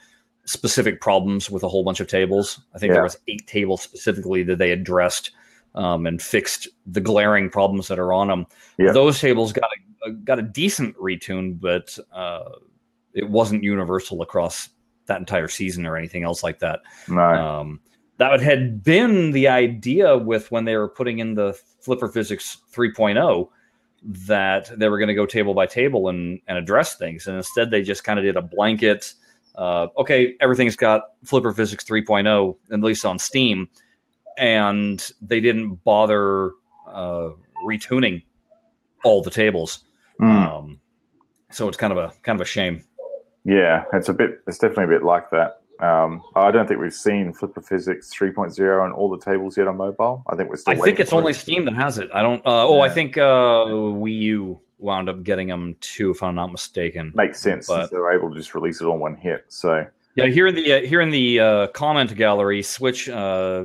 specific 0.47 1.01
problems 1.01 1.51
with 1.51 1.63
a 1.63 1.69
whole 1.69 1.85
bunch 1.85 2.01
of 2.01 2.09
tables. 2.09 2.61
I 2.75 2.79
think 2.79 2.91
Yeah. 2.91 2.95
there 2.95 3.03
was 3.03 3.19
eight 3.29 3.47
tables 3.47 3.83
specifically 3.83 4.43
that 4.45 4.59
they 4.59 4.73
addressed 4.73 5.31
um, 5.75 6.07
and 6.07 6.21
fixed 6.21 6.69
the 6.87 7.01
glaring 7.01 7.49
problems 7.51 7.89
that 7.89 7.99
are 7.99 8.13
on 8.13 8.29
them. 8.29 8.47
Yeah. 8.79 8.93
Those 8.93 9.21
tables 9.21 9.53
got 9.53 9.71
a 10.07 10.11
got 10.11 10.39
a 10.39 10.43
decent 10.43 10.97
retune, 10.97 11.61
but 11.61 11.97
uh, 12.13 12.51
it 13.13 13.29
wasn't 13.29 13.63
universal 13.63 14.23
across 14.23 14.71
that 15.07 15.19
entire 15.19 15.49
season 15.49 15.87
or 15.87 15.97
anything 15.97 16.25
else 16.25 16.43
like 16.43 16.59
that. 16.61 16.81
Um, 17.11 17.81
that 18.19 18.41
had 18.41 18.83
been 18.83 19.33
the 19.33 19.49
idea 19.49 20.17
with 20.17 20.51
when 20.51 20.65
they 20.65 20.77
were 20.77 20.89
putting 20.89 21.19
in 21.19 21.35
the 21.35 21.59
Flipper 21.81 22.09
Physics 22.09 22.59
3.0 22.73 23.49
that 24.03 24.71
they 24.79 24.89
were 24.89 24.99
going 24.99 25.09
to 25.09 25.15
go 25.15 25.27
table 25.27 25.55
by 25.55 25.67
table 25.67 26.09
and, 26.09 26.41
and 26.49 26.57
address 26.57 26.97
things. 26.97 27.27
And 27.27 27.37
instead, 27.37 27.71
they 27.71 27.83
just 27.83 28.05
kind 28.05 28.19
of 28.19 28.25
did 28.25 28.37
a 28.37 28.43
blanket. 28.43 29.15
Uh, 29.55 29.89
okay, 29.99 30.37
everything's 30.41 30.77
got 30.77 31.03
Flipper 31.25 31.53
Physics 31.53 31.85
3.0, 31.85 32.57
at 32.73 32.81
least 32.81 33.05
on 33.05 33.19
Steam, 33.19 33.69
and 34.39 35.11
they 35.21 35.41
didn't 35.41 35.77
bother 35.85 36.53
uh, 36.89 37.31
retuning 37.67 38.23
all 39.05 39.23
the 39.23 39.31
tables. 39.31 39.85
Mm. 40.21 40.47
Um, 40.47 40.81
so 41.51 41.69
it's 41.69 41.77
kind 41.77 41.93
of 41.93 41.99
a 41.99 42.13
kind 42.23 42.41
of 42.41 42.43
a 42.43 42.49
shame. 42.49 42.85
Yeah, 43.45 43.85
it's 43.93 44.09
a 44.09 44.13
bit. 44.13 44.41
It's 44.47 44.59
definitely 44.59 44.85
a 44.85 44.99
bit 44.99 45.03
like 45.03 45.31
that. 45.31 45.61
Um, 45.81 46.23
I 46.37 46.51
don't 46.51 46.69
think 46.69 46.79
we've 46.79 46.93
seen 46.93 47.33
Flipper 47.33 47.63
Physics 47.63 48.13
3.0 48.15 48.85
on 48.85 48.93
all 48.93 49.09
the 49.09 49.19
tables 49.19 49.57
yet 49.57 49.67
on 49.67 49.79
mobile. 49.79 50.23
I 50.29 50.37
think 50.37 50.51
we're 50.51 50.57
still. 50.57 50.75
I 50.75 50.77
think 50.77 51.01
it's 51.01 51.13
only 51.13 51.33
it. 51.33 51.37
Steam 51.37 51.65
that 51.65 51.75
has 51.75 51.99
it. 51.99 52.11
I 52.13 52.23
don't. 52.23 52.45
Uh, 52.47 52.67
oh, 52.67 52.81
I 52.81 52.91
think 52.91 53.17
uh, 53.17 53.65
Wii 53.67 54.19
U 54.21 54.61
wound 54.81 55.09
up 55.09 55.23
getting 55.23 55.49
them 55.49 55.77
too, 55.81 56.11
if 56.11 56.23
I'm 56.23 56.35
not 56.35 56.51
mistaken. 56.53 57.13
makes 57.15 57.41
sense 57.41 57.67
but- 57.67 57.91
they're 57.91 58.13
able 58.13 58.31
to 58.31 58.37
just 58.37 58.55
release 58.55 58.81
it 58.81 58.87
on 58.87 58.99
one 59.01 59.15
hit. 59.17 59.45
So 59.49 59.87
Yeah, 60.17 60.27
here 60.27 60.47
in 60.47 60.55
the 60.55 60.73
uh, 60.73 60.81
here 60.81 61.01
in 61.01 61.11
the 61.11 61.41
uh, 61.41 61.67
comment 61.69 62.15
gallery, 62.17 62.63
Switch 62.63 63.09
uh, 63.09 63.65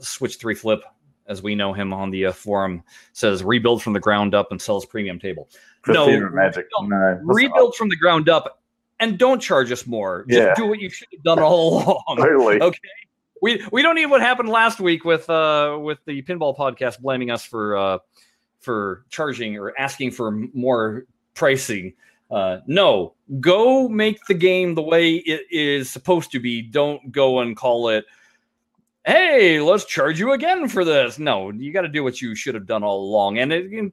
Switch 0.00 0.36
Three 0.36 0.54
Flip, 0.54 0.82
as 1.26 1.42
we 1.42 1.54
know 1.54 1.72
him 1.72 1.92
on 1.92 2.10
the 2.10 2.26
uh, 2.26 2.32
forum, 2.32 2.82
says 3.12 3.42
rebuild 3.42 3.82
from 3.82 3.92
the 3.92 4.00
ground 4.00 4.34
up 4.34 4.50
and 4.50 4.60
sells 4.60 4.86
premium 4.86 5.18
table. 5.18 5.48
for 5.82 5.92
No, 5.92 6.06
Magic, 6.30 6.66
no. 6.82 7.18
rebuild 7.22 7.74
from 7.76 7.88
the 7.88 7.96
ground 7.96 8.28
up, 8.28 8.60
and 8.98 9.18
don't 9.18 9.40
charge 9.40 9.70
us 9.72 9.86
more. 9.86 10.24
Just 10.28 10.40
Yeah. 10.40 10.54
do 10.54 10.66
what 10.66 10.78
you 10.80 10.90
should 10.90 11.08
have 11.12 11.22
done 11.22 11.38
all 11.40 11.82
along. 12.08 12.16
totally. 12.18 12.60
Okay. 12.60 12.78
We 13.42 13.64
we 13.72 13.80
don't 13.82 13.94
need 13.94 14.06
what 14.06 14.20
happened 14.20 14.50
last 14.50 14.80
week 14.80 15.04
with 15.04 15.28
uh 15.30 15.78
with 15.80 15.98
the 16.04 16.20
pinball 16.22 16.54
podcast 16.56 17.00
blaming 17.00 17.30
us 17.30 17.44
for 17.44 17.76
uh 17.76 17.98
for 18.60 19.04
charging 19.08 19.56
or 19.56 19.78
asking 19.78 20.12
for 20.12 20.30
more 20.52 21.04
pricing. 21.34 21.94
Uh, 22.30 22.58
no, 22.66 23.14
go 23.40 23.88
make 23.88 24.24
the 24.26 24.34
game 24.34 24.74
the 24.74 24.82
way 24.82 25.16
it 25.16 25.42
is 25.50 25.90
supposed 25.90 26.30
to 26.30 26.38
be. 26.38 26.62
Don't 26.62 27.10
go 27.10 27.40
and 27.40 27.56
call 27.56 27.88
it. 27.88 28.04
Hey, 29.04 29.60
let's 29.60 29.84
charge 29.86 30.20
you 30.20 30.32
again 30.32 30.68
for 30.68 30.84
this. 30.84 31.18
No, 31.18 31.50
you 31.50 31.72
got 31.72 31.82
to 31.82 31.88
do 31.88 32.04
what 32.04 32.20
you 32.20 32.34
should 32.34 32.54
have 32.54 32.66
done 32.66 32.84
all 32.84 33.02
along, 33.02 33.38
and 33.38 33.52
it, 33.52 33.70
and 33.72 33.92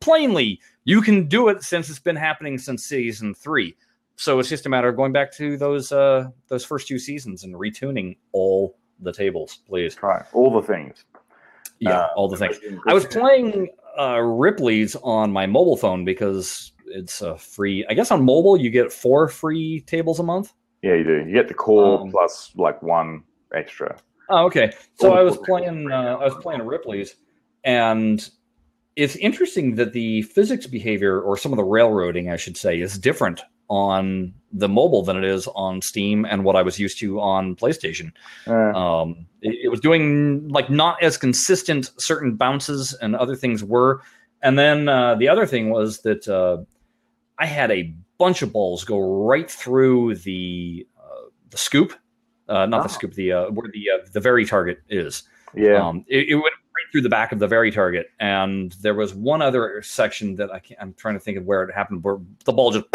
plainly 0.00 0.60
you 0.84 1.00
can 1.00 1.26
do 1.26 1.48
it 1.48 1.62
since 1.62 1.88
it's 1.88 1.98
been 1.98 2.16
happening 2.16 2.58
since 2.58 2.84
season 2.84 3.34
three. 3.34 3.74
So 4.16 4.38
it's 4.38 4.48
just 4.48 4.66
a 4.66 4.68
matter 4.68 4.88
of 4.88 4.96
going 4.96 5.12
back 5.12 5.32
to 5.32 5.56
those 5.56 5.90
uh 5.90 6.28
those 6.48 6.64
first 6.64 6.86
two 6.86 6.98
seasons 6.98 7.44
and 7.44 7.54
retuning 7.54 8.16
all 8.32 8.76
the 9.00 9.12
tables, 9.12 9.60
please. 9.66 9.96
All 10.32 10.52
the 10.52 10.62
things. 10.62 11.04
Yeah, 11.78 11.98
Uh, 11.98 12.08
all 12.14 12.28
the 12.28 12.36
things. 12.36 12.60
I 12.86 12.94
was 12.94 13.06
playing 13.06 13.68
uh 13.98 14.20
Ripley's 14.20 14.96
on 14.96 15.32
my 15.32 15.46
mobile 15.46 15.76
phone 15.76 16.04
because 16.04 16.72
it's 16.86 17.22
a 17.22 17.36
free. 17.38 17.84
I 17.88 17.94
guess 17.94 18.10
on 18.10 18.24
mobile 18.24 18.56
you 18.56 18.70
get 18.70 18.92
four 18.92 19.28
free 19.28 19.80
tables 19.82 20.20
a 20.20 20.22
month. 20.22 20.52
Yeah, 20.82 20.94
you 20.94 21.04
do. 21.04 21.24
You 21.26 21.32
get 21.32 21.48
the 21.48 21.54
core 21.54 22.00
Um, 22.00 22.10
plus 22.10 22.52
like 22.56 22.82
one 22.82 23.22
extra. 23.54 23.98
Oh, 24.28 24.46
okay. 24.46 24.72
So 24.94 25.12
I 25.14 25.22
was 25.22 25.36
playing. 25.36 25.90
Uh. 25.90 26.16
I 26.20 26.24
was 26.24 26.34
playing 26.42 26.62
Ripley's, 26.62 27.16
and 27.64 28.28
it's 28.96 29.16
interesting 29.16 29.74
that 29.76 29.92
the 29.92 30.22
physics 30.22 30.66
behavior, 30.66 31.20
or 31.20 31.36
some 31.36 31.52
of 31.52 31.56
the 31.56 31.64
railroading, 31.64 32.30
I 32.30 32.36
should 32.36 32.56
say, 32.56 32.80
is 32.80 32.98
different 32.98 33.42
on 33.72 34.34
the 34.52 34.68
mobile 34.68 35.02
than 35.02 35.16
it 35.16 35.24
is 35.24 35.46
on 35.54 35.80
Steam 35.80 36.26
and 36.26 36.44
what 36.44 36.56
I 36.56 36.62
was 36.62 36.78
used 36.78 36.98
to 36.98 37.18
on 37.20 37.56
PlayStation. 37.56 38.12
Uh, 38.46 38.72
Um, 38.78 39.26
it, 39.40 39.54
it 39.64 39.68
was 39.70 39.80
doing 39.80 40.48
like 40.48 40.68
not 40.68 41.02
as 41.02 41.16
consistent 41.16 41.90
certain 41.96 42.36
bounces 42.36 42.92
and 43.00 43.16
other 43.16 43.34
things 43.34 43.64
were. 43.64 44.02
And 44.42 44.58
then 44.58 44.88
uh, 44.88 45.14
the 45.14 45.28
other 45.28 45.46
thing 45.46 45.70
was 45.70 46.00
that 46.02 46.28
uh, 46.28 46.58
I 47.38 47.46
had 47.46 47.70
a 47.70 47.94
bunch 48.18 48.42
of 48.42 48.52
balls 48.52 48.84
go 48.84 48.98
right 49.26 49.50
through 49.50 50.16
the 50.16 50.86
uh, 50.98 51.30
the 51.50 51.56
scoop, 51.58 51.94
uh, 52.48 52.66
not 52.66 52.82
the 52.82 52.90
Oh. 52.90 52.98
scoop, 52.98 53.14
the 53.14 53.32
uh, 53.32 53.50
where 53.50 53.70
the 53.72 53.84
uh, 53.94 54.06
the 54.12 54.20
very 54.20 54.44
target 54.44 54.78
is. 54.90 55.22
yeah. 55.54 55.80
Um, 55.82 56.04
it, 56.08 56.28
it 56.28 56.34
went 56.34 56.54
right 56.76 56.88
through 56.90 57.02
the 57.02 57.08
back 57.18 57.32
of 57.32 57.38
the 57.38 57.48
very 57.48 57.70
target, 57.70 58.06
and 58.20 58.72
there 58.82 58.94
was 58.94 59.14
one 59.14 59.40
other 59.42 59.80
section 59.82 60.36
that 60.36 60.50
I 60.56 60.58
can't, 60.58 60.78
I'm 60.82 60.92
trying 60.94 61.14
to 61.14 61.20
think 61.24 61.38
of 61.38 61.44
where 61.44 61.62
it 61.64 61.72
happened, 61.74 62.02
where 62.04 62.18
the 62.44 62.52
ball 62.52 62.70
just 62.72 62.86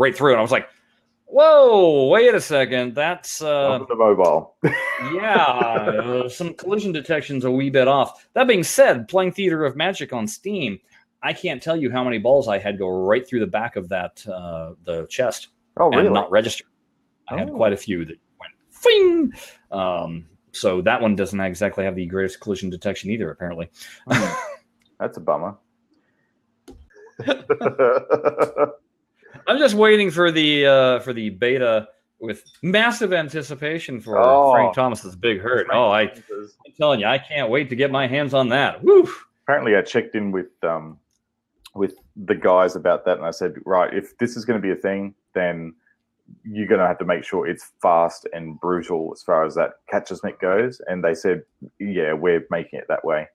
right 0.00 0.16
through, 0.16 0.30
and 0.32 0.38
I 0.38 0.42
was 0.42 0.50
like, 0.50 0.68
"Whoa, 1.26 2.08
wait 2.08 2.34
a 2.34 2.40
second, 2.40 2.94
that's 2.94 3.42
uh, 3.42 3.78
the 3.86 3.94
mobile. 3.94 4.56
yeah, 5.14 5.36
uh, 5.36 6.28
some 6.28 6.54
collision 6.54 6.90
detection's 6.92 7.44
a 7.44 7.50
wee 7.50 7.70
bit 7.70 7.86
off. 7.86 8.26
That 8.34 8.48
being 8.48 8.64
said, 8.64 9.06
playing 9.08 9.32
Theater 9.32 9.64
of 9.64 9.76
Magic 9.76 10.12
on 10.12 10.26
Steam, 10.26 10.80
I 11.22 11.32
can't 11.34 11.62
tell 11.62 11.76
you 11.76 11.90
how 11.90 12.02
many 12.02 12.18
balls 12.18 12.48
I 12.48 12.58
had 12.58 12.78
go 12.78 12.88
right 12.88 13.26
through 13.28 13.40
the 13.40 13.46
back 13.46 13.76
of 13.76 13.88
that 13.90 14.26
uh, 14.26 14.72
the 14.84 15.06
chest 15.08 15.48
oh, 15.76 15.88
really? 15.90 16.06
and 16.06 16.14
not 16.14 16.30
register. 16.30 16.64
I 17.28 17.38
had 17.38 17.50
Oh. 17.50 17.54
quite 17.56 17.72
a 17.72 17.76
few 17.76 18.04
that 18.06 18.16
went 18.40 18.54
fing. 18.70 19.32
Um, 19.70 20.26
so 20.52 20.80
that 20.82 21.00
one 21.00 21.14
doesn't 21.14 21.38
exactly 21.38 21.84
have 21.84 21.94
the 21.94 22.06
greatest 22.06 22.40
collision 22.40 22.70
detection 22.70 23.10
either, 23.10 23.30
apparently. 23.30 23.70
Hmm. 24.10 24.34
That's 24.98 25.16
a 25.16 25.20
bummer. 25.20 25.56
I'm 29.46 29.58
just 29.58 29.74
waiting 29.74 30.10
for 30.10 30.30
the 30.30 30.66
uh, 30.66 31.00
for 31.00 31.12
the 31.12 31.30
beta 31.30 31.88
with 32.20 32.44
massive 32.62 33.12
anticipation 33.12 34.00
for 34.00 34.18
Oh. 34.18 34.52
Frank 34.52 34.74
Thomas's 34.74 35.16
Big 35.16 35.40
Hurt. 35.40 35.66
Oh, 35.72 35.90
I, 35.90 36.02
I'm 36.02 36.72
telling 36.76 37.00
you, 37.00 37.06
I 37.06 37.18
can't 37.18 37.50
wait 37.50 37.68
to 37.70 37.76
get 37.76 37.90
my 37.90 38.06
hands 38.06 38.34
on 38.34 38.48
that. 38.50 38.82
Woo! 38.82 39.08
apparently 39.44 39.74
I 39.74 39.82
checked 39.82 40.14
in 40.14 40.30
with 40.30 40.46
um 40.62 40.96
with 41.74 41.94
the 42.16 42.34
guys 42.36 42.76
about 42.76 43.04
that 43.04 43.16
and 43.16 43.26
I 43.26 43.30
said, 43.30 43.54
right, 43.64 43.92
if 43.92 44.16
this 44.18 44.36
is 44.36 44.44
going 44.44 44.60
to 44.60 44.62
be 44.62 44.72
a 44.72 44.76
thing, 44.76 45.14
then 45.34 45.72
you're 46.44 46.66
going 46.68 46.80
to 46.80 46.86
have 46.86 46.98
to 46.98 47.04
make 47.04 47.24
sure 47.24 47.46
it's 47.48 47.72
fast 47.82 48.28
and 48.32 48.60
brutal 48.60 49.10
as 49.12 49.22
far 49.22 49.44
as 49.44 49.54
that 49.56 49.74
catcher's 49.88 50.22
mitt 50.22 50.38
goes. 50.40 50.80
And 50.86 51.02
they 51.02 51.14
said, 51.14 51.42
yeah, 51.80 52.12
we're 52.12 52.44
making 52.50 52.78
it 52.78 52.86
that 52.88 53.04
way. 53.04 53.26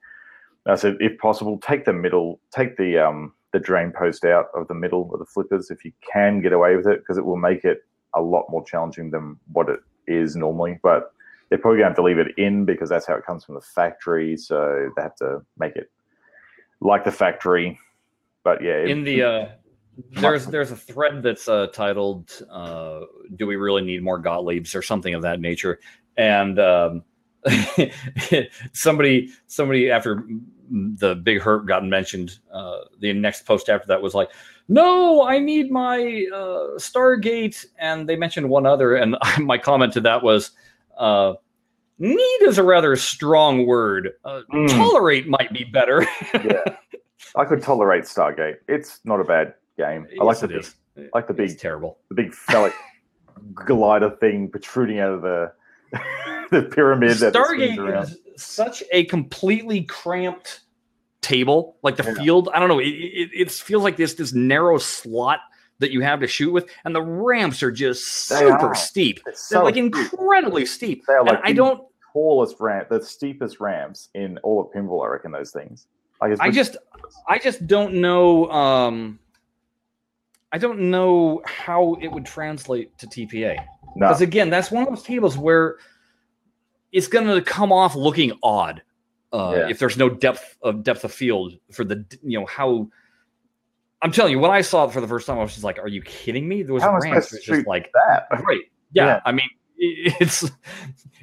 And 0.66 0.74
I 0.74 0.76
said, 0.76 0.96
if 1.00 1.18
possible, 1.18 1.58
take 1.60 1.84
the 1.86 1.94
middle, 1.94 2.40
take 2.52 2.78
the 2.78 2.98
um 3.00 3.34
the 3.56 3.60
drain 3.62 3.90
post 3.98 4.26
out 4.26 4.48
of 4.54 4.68
the 4.68 4.74
middle 4.74 5.10
of 5.14 5.20
the 5.20 5.26
flippers 5.26 5.72
if 5.72 5.86
you 5.86 5.94
can 6.12 6.42
get 6.42 6.52
away 6.52 6.76
with 6.76 6.86
it, 6.86 7.00
because 7.00 7.18
it 7.18 7.24
will 7.24 7.38
make 7.38 7.64
it 7.64 7.86
a 8.14 8.22
lot 8.22 8.44
more 8.50 8.66
challenging 8.66 9.12
than 9.12 9.40
what 9.54 9.70
it 9.70 9.80
is 10.08 10.36
normally. 10.36 10.78
But 10.84 11.14
they're 11.48 11.58
probably 11.58 11.78
going 11.78 11.86
to 11.86 11.90
have 11.92 11.96
to 11.96 12.04
leave 12.04 12.18
it 12.20 12.38
in 12.38 12.66
because 12.66 12.90
that's 12.90 13.08
how 13.08 13.16
it 13.16 13.26
comes 13.26 13.46
from 13.46 13.56
the 13.56 13.62
factory. 13.62 14.36
So 14.36 14.90
they 14.98 15.02
have 15.02 15.16
to 15.18 15.40
make 15.58 15.78
it 15.78 15.90
like 16.82 17.06
the 17.06 17.14
factory. 17.14 17.80
But 18.44 18.62
yeah, 18.62 18.74
it- 18.74 18.90
in 18.90 19.06
the 19.06 19.24
uh 19.24 19.48
there's 20.12 20.46
there's 20.48 20.72
a 20.72 20.76
thread 20.76 21.24
that's 21.24 21.48
uh 21.48 21.68
titled 21.68 22.30
uh 22.52 23.00
do 23.38 23.48
we 23.48 23.56
really 23.56 23.82
need 23.82 24.04
more 24.04 24.22
gottliebs 24.22 24.76
or 24.76 24.82
something 24.82 25.14
of 25.14 25.22
that 25.22 25.40
nature 25.40 25.80
and 26.18 26.60
um 26.60 27.04
somebody 28.74 29.30
somebody 29.48 29.90
after 29.90 30.28
the 30.70 31.16
big 31.16 31.42
hurt 31.42 31.66
got 31.66 31.86
mentioned. 31.86 32.40
Uh, 32.52 32.80
the 33.00 33.14
next 33.14 33.46
post 33.46 33.70
after 33.70 33.88
that 33.88 34.02
was 34.02 34.14
like, 34.14 34.30
"No, 34.68 35.24
I 35.26 35.40
need 35.40 35.72
my 35.72 36.26
uh, 36.34 36.78
Stargate," 36.78 37.66
and 37.78 38.08
they 38.10 38.16
mentioned 38.16 38.50
one 38.50 38.66
other, 38.66 38.96
and 38.96 39.16
my 39.40 39.58
comment 39.58 39.94
to 39.94 40.02
that 40.02 40.24
was, 40.24 40.52
uh, 40.98 41.34
"Need 42.00 42.42
is 42.42 42.58
a 42.58 42.64
rather 42.64 42.96
strong 42.96 43.66
word. 43.66 44.14
Uh, 44.24 44.42
Mm. 44.52 44.70
Tolerate 44.70 45.28
might 45.28 45.52
be 45.54 45.64
better." 45.66 46.06
yeah, 46.34 46.64
I 47.36 47.46
could 47.46 47.62
tolerate 47.62 48.04
Stargate. 48.06 48.56
It's 48.68 49.00
not 49.06 49.20
a 49.20 49.24
bad 49.24 49.54
game. 49.78 50.08
I 50.20 50.24
like 50.24 50.40
the 50.40 50.48
big, 50.48 50.66
like 51.14 51.28
the 51.28 51.34
It's 51.44 51.54
big, 51.54 51.60
terrible. 51.60 52.00
the 52.10 52.16
big 52.16 52.34
phallic 52.34 52.74
glider 53.54 54.12
thing 54.20 54.50
protruding 54.50 55.00
out 55.00 55.12
of 55.12 55.22
the 55.22 55.52
the 56.52 56.64
pyramid. 56.64 57.12
Stargate 57.12 58.02
is 58.04 58.18
such 58.38 58.84
a 58.92 59.06
completely 59.06 59.84
cramped 59.84 60.62
table, 61.22 61.78
like 61.84 61.96
the 61.98 62.04
Yeah. 62.04 62.14
field. 62.24 62.50
I 62.54 62.60
don't 62.60 62.70
know. 62.70 62.80
It, 62.80 62.88
it, 62.88 63.30
it 63.34 63.52
feels 63.52 63.84
like 63.84 63.98
this 63.98 64.14
this 64.14 64.34
narrow 64.34 64.78
slot 64.78 65.40
that 65.80 65.92
you 65.92 66.02
have 66.02 66.20
to 66.22 66.28
shoot 66.28 66.52
with, 66.54 66.70
and 66.86 66.96
the 66.96 67.02
ramps 67.02 67.62
are 67.64 67.72
just 67.72 68.06
super 68.28 68.68
are. 68.68 68.76
steep. 68.76 69.20
It's 69.28 69.50
They're 69.50 69.60
so 69.60 69.64
like 69.66 69.74
steep. 69.76 69.96
incredibly 69.96 70.66
steep. 70.66 71.04
They 71.08 71.14
are 71.14 71.20
And 71.20 71.30
like 71.30 71.42
I 71.44 71.52
don't. 71.54 71.84
tallest 72.14 72.58
ramp, 72.62 72.88
the 72.90 73.02
steepest 73.04 73.60
ramps 73.60 74.08
in 74.14 74.38
all 74.40 74.62
of 74.62 74.68
pinball. 74.72 75.04
I 75.06 75.10
reckon 75.10 75.32
those 75.32 75.52
things. 75.52 75.88
Like 76.22 76.38
I 76.40 76.50
just, 76.50 76.78
I 77.28 77.38
just 77.38 77.68
don't 77.68 77.96
know. 77.96 78.50
Um, 78.50 79.20
I 80.54 80.58
don't 80.58 80.80
know 80.90 81.42
how 81.46 81.98
it 82.02 82.08
would 82.08 82.26
translate 82.26 82.98
to 83.00 83.08
TPA. 83.08 83.58
no. 83.98 84.08
Because 84.08 84.22
again, 84.22 84.50
that's 84.50 84.72
one 84.72 84.84
of 84.84 84.90
those 84.90 85.04
tables 85.04 85.38
where 85.38 85.76
it's 86.96 87.08
going 87.08 87.28
to 87.28 87.42
come 87.42 87.72
off 87.72 87.94
looking 87.96 88.32
odd 88.42 88.82
uh, 89.34 89.54
Yeah. 89.58 89.70
if 89.70 89.78
there's 89.80 89.98
no 89.98 90.10
depth 90.10 90.58
of 90.64 90.82
depth 90.84 91.04
of 91.04 91.12
field 91.12 91.54
for 91.72 91.84
the 91.84 92.04
you 92.24 92.40
know 92.40 92.46
how. 92.48 92.88
I'm 94.02 94.12
telling 94.12 94.32
you, 94.34 94.40
when 94.40 94.52
I 94.52 94.62
saw 94.62 94.86
it 94.86 94.92
for 94.92 95.02
the 95.02 95.08
first 95.08 95.26
time, 95.28 95.38
I 95.40 95.42
was 95.44 95.54
just 95.54 95.64
like, 95.64 95.80
"Are 95.80 95.88
you 95.88 96.02
kidding 96.02 96.48
me?" 96.48 96.64
Those 96.64 96.82
How 96.82 96.90
am 96.90 96.96
I 96.96 97.00
ramps 97.12 97.30
supposed 97.30 97.50
are 97.50 97.52
to 97.54 97.58
just 97.58 97.68
like 97.68 97.92
that. 97.94 98.28
right. 98.44 98.62
Yeah, 98.92 99.06
Yeah. 99.06 99.20
I 99.26 99.32
mean, 99.32 99.50
it's 99.78 100.50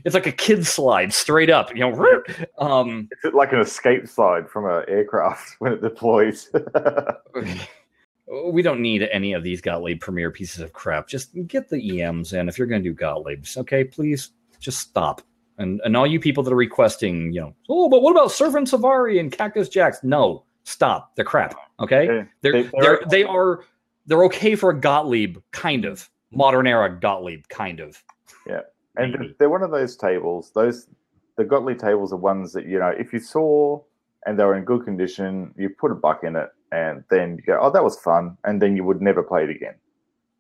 it's 0.05 0.15
like 0.15 0.27
a 0.27 0.33
kid 0.33 0.67
slide 0.67 1.13
straight 1.15 1.49
up. 1.51 1.75
You 1.77 1.91
know, 1.91 2.23
um, 2.59 3.09
It's 3.25 3.35
like 3.35 3.53
an 3.53 3.61
escape 3.61 4.09
slide 4.09 4.49
from 4.51 4.65
an 4.67 4.85
aircraft 4.89 5.57
when 5.61 5.73
it 5.73 5.81
deploys. 5.81 6.51
we 8.53 8.63
don't 8.63 8.81
need 8.81 9.03
any 9.13 9.33
of 9.33 9.43
these 9.43 9.61
Gottlieb 9.61 10.01
Premier 10.01 10.31
pieces 10.31 10.61
of 10.61 10.73
crap. 10.73 11.07
Just 11.09 11.31
get 11.47 11.69
the 11.69 12.03
EMs 12.03 12.33
in 12.33 12.49
if 12.49 12.59
you're 12.59 12.67
going 12.67 12.83
to 12.83 12.89
do 12.91 12.95
Gottliebs. 12.97 13.57
Okay, 13.59 13.85
please 13.85 14.31
just 14.61 14.79
stop. 14.79 15.23
And 15.59 15.81
and 15.85 15.97
all 15.97 16.07
you 16.07 16.19
people 16.19 16.43
that 16.45 16.53
are 16.53 16.57
requesting, 16.57 17.33
you 17.33 17.41
know, 17.41 17.55
oh, 17.69 17.89
but 17.89 18.03
what 18.03 18.13
about 18.13 18.31
Surf 18.33 18.55
'n 18.57 18.67
Safari 18.67 19.19
and 19.19 19.31
Cactus 19.31 19.69
Jacks? 19.69 20.03
No, 20.03 20.45
stop. 20.65 21.15
They're 21.15 21.25
crap. 21.25 21.55
Okay, 21.81 22.07
they- 22.41 22.51
they're, 22.51 22.71
they're- 22.81 23.03
they 23.11 23.25
are 23.25 23.61
they're 24.07 24.25
okay 24.25 24.55
for 24.57 24.71
a 24.71 24.81
Gottlieb, 24.81 25.39
kind 25.53 25.85
of 25.85 26.09
modern 26.33 26.67
era 26.67 26.89
Gottlieb, 26.99 27.45
kind 27.49 27.79
of. 27.81 28.03
Yeah, 28.47 28.63
and 28.97 29.13
Maybe. 29.13 29.35
they're 29.39 29.51
one 29.51 29.63
of 29.63 29.71
those 29.71 29.97
tables. 29.97 30.51
Those 30.55 30.89
the 31.37 31.45
Gottlieb 31.45 31.79
tables 31.79 32.13
are 32.13 32.17
ones 32.17 32.53
that 32.55 32.67
you 32.67 32.79
know 32.79 32.89
if 32.99 33.13
you 33.13 33.21
saw 33.21 33.81
and 34.27 34.39
they 34.39 34.45
were 34.45 34.55
in 34.57 34.65
good 34.65 34.85
condition, 34.85 35.53
you 35.57 35.69
put 35.69 35.91
a 35.93 35.95
buck 35.95 36.25
in 36.25 36.35
it, 36.37 36.49
and 36.73 37.05
then 37.11 37.37
you 37.37 37.43
go, 37.43 37.59
"Oh, 37.61 37.71
that 37.71 37.85
was 37.85 37.99
fun," 38.01 38.37
and 38.45 38.61
then 38.63 38.77
you 38.77 38.85
would 38.85 39.03
never 39.03 39.23
play 39.23 39.45
it 39.45 39.51
again. 39.51 39.75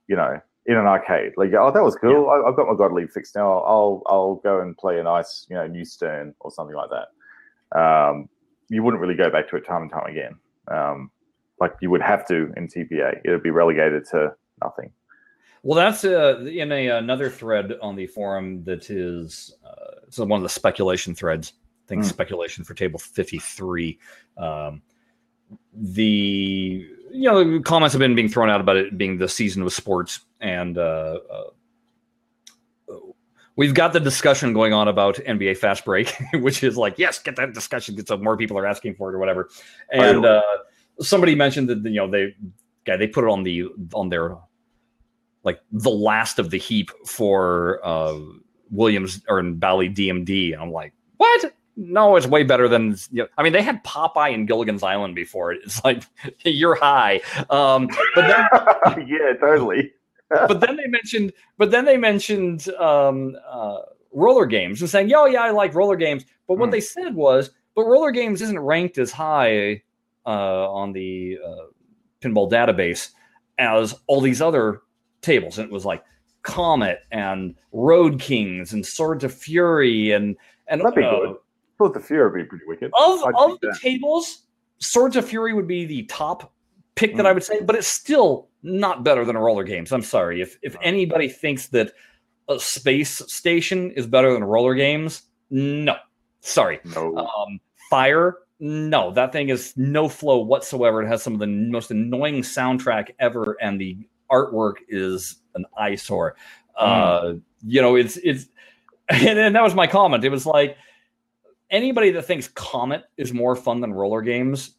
You 0.08 0.16
know, 0.16 0.40
in 0.66 0.76
an 0.76 0.86
arcade, 0.86 1.32
like, 1.36 1.52
"Oh, 1.54 1.70
that 1.72 1.82
was 1.82 1.96
cool. 1.96 2.30
I, 2.30 2.48
I've 2.48 2.56
got 2.56 2.68
my 2.68 2.74
Gottlieb 2.74 3.10
fixed 3.10 3.34
now. 3.34 3.50
I'll 3.60 4.02
I'll 4.06 4.36
go 4.36 4.60
and 4.60 4.76
play 4.76 5.00
a 5.00 5.02
nice, 5.02 5.46
you 5.50 5.56
know, 5.56 5.66
new 5.66 5.84
Stern 5.84 6.34
or 6.40 6.50
something 6.50 6.76
like 6.76 6.90
that." 6.90 7.78
Um, 7.78 8.28
you 8.68 8.82
wouldn't 8.82 9.00
really 9.00 9.14
go 9.16 9.30
back 9.30 9.48
to 9.50 9.56
it 9.56 9.66
time 9.66 9.82
and 9.82 9.90
time 9.90 10.06
again. 10.06 10.36
Um, 10.68 11.10
like 11.60 11.74
you 11.80 11.90
would 11.90 12.02
have 12.02 12.26
to 12.28 12.52
in 12.56 12.68
TPA. 12.68 13.20
It 13.24 13.30
would 13.30 13.42
be 13.42 13.50
relegated 13.50 14.04
to 14.10 14.34
nothing. 14.62 14.90
Well, 15.62 15.76
that's 15.76 16.04
uh, 16.04 16.40
in 16.40 16.72
a 16.72 16.88
another 16.88 17.30
thread 17.30 17.74
on 17.80 17.94
the 17.96 18.06
forum 18.06 18.64
that 18.64 18.90
is 18.90 19.54
uh, 19.64 20.24
one 20.24 20.38
of 20.38 20.42
the 20.42 20.48
speculation 20.48 21.14
threads. 21.14 21.52
I 21.84 21.88
think 21.88 22.02
Hmm. 22.02 22.08
speculation 22.08 22.64
for 22.64 22.74
table 22.74 22.98
fifty 22.98 23.38
three. 23.38 23.98
Um, 24.38 24.82
the 25.72 26.86
you 27.10 27.30
know 27.30 27.60
comments 27.60 27.92
have 27.92 28.00
been 28.00 28.14
being 28.14 28.28
thrown 28.28 28.50
out 28.50 28.60
about 28.60 28.76
it 28.76 28.96
being 28.96 29.18
the 29.18 29.28
season 29.28 29.62
of 29.62 29.72
sports, 29.72 30.20
and 30.40 30.78
uh, 30.78 31.18
uh, 31.30 32.94
we've 33.56 33.74
got 33.74 33.92
the 33.92 34.00
discussion 34.00 34.52
going 34.52 34.72
on 34.72 34.88
about 34.88 35.16
NBA 35.16 35.58
Fast 35.58 35.84
Break, 35.84 36.14
which 36.34 36.62
is 36.62 36.76
like 36.76 36.98
yes, 36.98 37.18
get 37.18 37.36
that 37.36 37.54
discussion, 37.54 38.04
some 38.06 38.22
more 38.22 38.36
people 38.36 38.58
are 38.58 38.66
asking 38.66 38.94
for 38.94 39.10
it 39.10 39.14
or 39.14 39.18
whatever. 39.18 39.48
And 39.90 40.24
uh, 40.24 40.42
somebody 41.00 41.34
mentioned 41.34 41.68
that 41.68 41.84
you 41.84 41.96
know 41.96 42.10
they 42.10 42.34
guy 42.84 42.96
they 42.96 43.06
put 43.06 43.24
it 43.24 43.30
on 43.30 43.42
the 43.42 43.66
on 43.94 44.08
their 44.08 44.36
like 45.44 45.60
the 45.72 45.90
last 45.90 46.38
of 46.38 46.50
the 46.50 46.58
heap 46.58 46.90
for 47.06 47.80
uh 47.84 48.18
Williams 48.72 49.22
or 49.28 49.38
in 49.38 49.58
Bally 49.58 49.88
DMD. 49.88 50.54
And 50.54 50.62
I'm 50.62 50.72
like, 50.72 50.92
what? 51.18 51.54
No, 51.76 52.16
it's 52.16 52.26
way 52.26 52.42
better 52.42 52.68
than 52.68 52.96
you 53.10 53.22
know, 53.22 53.28
I 53.38 53.42
mean, 53.42 53.52
they 53.54 53.62
had 53.62 53.82
Popeye 53.84 54.34
and 54.34 54.46
Gilligan's 54.46 54.82
Island 54.82 55.14
before. 55.14 55.52
It's 55.52 55.82
like 55.84 56.02
you're 56.44 56.74
high. 56.74 57.20
Um, 57.50 57.88
but 58.14 58.26
then 58.26 58.46
yeah, 59.08 59.32
totally. 59.40 59.92
but 60.30 60.60
then 60.60 60.76
they 60.76 60.86
mentioned 60.86 61.32
but 61.58 61.70
then 61.70 61.84
they 61.84 61.96
mentioned 61.96 62.68
um 62.74 63.36
uh 63.48 63.78
roller 64.12 64.46
games 64.46 64.80
and 64.80 64.90
saying, 64.90 65.08
Yo, 65.08 65.24
yeah, 65.26 65.42
I 65.42 65.50
like 65.50 65.74
roller 65.74 65.96
games. 65.96 66.24
But 66.46 66.58
what 66.58 66.66
Hmm. 66.66 66.72
they 66.72 66.80
said 66.80 67.14
was, 67.14 67.50
but 67.74 67.84
roller 67.84 68.10
games 68.10 68.42
isn't 68.42 68.58
ranked 68.60 68.98
as 68.98 69.10
high 69.10 69.82
uh 70.26 70.70
on 70.72 70.92
the 70.92 71.38
uh, 71.44 71.66
pinball 72.20 72.50
database 72.50 73.10
as 73.58 73.94
all 74.06 74.20
these 74.20 74.42
other 74.42 74.82
tables. 75.22 75.58
And 75.58 75.66
it 75.68 75.72
was 75.72 75.84
like 75.86 76.04
Comet 76.42 77.00
and 77.10 77.54
Road 77.72 78.20
Kings 78.20 78.72
and 78.72 78.84
Swords 78.84 79.24
of 79.24 79.32
Fury 79.34 80.10
and 80.12 80.36
and 80.68 80.80
That'd 80.82 80.94
be 80.94 81.02
uh, 81.04 81.10
good. 81.10 81.36
Thought 81.82 81.94
the 81.94 82.00
Fury 82.00 82.30
would 82.30 82.36
be 82.38 82.44
pretty 82.44 82.64
wicked. 82.66 82.90
of 82.96 83.22
I'd 83.24 83.34
of 83.34 83.60
the 83.60 83.68
that. 83.68 83.80
tables, 83.80 84.44
Swords 84.78 85.16
of 85.16 85.26
Fury 85.28 85.52
would 85.54 85.68
be 85.68 85.84
the 85.84 86.04
top 86.04 86.52
pick 86.94 87.16
that 87.16 87.24
Mm. 87.24 87.28
I 87.28 87.32
would 87.32 87.44
say, 87.44 87.60
but 87.62 87.76
it's 87.76 87.86
still 87.88 88.48
not 88.62 89.04
better 89.04 89.24
than 89.24 89.36
a 89.36 89.40
roller 89.40 89.64
games. 89.64 89.92
I'm 89.92 90.02
sorry 90.02 90.40
if 90.40 90.58
if 90.62 90.76
anybody 90.82 91.28
thinks 91.28 91.68
that 91.68 91.92
a 92.48 92.58
space 92.58 93.22
station 93.32 93.90
is 93.92 94.06
better 94.06 94.32
than 94.32 94.44
roller 94.44 94.74
games, 94.74 95.22
no, 95.50 95.96
sorry. 96.40 96.80
No. 96.84 97.16
Um, 97.16 97.60
fire, 97.90 98.38
no, 98.60 99.10
that 99.12 99.32
thing 99.32 99.48
is 99.48 99.72
no 99.76 100.08
flow 100.08 100.38
whatsoever. 100.38 101.02
It 101.02 101.08
has 101.08 101.22
some 101.22 101.32
of 101.34 101.40
the 101.40 101.46
most 101.46 101.90
annoying 101.90 102.42
soundtrack 102.42 103.10
ever, 103.18 103.56
and 103.60 103.80
the 103.80 103.96
artwork 104.30 104.74
is 104.88 105.36
an 105.54 105.64
eyesore. 105.78 106.36
Uh, 106.76 107.34
you 107.64 107.82
know, 107.82 107.96
it's 107.96 108.16
it's, 108.18 108.46
and, 109.08 109.38
and 109.38 109.54
that 109.56 109.62
was 109.62 109.74
my 109.74 109.86
comment. 109.86 110.24
It 110.24 110.30
was 110.30 110.46
like 110.46 110.76
anybody 111.72 112.10
that 112.12 112.22
thinks 112.22 112.46
Comet 112.48 113.04
is 113.16 113.32
more 113.32 113.56
fun 113.56 113.80
than 113.80 113.92
roller 113.92 114.22
games, 114.22 114.76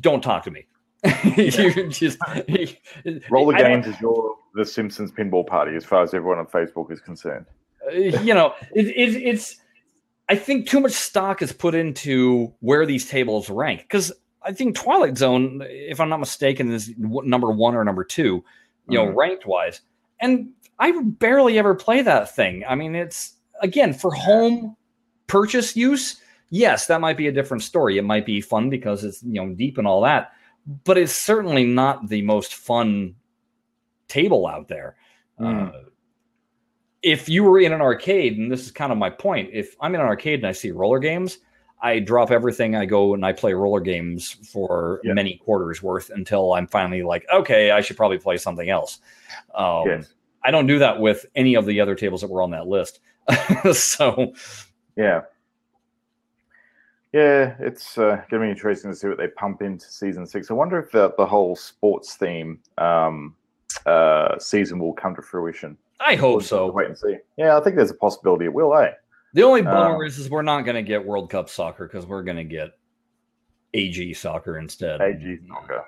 don't 0.00 0.22
talk 0.22 0.44
to 0.44 0.50
me. 0.50 0.66
you 1.36 1.88
just 1.90 2.18
Roller 3.30 3.54
games 3.54 3.86
is 3.88 4.00
your 4.00 4.36
The 4.54 4.64
Simpsons 4.64 5.10
pinball 5.12 5.46
party, 5.46 5.74
as 5.76 5.84
far 5.84 6.02
as 6.02 6.14
everyone 6.14 6.38
on 6.38 6.46
Facebook 6.46 6.90
is 6.92 7.00
concerned. 7.00 7.44
uh, 7.86 7.90
you 7.94 8.32
know, 8.32 8.54
it, 8.74 8.86
it, 8.86 9.16
it's. 9.22 9.56
I 10.28 10.36
think 10.36 10.68
too 10.68 10.80
much 10.80 10.92
stock 10.92 11.42
is 11.42 11.52
put 11.52 11.74
into 11.74 12.54
where 12.60 12.86
these 12.86 13.08
tables 13.10 13.50
rank 13.50 13.82
because 13.82 14.12
I 14.42 14.52
think 14.52 14.76
Twilight 14.76 15.18
Zone, 15.18 15.60
if 15.66 16.00
I'm 16.00 16.08
not 16.08 16.20
mistaken, 16.20 16.72
is 16.72 16.94
number 16.96 17.50
one 17.50 17.74
or 17.74 17.84
number 17.84 18.04
two, 18.04 18.44
you 18.88 18.98
know, 18.98 19.06
Mhm. 19.06 19.16
ranked 19.16 19.46
wise. 19.46 19.80
And 20.20 20.50
I 20.78 20.92
barely 21.02 21.58
ever 21.58 21.74
play 21.74 22.02
that 22.02 22.34
thing. 22.34 22.64
I 22.66 22.76
mean, 22.76 22.94
it's 22.94 23.34
again 23.60 23.92
for 23.92 24.12
home 24.14 24.76
purchase 25.32 25.74
use. 25.74 26.20
Yes, 26.50 26.86
that 26.86 27.00
might 27.00 27.16
be 27.16 27.26
a 27.26 27.32
different 27.32 27.62
story. 27.62 27.96
It 27.96 28.04
might 28.04 28.26
be 28.26 28.42
fun 28.42 28.68
because 28.68 29.02
it's 29.02 29.22
you 29.22 29.40
know 29.40 29.54
deep 29.54 29.78
and 29.78 29.86
all 29.86 30.02
that, 30.02 30.32
but 30.84 30.98
it's 30.98 31.14
certainly 31.14 31.64
not 31.64 32.08
the 32.08 32.20
most 32.20 32.54
fun 32.54 33.14
table 34.08 34.46
out 34.46 34.68
there. 34.68 34.96
Mm. 35.40 35.68
Uh, 35.68 35.78
if 37.02 37.28
you 37.28 37.42
were 37.44 37.58
in 37.58 37.72
an 37.72 37.80
arcade, 37.80 38.36
and 38.36 38.52
this 38.52 38.66
is 38.66 38.70
kind 38.70 38.92
of 38.92 38.98
my 38.98 39.08
point, 39.08 39.48
if 39.52 39.74
I'm 39.80 39.94
in 39.94 40.02
an 40.02 40.06
arcade 40.06 40.40
and 40.40 40.46
I 40.46 40.52
see 40.52 40.70
roller 40.70 40.98
games, 40.98 41.38
I 41.80 41.98
drop 41.98 42.30
everything. 42.30 42.76
I 42.76 42.84
go 42.84 43.14
and 43.14 43.24
I 43.24 43.32
play 43.32 43.54
roller 43.54 43.80
games 43.80 44.30
for 44.52 45.00
Yeah. 45.02 45.14
many 45.14 45.38
quarters 45.38 45.82
worth 45.82 46.10
until 46.10 46.52
I'm 46.52 46.66
finally 46.68 47.02
like, 47.02 47.24
okay, 47.32 47.70
I 47.72 47.80
should 47.80 47.96
probably 47.96 48.18
play 48.18 48.36
something 48.36 48.68
else. 48.68 49.00
Um, 49.54 49.84
yes. 49.86 50.14
I 50.44 50.50
don't 50.50 50.66
do 50.66 50.78
that 50.78 51.00
with 51.00 51.24
any 51.34 51.54
of 51.54 51.64
the 51.66 51.80
other 51.80 51.94
tables 51.94 52.20
that 52.20 52.30
were 52.30 52.42
on 52.42 52.50
that 52.50 52.68
list. 52.68 53.00
so 53.72 54.32
Yeah. 54.96 55.22
Yeah, 57.12 57.56
it's 57.58 57.98
uh, 57.98 58.22
going 58.30 58.40
to 58.42 58.46
be 58.46 58.50
interesting 58.50 58.90
to 58.90 58.96
see 58.96 59.06
what 59.06 59.18
they 59.18 59.28
pump 59.28 59.60
into 59.60 59.86
season 59.90 60.26
six. 60.26 60.50
I 60.50 60.54
wonder 60.54 60.78
if 60.78 60.90
the, 60.92 61.12
the 61.18 61.26
whole 61.26 61.54
sports 61.54 62.14
theme 62.14 62.58
um, 62.78 63.34
uh, 63.84 64.38
season 64.38 64.78
will 64.78 64.94
come 64.94 65.14
to 65.16 65.22
fruition. 65.22 65.76
I 66.00 66.12
We'll 66.14 66.20
hope 66.20 66.40
to 66.42 66.46
so. 66.48 66.70
Wait 66.70 66.86
and 66.86 66.96
see. 66.96 67.16
Yeah, 67.36 67.58
I 67.58 67.60
think 67.60 67.76
there's 67.76 67.90
a 67.90 67.94
possibility 67.94 68.46
it 68.46 68.54
will, 68.54 68.74
eh? 68.76 68.92
The 69.34 69.42
only 69.42 69.62
bummer 69.62 70.04
is, 70.04 70.18
is 70.18 70.30
we're 70.30 70.42
not 70.42 70.62
going 70.62 70.74
to 70.74 70.82
get 70.82 71.04
World 71.04 71.30
Cup 71.30 71.48
soccer 71.48 71.86
because 71.86 72.06
we're 72.06 72.22
going 72.22 72.36
to 72.38 72.44
get 72.44 72.70
AG 73.74 74.14
soccer 74.14 74.58
instead. 74.58 75.00
AG 75.00 75.38
soccer. 75.48 75.84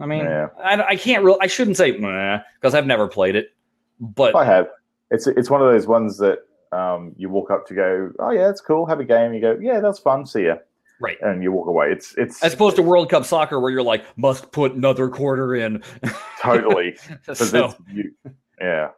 I 0.00 0.06
mean, 0.06 0.24
Yeah. 0.24 0.48
I, 0.62 0.82
I 0.82 0.96
can't 0.96 1.24
real. 1.24 1.38
I 1.40 1.46
shouldn't 1.46 1.76
say 1.76 1.92
because 1.92 2.74
I've 2.74 2.86
never 2.86 3.08
played 3.08 3.34
it, 3.34 3.54
but 4.00 4.34
I 4.36 4.44
have. 4.44 4.68
It's 5.10 5.26
it's 5.26 5.50
one 5.50 5.62
of 5.62 5.72
those 5.72 5.86
ones 5.86 6.16
that 6.18 6.40
um, 6.74 7.14
you 7.16 7.28
walk 7.28 7.50
up 7.50 7.66
to 7.68 7.74
go, 7.74 8.12
oh 8.18 8.30
yeah, 8.30 8.50
it's 8.50 8.60
cool. 8.60 8.86
Have 8.86 9.00
a 9.00 9.04
game. 9.04 9.32
You 9.32 9.40
go, 9.40 9.58
yeah, 9.60 9.80
that's 9.80 9.98
fun. 9.98 10.26
See 10.26 10.46
ya, 10.46 10.56
right. 11.00 11.16
and 11.20 11.42
you 11.42 11.52
walk 11.52 11.68
away. 11.68 11.90
It's 11.92 12.14
it's 12.16 12.42
As 12.42 12.54
opposed 12.54 12.76
to 12.76 12.82
World 12.82 13.08
Cup 13.10 13.24
soccer, 13.24 13.60
where 13.60 13.70
you're 13.70 13.82
like, 13.82 14.04
must 14.18 14.50
put 14.50 14.72
another 14.72 15.08
quarter 15.08 15.54
in. 15.54 15.82
totally. 16.42 16.96
so, 17.34 17.74
you, 17.92 18.12
yeah, 18.60 18.88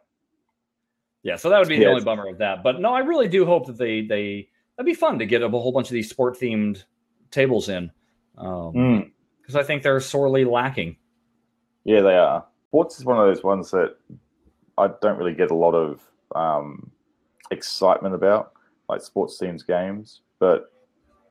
yeah, 1.23 1.35
so 1.35 1.49
that 1.49 1.59
would 1.59 1.67
be 1.67 1.77
the 1.77 1.85
only 1.85 2.03
bummer 2.03 2.27
of 2.27 2.37
that. 2.39 2.63
But 2.63 2.79
no, 2.79 2.93
I 2.93 2.99
really 2.99 3.27
do 3.27 3.45
hope 3.45 3.67
that 3.67 3.77
they 3.77 4.01
they 4.01 4.49
that'd 4.75 4.85
be 4.87 4.93
fun 4.93 5.19
to 5.19 5.25
get 5.25 5.43
a 5.43 5.49
whole 5.49 5.71
bunch 5.71 5.87
of 5.87 5.93
these 5.93 6.09
sport 6.09 6.39
themed 6.39 6.83
tables 7.31 7.69
in, 7.69 7.91
because 8.35 8.73
Mm, 8.73 9.11
I 9.55 9.63
think 9.63 9.83
they're 9.83 9.99
sorely 9.99 10.45
lacking. 10.45 10.95
yeah, 11.83 12.01
they 12.01 12.15
are. 12.15 12.45
Sports 12.69 12.99
is 12.99 13.05
one 13.05 13.17
of 13.17 13.25
those 13.27 13.43
ones 13.43 13.71
that 13.71 13.95
I 14.77 14.89
don't 15.01 15.17
really 15.17 15.33
get 15.33 15.51
a 15.51 15.55
lot 15.55 15.73
of 15.73 16.01
um, 16.35 16.91
excitement 17.51 18.15
about, 18.15 18.51
like 18.89 19.01
sports 19.01 19.37
teams 19.37 19.63
games. 19.63 20.21
But 20.39 20.71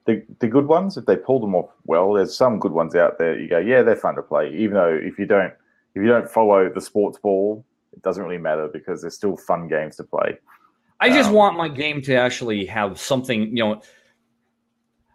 the 0.06 0.24
the 0.40 0.48
good 0.48 0.66
ones, 0.66 0.96
if 0.96 1.06
they 1.06 1.16
pull 1.16 1.40
them 1.40 1.54
off 1.54 1.70
well, 1.84 2.12
there's 2.12 2.36
some 2.36 2.58
good 2.58 2.72
ones 2.72 2.94
out 2.94 3.18
there. 3.18 3.38
You 3.38 3.48
go, 3.48 3.58
yeah, 3.58 3.82
they're 3.82 3.96
fun 3.96 4.14
to 4.16 4.22
play, 4.22 4.54
even 4.54 4.74
though 4.74 4.98
if 5.00 5.18
you 5.18 5.26
don't 5.26 5.52
if 5.94 6.02
you 6.02 6.08
don't 6.08 6.30
follow 6.30 6.68
the 6.68 6.80
sports 6.80 7.18
ball, 7.18 7.64
it 7.92 8.02
doesn't 8.02 8.22
really 8.22 8.38
matter 8.38 8.68
because 8.68 9.00
they're 9.00 9.10
still 9.10 9.36
fun 9.36 9.68
games 9.68 9.96
to 9.96 10.04
play. 10.04 10.38
I 11.00 11.08
just 11.08 11.30
Um, 11.30 11.34
want 11.34 11.56
my 11.56 11.68
game 11.68 12.00
to 12.02 12.14
actually 12.14 12.66
have 12.66 12.98
something, 12.98 13.56
you 13.56 13.64
know. 13.64 13.82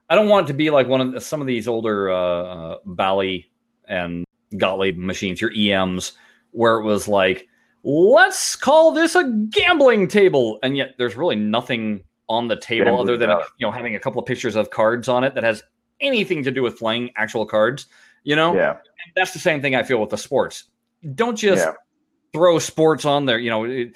I 0.09 0.15
don't 0.15 0.27
want 0.27 0.45
it 0.45 0.51
to 0.51 0.53
be 0.53 0.69
like 0.69 0.87
one 0.87 0.99
of 1.01 1.11
the, 1.13 1.21
some 1.21 1.39
of 1.39 1.47
these 1.47 1.67
older 1.67 2.11
uh, 2.11 2.17
uh, 2.17 2.77
Bally 2.85 3.49
and 3.87 4.25
Gottlieb 4.57 4.97
machines, 4.97 5.39
your 5.39 5.51
EMs, 5.55 6.13
where 6.51 6.79
it 6.79 6.83
was 6.83 7.07
like, 7.07 7.47
let's 7.83 8.55
call 8.55 8.91
this 8.91 9.15
a 9.15 9.23
gambling 9.49 10.07
table, 10.07 10.59
and 10.63 10.77
yet 10.77 10.95
there's 10.97 11.15
really 11.15 11.35
nothing 11.35 12.03
on 12.29 12.47
the 12.47 12.55
table 12.55 12.85
Gambling 12.85 13.01
other 13.01 13.17
than 13.17 13.29
a, 13.29 13.35
about. 13.37 13.49
you 13.57 13.67
know 13.67 13.71
having 13.71 13.95
a 13.95 13.99
couple 13.99 14.19
of 14.19 14.25
pictures 14.25 14.55
of 14.55 14.69
cards 14.69 15.07
on 15.07 15.23
it 15.23 15.35
that 15.35 15.43
has 15.43 15.63
anything 15.99 16.43
to 16.43 16.51
do 16.51 16.63
with 16.63 16.77
playing 16.77 17.11
actual 17.15 17.45
cards. 17.45 17.87
You 18.23 18.35
know, 18.35 18.53
Yeah, 18.55 18.77
that's 19.15 19.33
the 19.33 19.39
same 19.39 19.61
thing 19.61 19.75
I 19.75 19.83
feel 19.83 19.99
with 19.99 20.11
the 20.11 20.17
sports. 20.17 20.65
Don't 21.15 21.35
just 21.35 21.65
yeah, 21.65 21.73
throw 22.33 22.59
sports 22.59 23.05
on 23.05 23.25
there. 23.25 23.39
You 23.39 23.49
know, 23.49 23.63
it, 23.65 23.93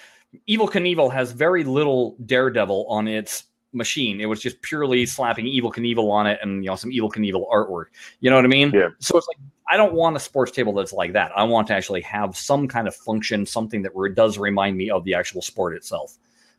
Evil 0.48 0.68
Knievel 0.68 1.12
has 1.14 1.32
very 1.32 1.64
little 1.64 2.18
Daredevil 2.26 2.86
on 2.90 3.08
its 3.08 3.46
machine. 3.76 4.20
It 4.22 4.26
was 4.26 4.42
just 4.42 4.62
purely 4.62 5.06
slapping 5.06 5.46
Evil 5.48 5.72
Knievel 5.72 6.10
on 6.12 6.26
it 6.28 6.40
and 6.42 6.64
you 6.64 6.70
know 6.70 6.76
some 6.76 6.92
Evil 6.92 7.12
Knievel 7.12 7.48
artwork. 7.52 7.86
You 8.22 8.30
know 8.30 8.36
what 8.38 8.46
I 8.46 8.50
mean? 8.50 8.72
Yeah. 8.74 8.90
So 9.00 9.18
it's 9.18 9.28
like 9.28 9.38
I 9.70 9.78
don't 9.78 9.94
want 9.94 10.16
a 10.16 10.20
sports 10.20 10.52
table 10.52 10.74
that's 10.74 10.94
like 10.94 11.14
that. 11.14 11.32
I 11.36 11.44
want 11.44 11.68
to 11.68 11.74
actually 11.74 12.02
have 12.02 12.36
some 12.38 12.68
kind 12.68 12.88
of 12.88 12.96
function, 12.96 13.46
something 13.46 13.82
that 13.84 13.92
re- 13.96 14.14
does 14.14 14.38
remind 14.38 14.78
me 14.78 14.90
of 14.90 15.04
the 15.04 15.14
actual 15.16 15.42
sport 15.42 15.76
itself. 15.76 16.18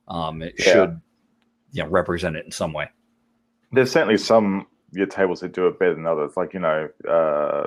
Um, 0.09 0.43
it 0.43 0.55
Yeah. 0.59 0.65
should, 0.73 1.01
you 1.73 1.83
know, 1.83 1.89
represent 1.89 2.37
it 2.37 2.45
in 2.45 2.53
some 2.53 2.73
way. 2.73 2.89
there's 3.73 3.91
certainly 3.91 4.17
some 4.19 4.67
your 4.93 5.07
tables 5.07 5.41
that 5.41 5.53
do 5.53 5.67
it 5.67 5.79
better 5.79 5.95
than 5.95 6.07
others. 6.07 6.37
Like 6.37 6.55
you 6.55 6.61
know, 6.61 6.89
uh, 7.09 7.67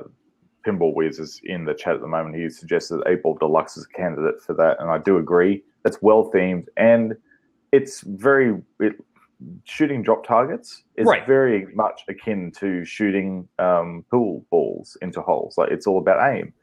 Pinball 0.66 0.94
Wiz 0.94 1.20
is 1.20 1.40
in 1.44 1.66
the 1.66 1.74
chat 1.74 1.96
at 1.96 2.02
the 2.02 2.08
moment. 2.08 2.36
He 2.36 2.50
suggested 2.50 3.02
Eight 3.08 3.24
Ball 3.24 3.36
Deluxe 3.36 3.78
is 3.78 3.86
a 3.86 3.98
candidate 3.98 4.42
for 4.42 4.54
that, 4.56 4.78
and 4.82 4.90
I 4.90 4.98
do 4.98 5.18
agree. 5.18 5.64
That's 5.84 6.02
well 6.02 6.30
themed 6.34 6.66
and 6.76 7.16
it's 7.72 8.02
very 8.02 8.60
it, 8.80 8.94
shooting 9.64 10.04
drop 10.04 10.26
targets 10.26 10.84
is 10.96 11.06
Right. 11.08 11.26
very 11.26 11.68
much 11.74 12.04
akin 12.08 12.52
to 12.60 12.84
shooting 12.86 13.48
um, 13.58 14.04
pool 14.12 14.46
balls 14.52 14.98
into 15.02 15.22
holes. 15.22 15.58
Like 15.58 15.72
it's 15.72 15.88
all 15.88 15.98
about 15.98 16.34
aim. 16.34 16.54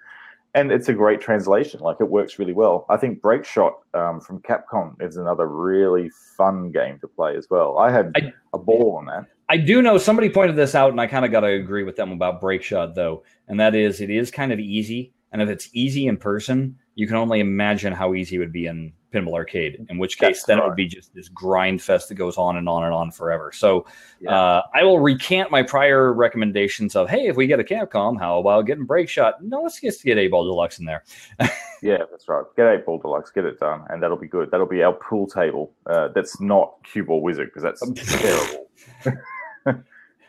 And 0.55 0.73
it's 0.73 0.89
a 0.89 0.95
great 0.95 1.21
translation. 1.21 1.81
Like 1.81 1.99
it 2.01 2.09
works 2.09 2.39
really 2.39 2.55
well. 2.55 2.87
I 2.89 2.97
think 2.97 3.21
Break 3.21 3.45
Shot 3.45 3.75
um, 3.93 4.21
from 4.21 4.41
Capcom 4.41 4.95
is 5.03 5.19
another 5.19 5.47
really 5.49 6.09
fun 6.37 6.71
game 6.73 6.99
to 7.01 7.09
play 7.09 7.37
as 7.37 7.47
well. 7.51 7.77
I 7.79 7.91
had 7.91 8.13
I- 8.17 8.33
a 8.55 8.59
ball 8.59 8.97
on 8.99 9.07
that. 9.07 9.27
I 9.49 9.59
do 9.59 9.81
know 9.81 9.97
somebody 9.97 10.29
pointed 10.29 10.57
this 10.57 10.75
out, 10.75 10.91
and 10.91 11.01
I 11.01 11.07
kind 11.07 11.25
of 11.25 11.31
got 11.31 11.41
to 11.41 11.47
agree 11.49 11.85
with 11.85 11.95
them 11.95 12.11
about 12.11 12.41
break 12.41 12.63
shot 12.65 12.95
though, 12.97 13.23
and 13.47 13.61
that 13.61 13.75
is 13.77 14.01
it 14.01 14.11
is 14.11 14.31
kind 14.31 14.51
of 14.51 14.59
easy. 14.59 15.13
And 15.31 15.41
if 15.41 15.49
it's 15.49 15.69
easy 15.73 16.07
in 16.09 16.17
person, 16.17 16.79
you 16.97 17.07
can 17.07 17.17
only 17.17 17.41
imagine 17.41 17.93
how 17.93 18.15
easy 18.15 18.37
it 18.37 18.39
would 18.41 18.53
be 18.53 18.67
in 18.67 18.93
Pinball 19.13 19.35
Arcade. 19.35 19.87
In 19.89 19.99
which 19.99 20.19
case, 20.19 20.39
That's 20.39 20.45
then 20.47 20.59
it 20.59 20.65
would 20.65 20.75
be 20.77 20.87
just 20.87 21.15
this 21.15 21.29
grind 21.29 21.81
fest 21.81 22.09
that 22.09 22.17
goes 22.17 22.37
on 22.37 22.57
and 22.57 22.69
on 22.69 22.85
and 22.85 22.93
on 22.93 23.11
forever. 23.13 23.53
So 23.53 23.87
Yeah. 24.21 24.33
uh, 24.35 24.63
I 24.75 24.83
will 24.83 24.99
recant 24.99 25.51
my 25.51 25.63
prior 25.63 26.13
recommendations 26.13 26.97
of 26.97 27.09
hey, 27.09 27.29
if 27.29 27.37
we 27.37 27.47
get 27.47 27.61
a 27.61 27.65
Capcom, 27.65 28.19
how 28.19 28.41
about 28.41 28.67
getting 28.67 28.85
break 28.85 29.09
shot? 29.09 29.43
No, 29.45 29.63
let's 29.63 29.81
just 29.81 30.03
get 30.03 30.19
a 30.19 30.27
ball 30.29 30.45
deluxe 30.45 30.79
in 30.81 30.85
there. 30.85 31.05
Yeah, 31.83 31.99
that's 32.11 32.27
right. 32.27 32.43
Get 32.57 32.67
eight 32.73 32.87
ball 32.87 32.99
deluxe, 32.99 33.31
get 33.31 33.45
it 33.45 33.61
done, 33.61 33.85
and 33.91 34.03
that'll 34.03 34.17
be 34.17 34.27
good. 34.27 34.51
That'll 34.51 34.67
be 34.67 34.83
our 34.83 34.95
pool 34.95 35.27
table. 35.27 35.73
Uh, 35.85 36.09
that's 36.09 36.41
not 36.41 36.73
cue 36.91 37.05
ball 37.05 37.21
wizard 37.21 37.53
because 37.53 37.63
that's 37.63 37.83
terrible. 38.21 38.67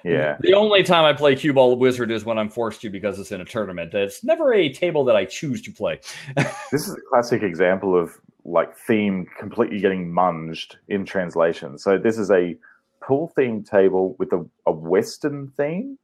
yeah, 0.07 0.37
The 0.39 0.53
only 0.53 0.83
time 0.83 1.05
I 1.05 1.13
play 1.13 1.35
cue 1.35 1.53
ball 1.53 1.75
wizard 1.75 2.11
is 2.11 2.25
when 2.25 2.37
I'm 2.37 2.49
forced 2.49 2.81
to 2.81 2.89
because 2.89 3.19
it's 3.19 3.31
in 3.31 3.41
a 3.41 3.45
tournament. 3.45 3.93
It's 3.93 4.23
never 4.23 4.53
a 4.53 4.71
table 4.71 5.03
that 5.05 5.15
I 5.15 5.25
choose 5.25 5.61
to 5.63 5.71
play. 5.71 5.99
this 6.71 6.87
is 6.87 6.93
a 6.93 7.01
classic 7.09 7.43
example 7.43 7.97
of 7.99 8.11
like 8.45 8.75
theme 8.77 9.27
completely 9.39 9.79
getting 9.79 10.11
munged 10.11 10.75
in 10.87 11.05
translation. 11.05 11.77
So 11.77 11.97
this 11.97 12.17
is 12.17 12.31
a 12.31 12.55
pool 13.01 13.31
themed 13.37 13.69
table 13.69 14.15
with 14.19 14.31
a, 14.33 14.45
a 14.65 14.71
Western 14.71 15.51
theme. 15.57 15.97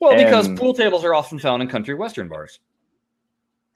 Well, 0.00 0.16
because 0.16 0.48
pool 0.58 0.74
tables 0.74 1.04
are 1.04 1.14
often 1.14 1.38
found 1.38 1.62
in 1.62 1.68
country 1.68 1.94
western 1.94 2.28
bars. 2.28 2.58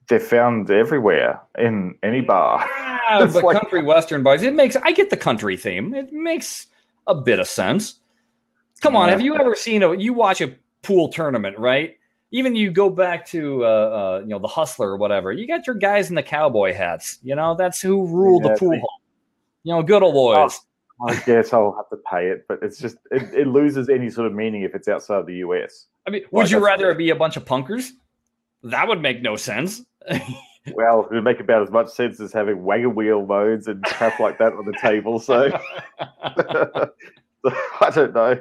They're 0.08 0.20
found 0.20 0.70
everywhere 0.70 1.40
in 1.58 1.94
any 2.02 2.20
bar. 2.22 2.66
Ah, 2.68 2.94
It's 3.24 3.34
but 3.34 3.44
like- 3.44 3.60
country 3.60 3.82
western 3.82 4.22
bars, 4.22 4.42
it 4.42 4.54
makes. 4.54 4.76
I 4.76 4.92
get 4.92 5.10
the 5.10 5.16
country 5.16 5.56
theme. 5.56 5.94
It 5.94 6.12
makes 6.12 6.66
a 7.06 7.14
bit 7.14 7.38
of 7.38 7.46
sense. 7.48 8.00
Come 8.80 8.96
on, 8.96 9.08
have 9.08 9.20
you 9.20 9.34
ever 9.36 9.54
seen 9.54 9.82
a? 9.82 9.94
You 9.96 10.12
watch 10.12 10.40
a 10.40 10.54
pool 10.82 11.08
tournament, 11.08 11.58
right? 11.58 11.96
Even 12.30 12.54
you 12.54 12.70
go 12.70 12.90
back 12.90 13.26
to 13.28 13.64
uh, 13.64 13.68
uh, 13.68 14.20
you 14.22 14.28
know 14.28 14.38
the 14.38 14.48
hustler 14.48 14.90
or 14.90 14.96
whatever. 14.96 15.32
You 15.32 15.46
got 15.48 15.66
your 15.66 15.76
guys 15.76 16.10
in 16.10 16.14
the 16.14 16.22
cowboy 16.22 16.74
hats. 16.74 17.18
You 17.22 17.34
know 17.34 17.54
that's 17.56 17.80
who 17.80 18.06
ruled 18.06 18.44
Yeah, 18.44 18.52
the 18.52 18.58
pool 18.58 18.70
they- 18.70 18.78
hall. 18.80 19.00
You 19.64 19.74
know, 19.74 19.82
good 19.82 20.02
old 20.02 20.14
boys. 20.14 20.60
I 21.06 21.14
guess 21.26 21.52
I'll 21.52 21.74
have 21.76 21.88
to 21.90 21.96
pay 22.10 22.28
it, 22.28 22.44
but 22.48 22.58
it's 22.62 22.78
just 22.78 22.96
it, 23.10 23.22
it 23.32 23.46
loses 23.46 23.88
any 23.88 24.10
sort 24.10 24.26
of 24.26 24.34
meaning 24.34 24.62
if 24.62 24.74
it's 24.74 24.88
outside 24.88 25.26
the 25.26 25.36
US. 25.36 25.86
I 26.06 26.10
mean, 26.10 26.22
would 26.32 26.42
Like, 26.44 26.50
you 26.50 26.64
rather 26.64 26.90
it 26.90 26.98
be 26.98 27.10
a 27.10 27.14
bunch 27.16 27.36
of 27.36 27.44
punkers? 27.44 27.90
That 28.64 28.88
would 28.88 29.00
make 29.00 29.22
no 29.22 29.36
sense. 29.36 29.82
Well, 30.74 31.02
it 31.10 31.14
would 31.14 31.24
make 31.24 31.38
about 31.40 31.62
as 31.62 31.70
much 31.70 31.88
sense 31.88 32.18
as 32.20 32.32
having 32.32 32.64
wagon 32.64 32.94
wheel 32.94 33.24
modes 33.24 33.68
and 33.68 33.82
crap 33.84 34.18
like 34.20 34.38
that 34.38 34.52
on 34.54 34.64
the 34.66 34.76
table. 34.80 35.18
So 35.20 35.50
I 37.80 37.90
don't 37.90 38.14
know. 38.14 38.40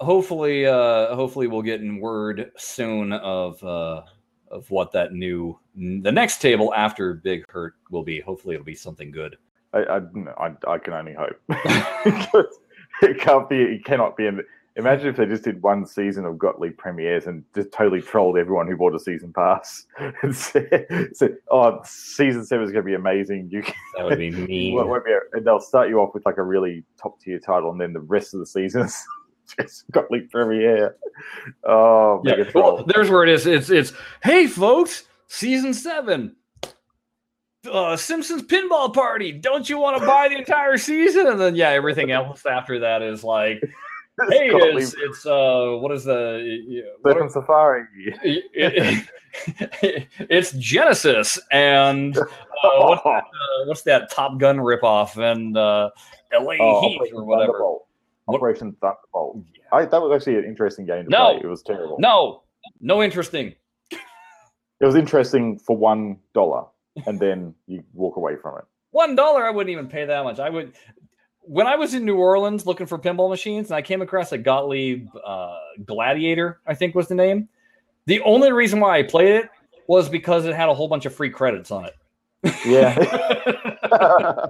hopefully 0.00 0.66
uh 0.66 1.14
hopefully 1.14 1.46
we'll 1.46 1.62
get 1.62 1.80
in 1.80 2.00
word 2.00 2.50
soon 2.56 3.12
of 3.12 3.62
uh 3.62 4.02
of 4.50 4.70
what 4.70 4.92
that 4.92 5.12
new 5.12 5.58
the 5.76 6.12
next 6.12 6.38
table 6.38 6.72
after 6.74 7.14
big 7.14 7.44
hurt 7.48 7.74
will 7.90 8.02
be 8.02 8.20
hopefully 8.20 8.54
it'll 8.54 8.64
be 8.64 8.74
something 8.74 9.10
good 9.10 9.36
I 9.74 9.78
I, 9.78 10.00
I, 10.38 10.54
I 10.68 10.78
can 10.78 10.92
only 10.92 11.14
hope. 11.14 11.40
it 13.02 13.20
can't 13.20 13.48
be. 13.48 13.56
It 13.56 13.84
cannot 13.84 14.16
be. 14.16 14.26
In, 14.26 14.40
imagine 14.76 15.06
if 15.08 15.16
they 15.16 15.26
just 15.26 15.44
did 15.44 15.62
one 15.62 15.86
season 15.86 16.24
of 16.24 16.38
Gottlieb 16.38 16.76
premieres 16.76 17.26
and 17.26 17.44
just 17.54 17.70
totally 17.72 18.00
trolled 18.02 18.36
everyone 18.38 18.66
who 18.66 18.76
bought 18.76 18.94
a 18.94 18.98
season 18.98 19.32
pass. 19.32 19.86
And 20.22 20.34
said, 20.34 20.86
said 21.14 21.36
"Oh, 21.50 21.80
season 21.84 22.44
seven 22.44 22.64
is 22.64 22.72
going 22.72 22.84
to 22.84 22.86
be 22.88 22.94
amazing." 22.94 23.48
You 23.50 23.62
can, 23.62 23.74
that 23.96 24.04
would 24.06 24.18
be 24.18 24.30
mean. 24.46 24.74
Won't- 24.74 24.88
won't 24.88 25.04
be 25.04 25.12
a- 25.12 25.36
and 25.36 25.46
they'll 25.46 25.60
start 25.60 25.88
you 25.88 26.00
off 26.00 26.14
with 26.14 26.24
like 26.26 26.38
a 26.38 26.42
really 26.42 26.84
top 27.00 27.20
tier 27.20 27.38
title, 27.38 27.70
and 27.70 27.80
then 27.80 27.92
the 27.92 28.00
rest 28.00 28.34
of 28.34 28.40
the 28.40 28.46
seasons 28.46 29.02
just 29.60 29.84
Gottlieb 29.92 30.30
premiere. 30.30 30.96
Oh, 31.64 32.20
yeah. 32.24 32.44
well, 32.54 32.84
there's 32.84 33.10
where 33.10 33.22
it 33.22 33.28
is. 33.28 33.46
It's 33.46 33.70
it's 33.70 33.92
hey 34.22 34.46
folks 34.46 35.04
season 35.28 35.74
seven. 35.74 36.36
Uh 37.70 37.96
simpsons 37.96 38.42
pinball 38.42 38.92
party. 38.92 39.32
Don't 39.32 39.68
you 39.70 39.78
want 39.78 39.98
to 39.98 40.06
buy 40.06 40.28
the 40.28 40.36
entire 40.36 40.76
season? 40.76 41.26
And 41.26 41.40
then 41.40 41.54
yeah 41.56 41.70
everything 41.70 42.10
else 42.10 42.44
after 42.44 42.80
that 42.80 43.00
is 43.00 43.24
like 43.24 43.62
hey 44.30 44.48
it's, 44.52 44.94
it's 44.96 45.26
uh 45.26 45.76
what 45.80 45.90
is 45.92 46.04
the 46.04 46.82
what 47.02 47.16
Surfing 47.16 47.30
Safari. 47.32 47.84
it- 48.22 49.08
it's 50.30 50.52
Genesis 50.52 51.38
and 51.50 52.16
uh, 52.16 52.24
what, 52.62 53.04
uh, 53.06 53.20
what's 53.66 53.82
that 53.82 54.10
Top 54.12 54.38
Gun 54.38 54.58
ripoff 54.58 55.16
and 55.16 55.56
uh, 55.56 55.90
L.A. 56.32 56.56
Oh, 56.60 56.80
Heat 56.88 56.96
Operation 56.96 57.16
or 57.16 57.24
whatever. 57.24 57.52
Thunderbolt. 57.52 57.86
Operation 58.28 58.76
Thunderbolt. 58.80 59.44
Yeah. 59.52 59.76
I, 59.76 59.84
that 59.86 60.00
was 60.00 60.12
actually 60.14 60.36
an 60.38 60.44
interesting 60.44 60.86
game 60.86 61.04
to 61.04 61.10
No. 61.10 61.32
play. 61.32 61.40
It 61.42 61.46
was 61.48 61.62
terrible. 61.62 61.96
No, 61.98 62.44
no 62.80 63.02
interesting. 63.02 63.54
It 63.90 64.86
was 64.86 64.94
interesting 64.94 65.58
for 65.58 65.76
one 65.76 66.18
dollar, 66.34 66.66
and 67.06 67.18
then 67.18 67.54
you 67.66 67.82
walk 67.92 68.16
away 68.16 68.36
from 68.36 68.58
it. 68.58 68.64
One 68.90 69.16
dollar, 69.16 69.44
I 69.44 69.50
wouldn't 69.50 69.72
even 69.72 69.88
pay 69.88 70.04
that 70.04 70.22
much. 70.24 70.38
I 70.38 70.48
would. 70.50 70.74
When 71.46 71.66
I 71.66 71.76
was 71.76 71.94
in 71.94 72.04
New 72.04 72.16
Orleans 72.16 72.66
looking 72.66 72.86
for 72.86 72.98
pinball 72.98 73.28
machines, 73.28 73.68
and 73.70 73.76
I 73.76 73.82
came 73.82 74.02
across 74.02 74.32
a 74.32 74.38
Gottlieb 74.38 75.08
uh, 75.24 75.58
Gladiator, 75.84 76.60
I 76.66 76.74
think 76.74 76.94
was 76.94 77.08
the 77.08 77.14
name. 77.14 77.48
The 78.06 78.20
only 78.20 78.52
reason 78.52 78.80
why 78.80 78.98
I 78.98 79.02
played 79.02 79.34
it 79.34 79.50
was 79.86 80.08
because 80.08 80.46
it 80.46 80.54
had 80.54 80.68
a 80.68 80.74
whole 80.74 80.88
bunch 80.88 81.06
of 81.06 81.14
free 81.14 81.30
credits 81.30 81.70
on 81.70 81.86
it. 81.86 81.94
Yeah. 82.64 82.98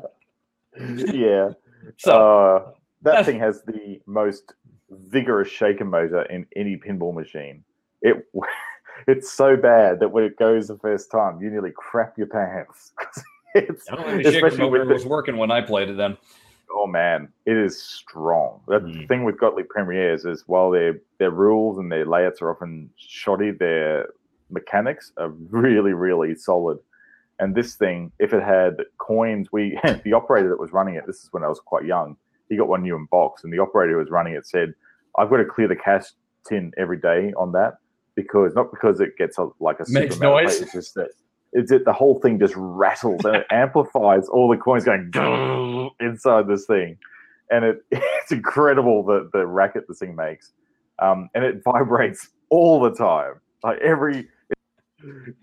yeah. 1.13 1.51
so 1.97 2.57
uh, 2.57 2.71
that 3.03 3.25
thing 3.25 3.39
has 3.39 3.63
the 3.63 4.01
most 4.07 4.55
vigorous 4.91 5.49
shaker 5.49 5.85
motor 5.85 6.23
in 6.23 6.47
any 6.57 6.77
pinball 6.77 7.15
machine. 7.15 7.65
It 8.03 8.27
it's 9.07 9.33
so 9.33 9.57
bad 9.57 10.01
that 10.01 10.09
when 10.09 10.25
it 10.25 10.37
goes 10.39 10.69
the 10.69 10.79
first 10.79 11.11
time, 11.11 11.41
you 11.41 11.51
nearly 11.51 11.73
crap 11.75 12.17
your 12.17 12.27
pants. 12.29 12.93
it's, 13.55 13.89
I 13.91 13.97
don't 13.97 14.07
think 14.07 14.25
the 14.25 14.33
shaker 14.33 14.47
especially 14.47 14.71
motor 14.71 14.87
was 14.87 15.07
working 15.07 15.37
when 15.37 15.51
I 15.51 15.61
played 15.61 15.89
it. 15.89 15.97
Then 15.97 16.17
oh 16.75 16.87
man, 16.87 17.29
it 17.47 17.57
is 17.57 17.81
strong. 17.83 18.61
The 18.69 18.81
Mm. 18.81 19.09
thing 19.09 19.25
with 19.25 19.39
Gottlieb 19.39 19.69
Premieres 19.69 20.25
is 20.25 20.45
while 20.47 20.71
their 20.71 21.01
their 21.19 21.31
rules 21.31 21.79
and 21.79 21.91
their 21.91 22.05
layouts 22.07 22.43
are 22.43 22.51
often 22.51 22.91
shoddy, 22.97 23.51
their 23.51 24.09
mechanics 24.51 25.13
are 25.17 25.29
really 25.51 25.93
really 25.93 26.35
solid. 26.35 26.79
And 27.41 27.55
this 27.55 27.75
thing, 27.75 28.13
if 28.21 28.33
it 28.33 28.43
had 28.43 28.77
coins, 28.99 29.49
we 29.53 29.79
the 30.05 30.13
operator 30.13 30.49
that 30.51 30.61
was 30.61 30.73
running 30.73 30.95
it. 30.95 31.05
This 31.07 31.17
is 31.17 31.29
when 31.33 31.43
I 31.45 31.49
was 31.49 31.61
quite 31.61 31.85
young. 31.85 32.17
He 32.49 32.57
got 32.57 32.69
one 32.69 32.83
new 32.83 32.95
in 32.97 33.07
box, 33.11 33.43
and 33.45 33.53
the 33.53 33.59
operator 33.59 33.93
who 33.93 33.99
was 33.99 34.11
running 34.11 34.35
it 34.35 34.47
said, 34.47 34.75
"I've 35.19 35.31
got 35.31 35.39
to 35.39 35.45
clear 35.45 35.69
the 35.69 35.77
cash 35.77 36.05
tin 36.49 36.73
every 36.77 36.99
day 36.99 37.33
on 37.37 37.53
that 37.53 37.75
because 38.15 38.55
not 38.55 38.71
because 38.71 39.01
it 39.01 39.17
gets 39.17 39.39
a, 39.39 39.49
like 39.61 39.81
a 39.81 39.87
Makes 39.89 40.21
noise. 40.21 40.61
It's 40.61 40.73
just 40.73 40.95
that 40.95 41.11
it's 41.55 41.71
that 41.71 41.85
the 41.85 41.93
whole 41.93 42.21
thing 42.21 42.39
just 42.39 42.55
rattles 42.57 43.25
and 43.25 43.37
it 43.37 43.47
amplifies 43.51 44.29
all 44.29 44.49
the 44.49 44.57
coins 44.57 44.85
going 44.85 45.11
inside 46.01 46.49
this 46.49 46.67
thing, 46.67 46.99
and 47.51 47.65
it 47.65 47.85
it's 47.91 48.33
incredible 48.33 49.05
the 49.05 49.31
the 49.33 49.47
racket 49.47 49.85
this 49.89 49.99
thing 49.99 50.15
makes, 50.15 50.53
um, 51.01 51.31
and 51.35 51.45
it 51.45 51.63
vibrates 51.65 52.29
all 52.51 52.81
the 52.81 52.93
time, 52.93 53.35
like 53.63 53.79
every. 53.81 54.29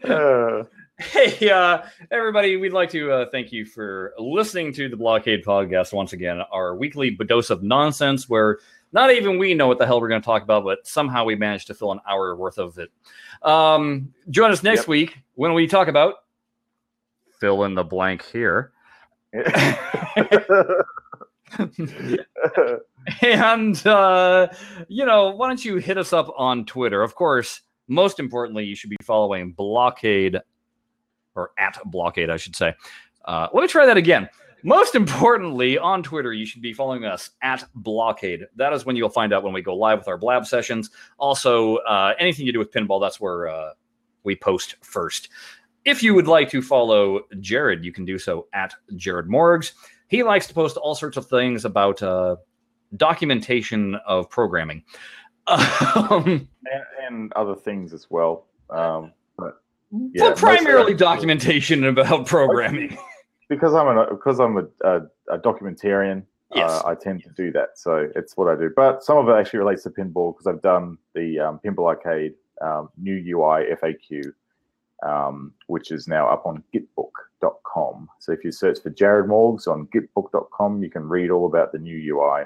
Uh, 0.09 0.64
Hey, 1.02 1.49
uh, 1.49 1.82
everybody, 2.12 2.58
we'd 2.58 2.74
like 2.74 2.91
to 2.91 3.12
uh, 3.12 3.26
thank 3.32 3.52
you 3.52 3.66
for 3.66 4.14
listening 4.20 4.72
to 4.74 4.88
the 4.88 4.95
Blockade 4.95 5.43
Podcast 5.43 5.93
once 5.93 6.14
again, 6.14 6.41
our 6.52 6.76
weekly 6.76 7.10
dose 7.10 7.49
of 7.49 7.64
nonsense 7.64 8.30
where 8.30 8.60
not 8.93 9.10
even 9.12 9.39
we 9.39 9.56
know 9.56 9.66
what 9.68 9.80
the 9.80 9.86
hell 9.88 9.99
we're 9.99 10.10
going 10.10 10.22
to 10.22 10.26
talk 10.26 10.43
about, 10.43 10.64
but 10.64 10.86
somehow 10.86 11.24
we 11.26 11.36
managed 11.36 11.66
to 11.68 11.74
fill 11.74 11.91
an 11.91 12.02
hour 12.08 12.36
worth 12.36 12.60
of 12.60 12.78
it. 12.78 12.91
Um, 13.41 14.14
join 14.30 14.52
us 14.52 14.62
next 14.62 14.82
Yep. 14.82 14.88
week 14.89 15.18
when 15.34 15.56
we 15.56 15.66
talk 15.66 15.88
about 15.88 16.16
fill 17.39 17.64
in 17.64 17.74
the 17.74 17.84
blank 17.84 18.24
here. 18.24 18.72
and 23.24 23.88
uh, 23.88 24.47
you 24.88 25.06
know, 25.06 25.32
why 25.32 25.47
don't 25.47 25.66
you 25.66 25.78
hit 25.78 25.97
us 25.97 26.14
up 26.14 26.32
on 26.38 26.66
Twitter? 26.66 27.02
Of 27.02 27.16
course, 27.16 27.62
most 27.88 28.20
importantly, 28.20 28.66
you 28.66 28.76
should 28.76 28.91
be 28.91 28.97
following 29.02 29.54
Blockade 29.54 30.38
or 31.36 31.51
at 31.57 31.77
Blockade, 31.86 32.29
I 32.29 32.38
should 32.38 32.55
say. 32.55 32.73
Uh, 33.25 33.47
let 33.53 33.61
me 33.61 33.67
try 33.67 33.86
that 33.86 33.97
again. 33.97 34.29
Most 34.63 34.93
importantly, 34.93 35.77
on 35.77 36.03
Twitter, 36.03 36.34
you 36.34 36.45
should 36.45 36.61
be 36.61 36.73
following 36.73 37.03
us 37.03 37.32
at 37.41 37.67
Blockade. 37.73 38.45
That 38.55 38.73
is 38.73 38.86
when 38.86 38.95
you'll 38.95 39.09
find 39.09 39.34
out 39.34 39.43
when 39.43 39.53
we 39.53 39.61
go 39.61 39.75
live 39.75 39.99
with 39.99 40.07
our 40.07 40.17
blab 40.17 40.45
sessions. 40.45 40.91
Also, 41.17 41.77
uh, 41.77 42.13
anything 42.19 42.45
you 42.45 42.53
do 42.53 42.59
with 42.59 42.71
pinball, 42.71 43.01
that's 43.01 43.19
where 43.19 43.47
uh, 43.47 43.71
we 44.23 44.36
post 44.36 44.75
first. 44.82 45.29
If 45.84 46.03
you 46.03 46.13
would 46.13 46.27
like 46.27 46.49
to 46.51 46.61
follow 46.61 47.21
Jared, 47.39 47.84
you 47.84 47.91
can 47.91 48.05
do 48.05 48.19
so 48.19 48.47
at 48.53 48.75
Jared 48.95 49.27
Morgs. 49.27 49.71
He 50.09 50.21
likes 50.21 50.45
to 50.47 50.53
post 50.53 50.77
all 50.77 50.93
sorts 50.93 51.17
of 51.17 51.25
things 51.25 51.65
about 51.65 52.03
uh, 52.03 52.36
documentation 52.97 53.95
of 54.05 54.29
programming. 54.29 54.84
Um, 55.47 56.47
and, 56.71 56.84
and 57.05 57.34
other 57.34 57.55
things 57.55 57.93
as 57.93 58.07
well. 58.09 58.45
Um, 58.69 59.11
but 59.38 59.61
Yeah, 59.92 60.30
but 60.30 60.38
primarily 60.38 60.94
documentation 60.94 61.84
about 61.84 62.26
programming. 62.26 62.98
because 63.50 63.74
I'm 63.74 63.88
a 63.88 64.08
because 64.10 64.39
I'm 64.39 64.58
a, 64.58 64.66
a, 64.84 65.02
a 65.36 65.39
documentarian, 65.39 66.24
Yes. 66.54 66.70
uh, 66.70 66.88
I 66.88 66.96
tend 66.96 67.24
to 67.24 67.30
do 67.30 67.52
that. 67.54 67.78
So 67.78 68.10
it's 68.16 68.36
what 68.36 68.48
I 68.48 68.56
do. 68.56 68.72
But 68.76 69.04
some 69.04 69.18
of 69.18 69.28
it 69.30 69.34
actually 69.34 69.60
relates 69.60 69.84
to 69.84 69.89
pinball 69.89 70.34
because 70.34 70.48
I've 70.48 70.62
done 70.62 70.98
the 71.14 71.39
um, 71.39 71.60
Pinball 71.64 71.88
Arcade 71.88 72.34
um, 72.62 72.89
new 72.98 73.16
UI 73.16 73.74
FAQ, 73.82 74.34
um, 75.04 75.54
which 75.68 75.92
is 75.92 76.08
now 76.08 76.28
up 76.28 76.46
on 76.46 76.64
Gitbook.com. 76.74 78.10
So 78.20 78.32
if 78.32 78.44
you 78.44 78.52
search 78.52 78.80
for 78.82 78.89
Jared 78.89 79.30
Morgs 79.30 79.68
on 79.68 79.88
Gitbook.com, 79.88 80.84
you 80.84 80.89
can 80.89 81.08
read 81.08 81.32
all 81.32 81.46
about 81.46 81.72
the 81.72 81.80
new 81.80 82.16
UI, 82.16 82.44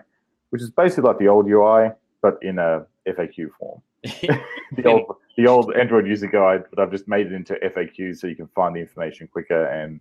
which 0.52 0.62
is 0.62 0.70
basically 0.70 1.04
like 1.04 1.20
the 1.20 1.28
old 1.28 1.48
UI 1.48 1.89
but 2.26 2.39
in 2.41 2.58
a 2.58 2.84
FAQ 3.08 3.50
form. 3.60 3.82
the 4.04 4.86
old 4.86 5.16
the 5.36 5.47
old 5.47 5.73
Android 5.75 6.07
user 6.07 6.27
guide, 6.27 6.65
but 6.69 6.79
I've 6.79 6.91
just 6.91 7.07
made 7.07 7.27
it 7.27 7.33
into 7.33 7.55
FAQ 7.55 8.17
so 8.17 8.27
you 8.27 8.36
can 8.36 8.47
find 8.47 8.75
the 8.75 8.79
information 8.79 9.27
quicker 9.27 9.65
and 9.65 9.99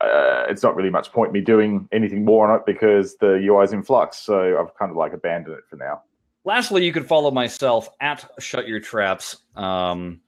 uh, 0.00 0.44
it's 0.48 0.62
not 0.62 0.76
really 0.76 0.90
much 0.90 1.12
point 1.12 1.32
me 1.32 1.40
doing 1.40 1.88
anything 1.92 2.24
more 2.24 2.48
on 2.48 2.56
it 2.56 2.66
because 2.66 3.16
the 3.16 3.34
UI 3.44 3.64
is 3.64 3.72
in 3.72 3.82
flux. 3.82 4.16
So 4.18 4.58
I've 4.58 4.74
kind 4.76 4.90
of 4.90 4.96
like 4.96 5.12
abandoned 5.12 5.56
it 5.56 5.64
for 5.68 5.76
now. 5.76 6.02
Lastly, 6.44 6.84
you 6.84 6.92
can 6.92 7.04
follow 7.04 7.30
myself 7.30 7.88
at 8.00 8.28
Shut 8.38 8.68
Your 8.68 8.80
Traps. 8.80 9.38
Um, 9.56 10.20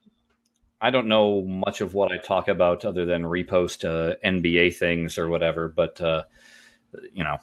I 0.81 0.89
don't 0.89 1.07
know 1.07 1.41
much 1.43 1.81
of 1.81 1.93
what 1.93 2.11
I 2.11 2.17
talk 2.17 2.47
about 2.47 2.85
other 2.85 3.05
than 3.05 3.23
repost 3.23 3.85
uh, 3.85 4.15
NBA 4.25 4.75
things 4.75 5.17
or 5.17 5.29
whatever, 5.29 5.69
but 5.69 6.01
uh, 6.01 6.23
you 7.13 7.23
know, 7.23 7.37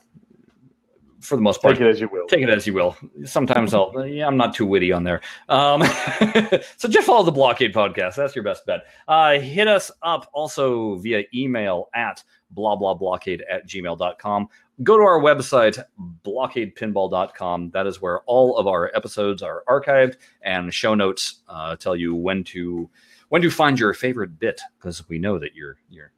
for 1.21 1.37
the 1.37 1.43
most 1.43 1.61
part, 1.63 1.75
Take 1.75 1.83
it 1.87 1.91
as 1.91 2.01
you 2.01 2.09
will. 2.09 2.27
take 2.27 2.43
it 2.43 2.49
as 2.49 2.67
you 2.67 2.73
will. 2.73 2.97
Sometimes 3.25 3.75
I'll, 3.75 4.07
yeah, 4.07 4.27
I'm 4.27 4.37
not 4.37 4.55
too 4.55 4.67
witty 4.67 4.93
on 4.93 5.05
there. 5.05 5.21
Um, 5.49 5.83
so 6.77 6.89
just 6.89 7.07
follow 7.07 7.25
the 7.25 7.33
Blockade 7.33 7.75
podcast. 7.75 8.15
That's 8.15 8.35
your 8.37 8.45
best 8.45 8.65
bet. 8.67 8.87
Uh, 9.09 9.39
hit 9.39 9.67
us 9.69 9.91
up 10.03 10.29
also 10.33 10.97
via 10.97 11.25
email 11.35 11.89
at 11.95 12.23
blah 12.51 12.77
blah 12.77 12.95
blockade 12.95 13.43
at 13.51 13.67
gmail.com. 13.69 14.49
Go 14.85 14.97
to 14.97 15.03
our 15.03 15.21
website, 15.21 15.83
blockadepinball.com. 16.25 17.71
That 17.71 17.87
is 17.87 18.01
where 18.01 18.21
all 18.23 18.57
of 18.57 18.67
our 18.67 18.91
episodes 18.95 19.43
are 19.43 19.65
archived 19.69 20.17
and 20.43 20.73
show 20.73 20.95
notes 20.95 21.41
uh, 21.49 21.77
tell 21.77 21.97
you 21.97 22.15
when 22.15 22.45
to 22.45 22.89
when 23.29 23.43
to 23.43 23.51
find 23.51 23.79
your 23.79 23.93
favorite 23.95 24.39
bit 24.39 24.61
because 24.79 25.09
we 25.09 25.19
know 25.19 25.39
that 25.39 25.55
you're 25.55 25.79
you're 25.91 26.13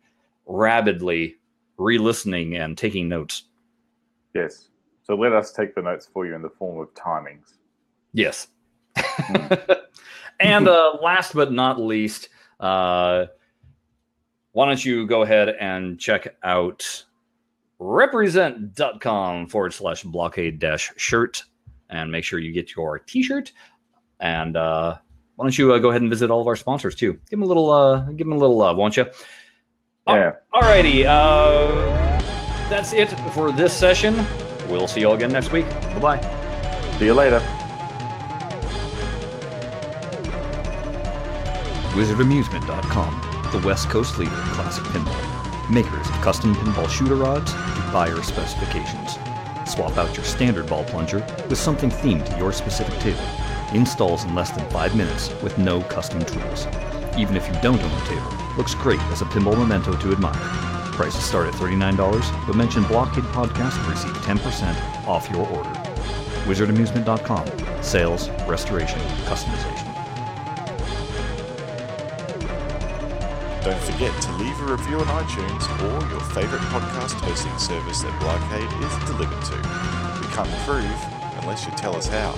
rabidly 0.46 1.36
re-listening 1.78 2.56
and 2.56 2.76
taking 2.76 3.08
notes. 3.08 3.44
Yes. 4.34 4.68
So 5.10 5.16
let 5.16 5.32
us 5.32 5.50
take 5.50 5.74
the 5.74 5.82
notes 5.82 6.06
for 6.06 6.24
you 6.24 6.36
in 6.36 6.42
the 6.42 6.50
form 6.50 6.78
of 6.78 6.94
timings. 6.94 7.54
Yes. 8.12 8.46
and 10.38 10.68
uh, 10.68 10.98
last 11.02 11.34
but 11.34 11.50
not 11.50 11.80
least, 11.80 12.28
uh, 12.60 13.26
why 14.52 14.66
don't 14.66 14.84
you 14.84 15.08
go 15.08 15.22
ahead 15.22 15.48
and 15.48 15.98
check 15.98 16.36
out 16.44 17.04
represent.com 17.80 19.48
forward 19.48 19.74
slash 19.74 20.04
blockade 20.04 20.60
dash 20.60 20.92
shirt 20.96 21.42
and 21.88 22.12
make 22.12 22.22
sure 22.22 22.38
you 22.38 22.52
get 22.52 22.76
your 22.76 23.00
t 23.00 23.20
shirt. 23.20 23.50
And 24.20 24.56
uh, 24.56 24.96
why 25.34 25.44
don't 25.44 25.58
you 25.58 25.72
uh, 25.72 25.80
go 25.80 25.90
ahead 25.90 26.02
and 26.02 26.08
visit 26.08 26.30
all 26.30 26.40
of 26.40 26.46
our 26.46 26.54
sponsors 26.54 26.94
too? 26.94 27.14
Give 27.14 27.30
them 27.30 27.42
a 27.42 27.46
little, 27.46 27.68
uh, 27.68 28.02
give 28.12 28.28
them 28.28 28.34
a 28.34 28.38
little 28.38 28.56
love, 28.56 28.76
won't 28.76 28.96
you? 28.96 29.06
Yeah. 30.06 30.34
Alrighty. 30.54 31.04
Uh, 31.04 32.20
that's 32.68 32.92
it 32.92 33.08
for 33.34 33.50
this 33.50 33.76
session. 33.76 34.24
We'll 34.70 34.86
see 34.88 35.00
you 35.00 35.08
all 35.08 35.14
again 35.14 35.32
next 35.32 35.50
week. 35.50 35.68
Bye 35.68 35.98
bye. 35.98 36.96
See 36.98 37.06
you 37.06 37.14
later. 37.14 37.40
WizardAmusement.com, 41.90 43.50
the 43.50 43.66
West 43.66 43.90
Coast 43.90 44.16
leader 44.18 44.30
in 44.30 44.48
classic 44.50 44.84
pinball. 44.84 45.70
Makers 45.70 46.08
of 46.08 46.14
custom 46.20 46.54
pinball 46.54 46.88
shooter 46.88 47.16
rods 47.16 47.52
to 47.52 47.90
buyer 47.92 48.22
specifications. 48.22 49.18
Swap 49.68 49.96
out 49.98 50.16
your 50.16 50.24
standard 50.24 50.68
ball 50.68 50.84
plunger 50.84 51.18
with 51.48 51.58
something 51.58 51.90
themed 51.90 52.28
to 52.30 52.38
your 52.38 52.52
specific 52.52 52.96
table. 53.00 53.20
Installs 53.74 54.24
in 54.24 54.34
less 54.34 54.50
than 54.50 54.68
5 54.70 54.96
minutes 54.96 55.30
with 55.42 55.58
no 55.58 55.82
custom 55.82 56.24
tools. 56.24 56.66
Even 57.18 57.36
if 57.36 57.46
you 57.48 57.54
don't 57.60 57.82
own 57.82 58.02
a 58.02 58.06
table, 58.06 58.32
looks 58.56 58.74
great 58.74 59.00
as 59.12 59.20
a 59.22 59.26
pinball 59.26 59.58
memento 59.58 59.96
to 59.96 60.12
admire. 60.12 60.79
Prices 61.00 61.24
start 61.24 61.46
at 61.48 61.54
$39, 61.54 62.46
but 62.46 62.54
mention 62.54 62.82
Blockade 62.82 63.24
Podcast 63.32 63.82
to 63.82 63.90
receive 63.90 64.12
10% 64.16 65.08
off 65.08 65.30
your 65.30 65.48
order. 65.48 65.70
WizardAmusement.com. 66.44 67.82
Sales, 67.82 68.28
restoration, 68.46 69.00
customization. 69.24 69.86
Don't 73.64 73.80
forget 73.80 74.20
to 74.20 74.32
leave 74.36 74.60
a 74.60 74.72
review 74.72 74.98
on 74.98 75.06
iTunes 75.24 75.64
or 75.80 76.06
your 76.10 76.20
favorite 76.34 76.60
podcast 76.68 77.12
hosting 77.12 77.56
service 77.56 78.02
that 78.02 78.20
Blockade 78.20 78.70
is 78.84 79.08
delivered 79.08 79.42
to. 79.46 79.56
We 80.20 80.26
can't 80.34 80.50
improve 80.50 81.40
unless 81.40 81.64
you 81.64 81.72
tell 81.78 81.96
us 81.96 82.08
how. 82.08 82.34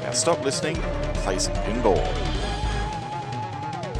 Now 0.00 0.12
stop 0.12 0.42
listening 0.42 0.78
and 0.78 1.16
play 1.18 1.38
some 1.38 1.52
pinball. 1.56 2.02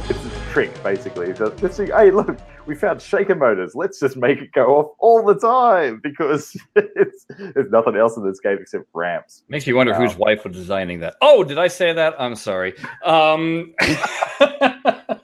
It's 0.09 0.25
a 0.25 0.51
trick, 0.51 0.81
basically. 0.81 1.27
It's 1.27 1.37
just, 1.37 1.57
just 1.57 1.77
see, 1.77 1.85
hey, 1.85 2.09
look, 2.09 2.35
we 2.69 2.75
found 2.75 3.01
shaker 3.01 3.33
motors. 3.33 3.73
Let's 3.73 3.99
just 3.99 4.15
make 4.15 4.37
it 4.39 4.51
go 4.51 4.77
off 4.77 4.95
all 4.99 5.25
the 5.25 5.33
time 5.33 5.99
because 6.01 6.55
it's 6.75 7.25
there's 7.37 7.71
nothing 7.71 7.95
else 7.95 8.15
in 8.15 8.23
this 8.23 8.39
game 8.39 8.59
except 8.61 8.85
ramps. 8.93 9.43
Makes 9.49 9.65
me 9.65 9.73
wonder 9.73 9.93
whose 9.95 10.15
wife 10.15 10.45
was 10.45 10.55
designing 10.55 10.99
that. 10.99 11.15
Oh, 11.19 11.43
did 11.43 11.57
I 11.57 11.67
say 11.67 11.91
that? 11.91 12.13
I'm 12.19 12.35
sorry. 12.35 12.75
Um, 13.03 13.73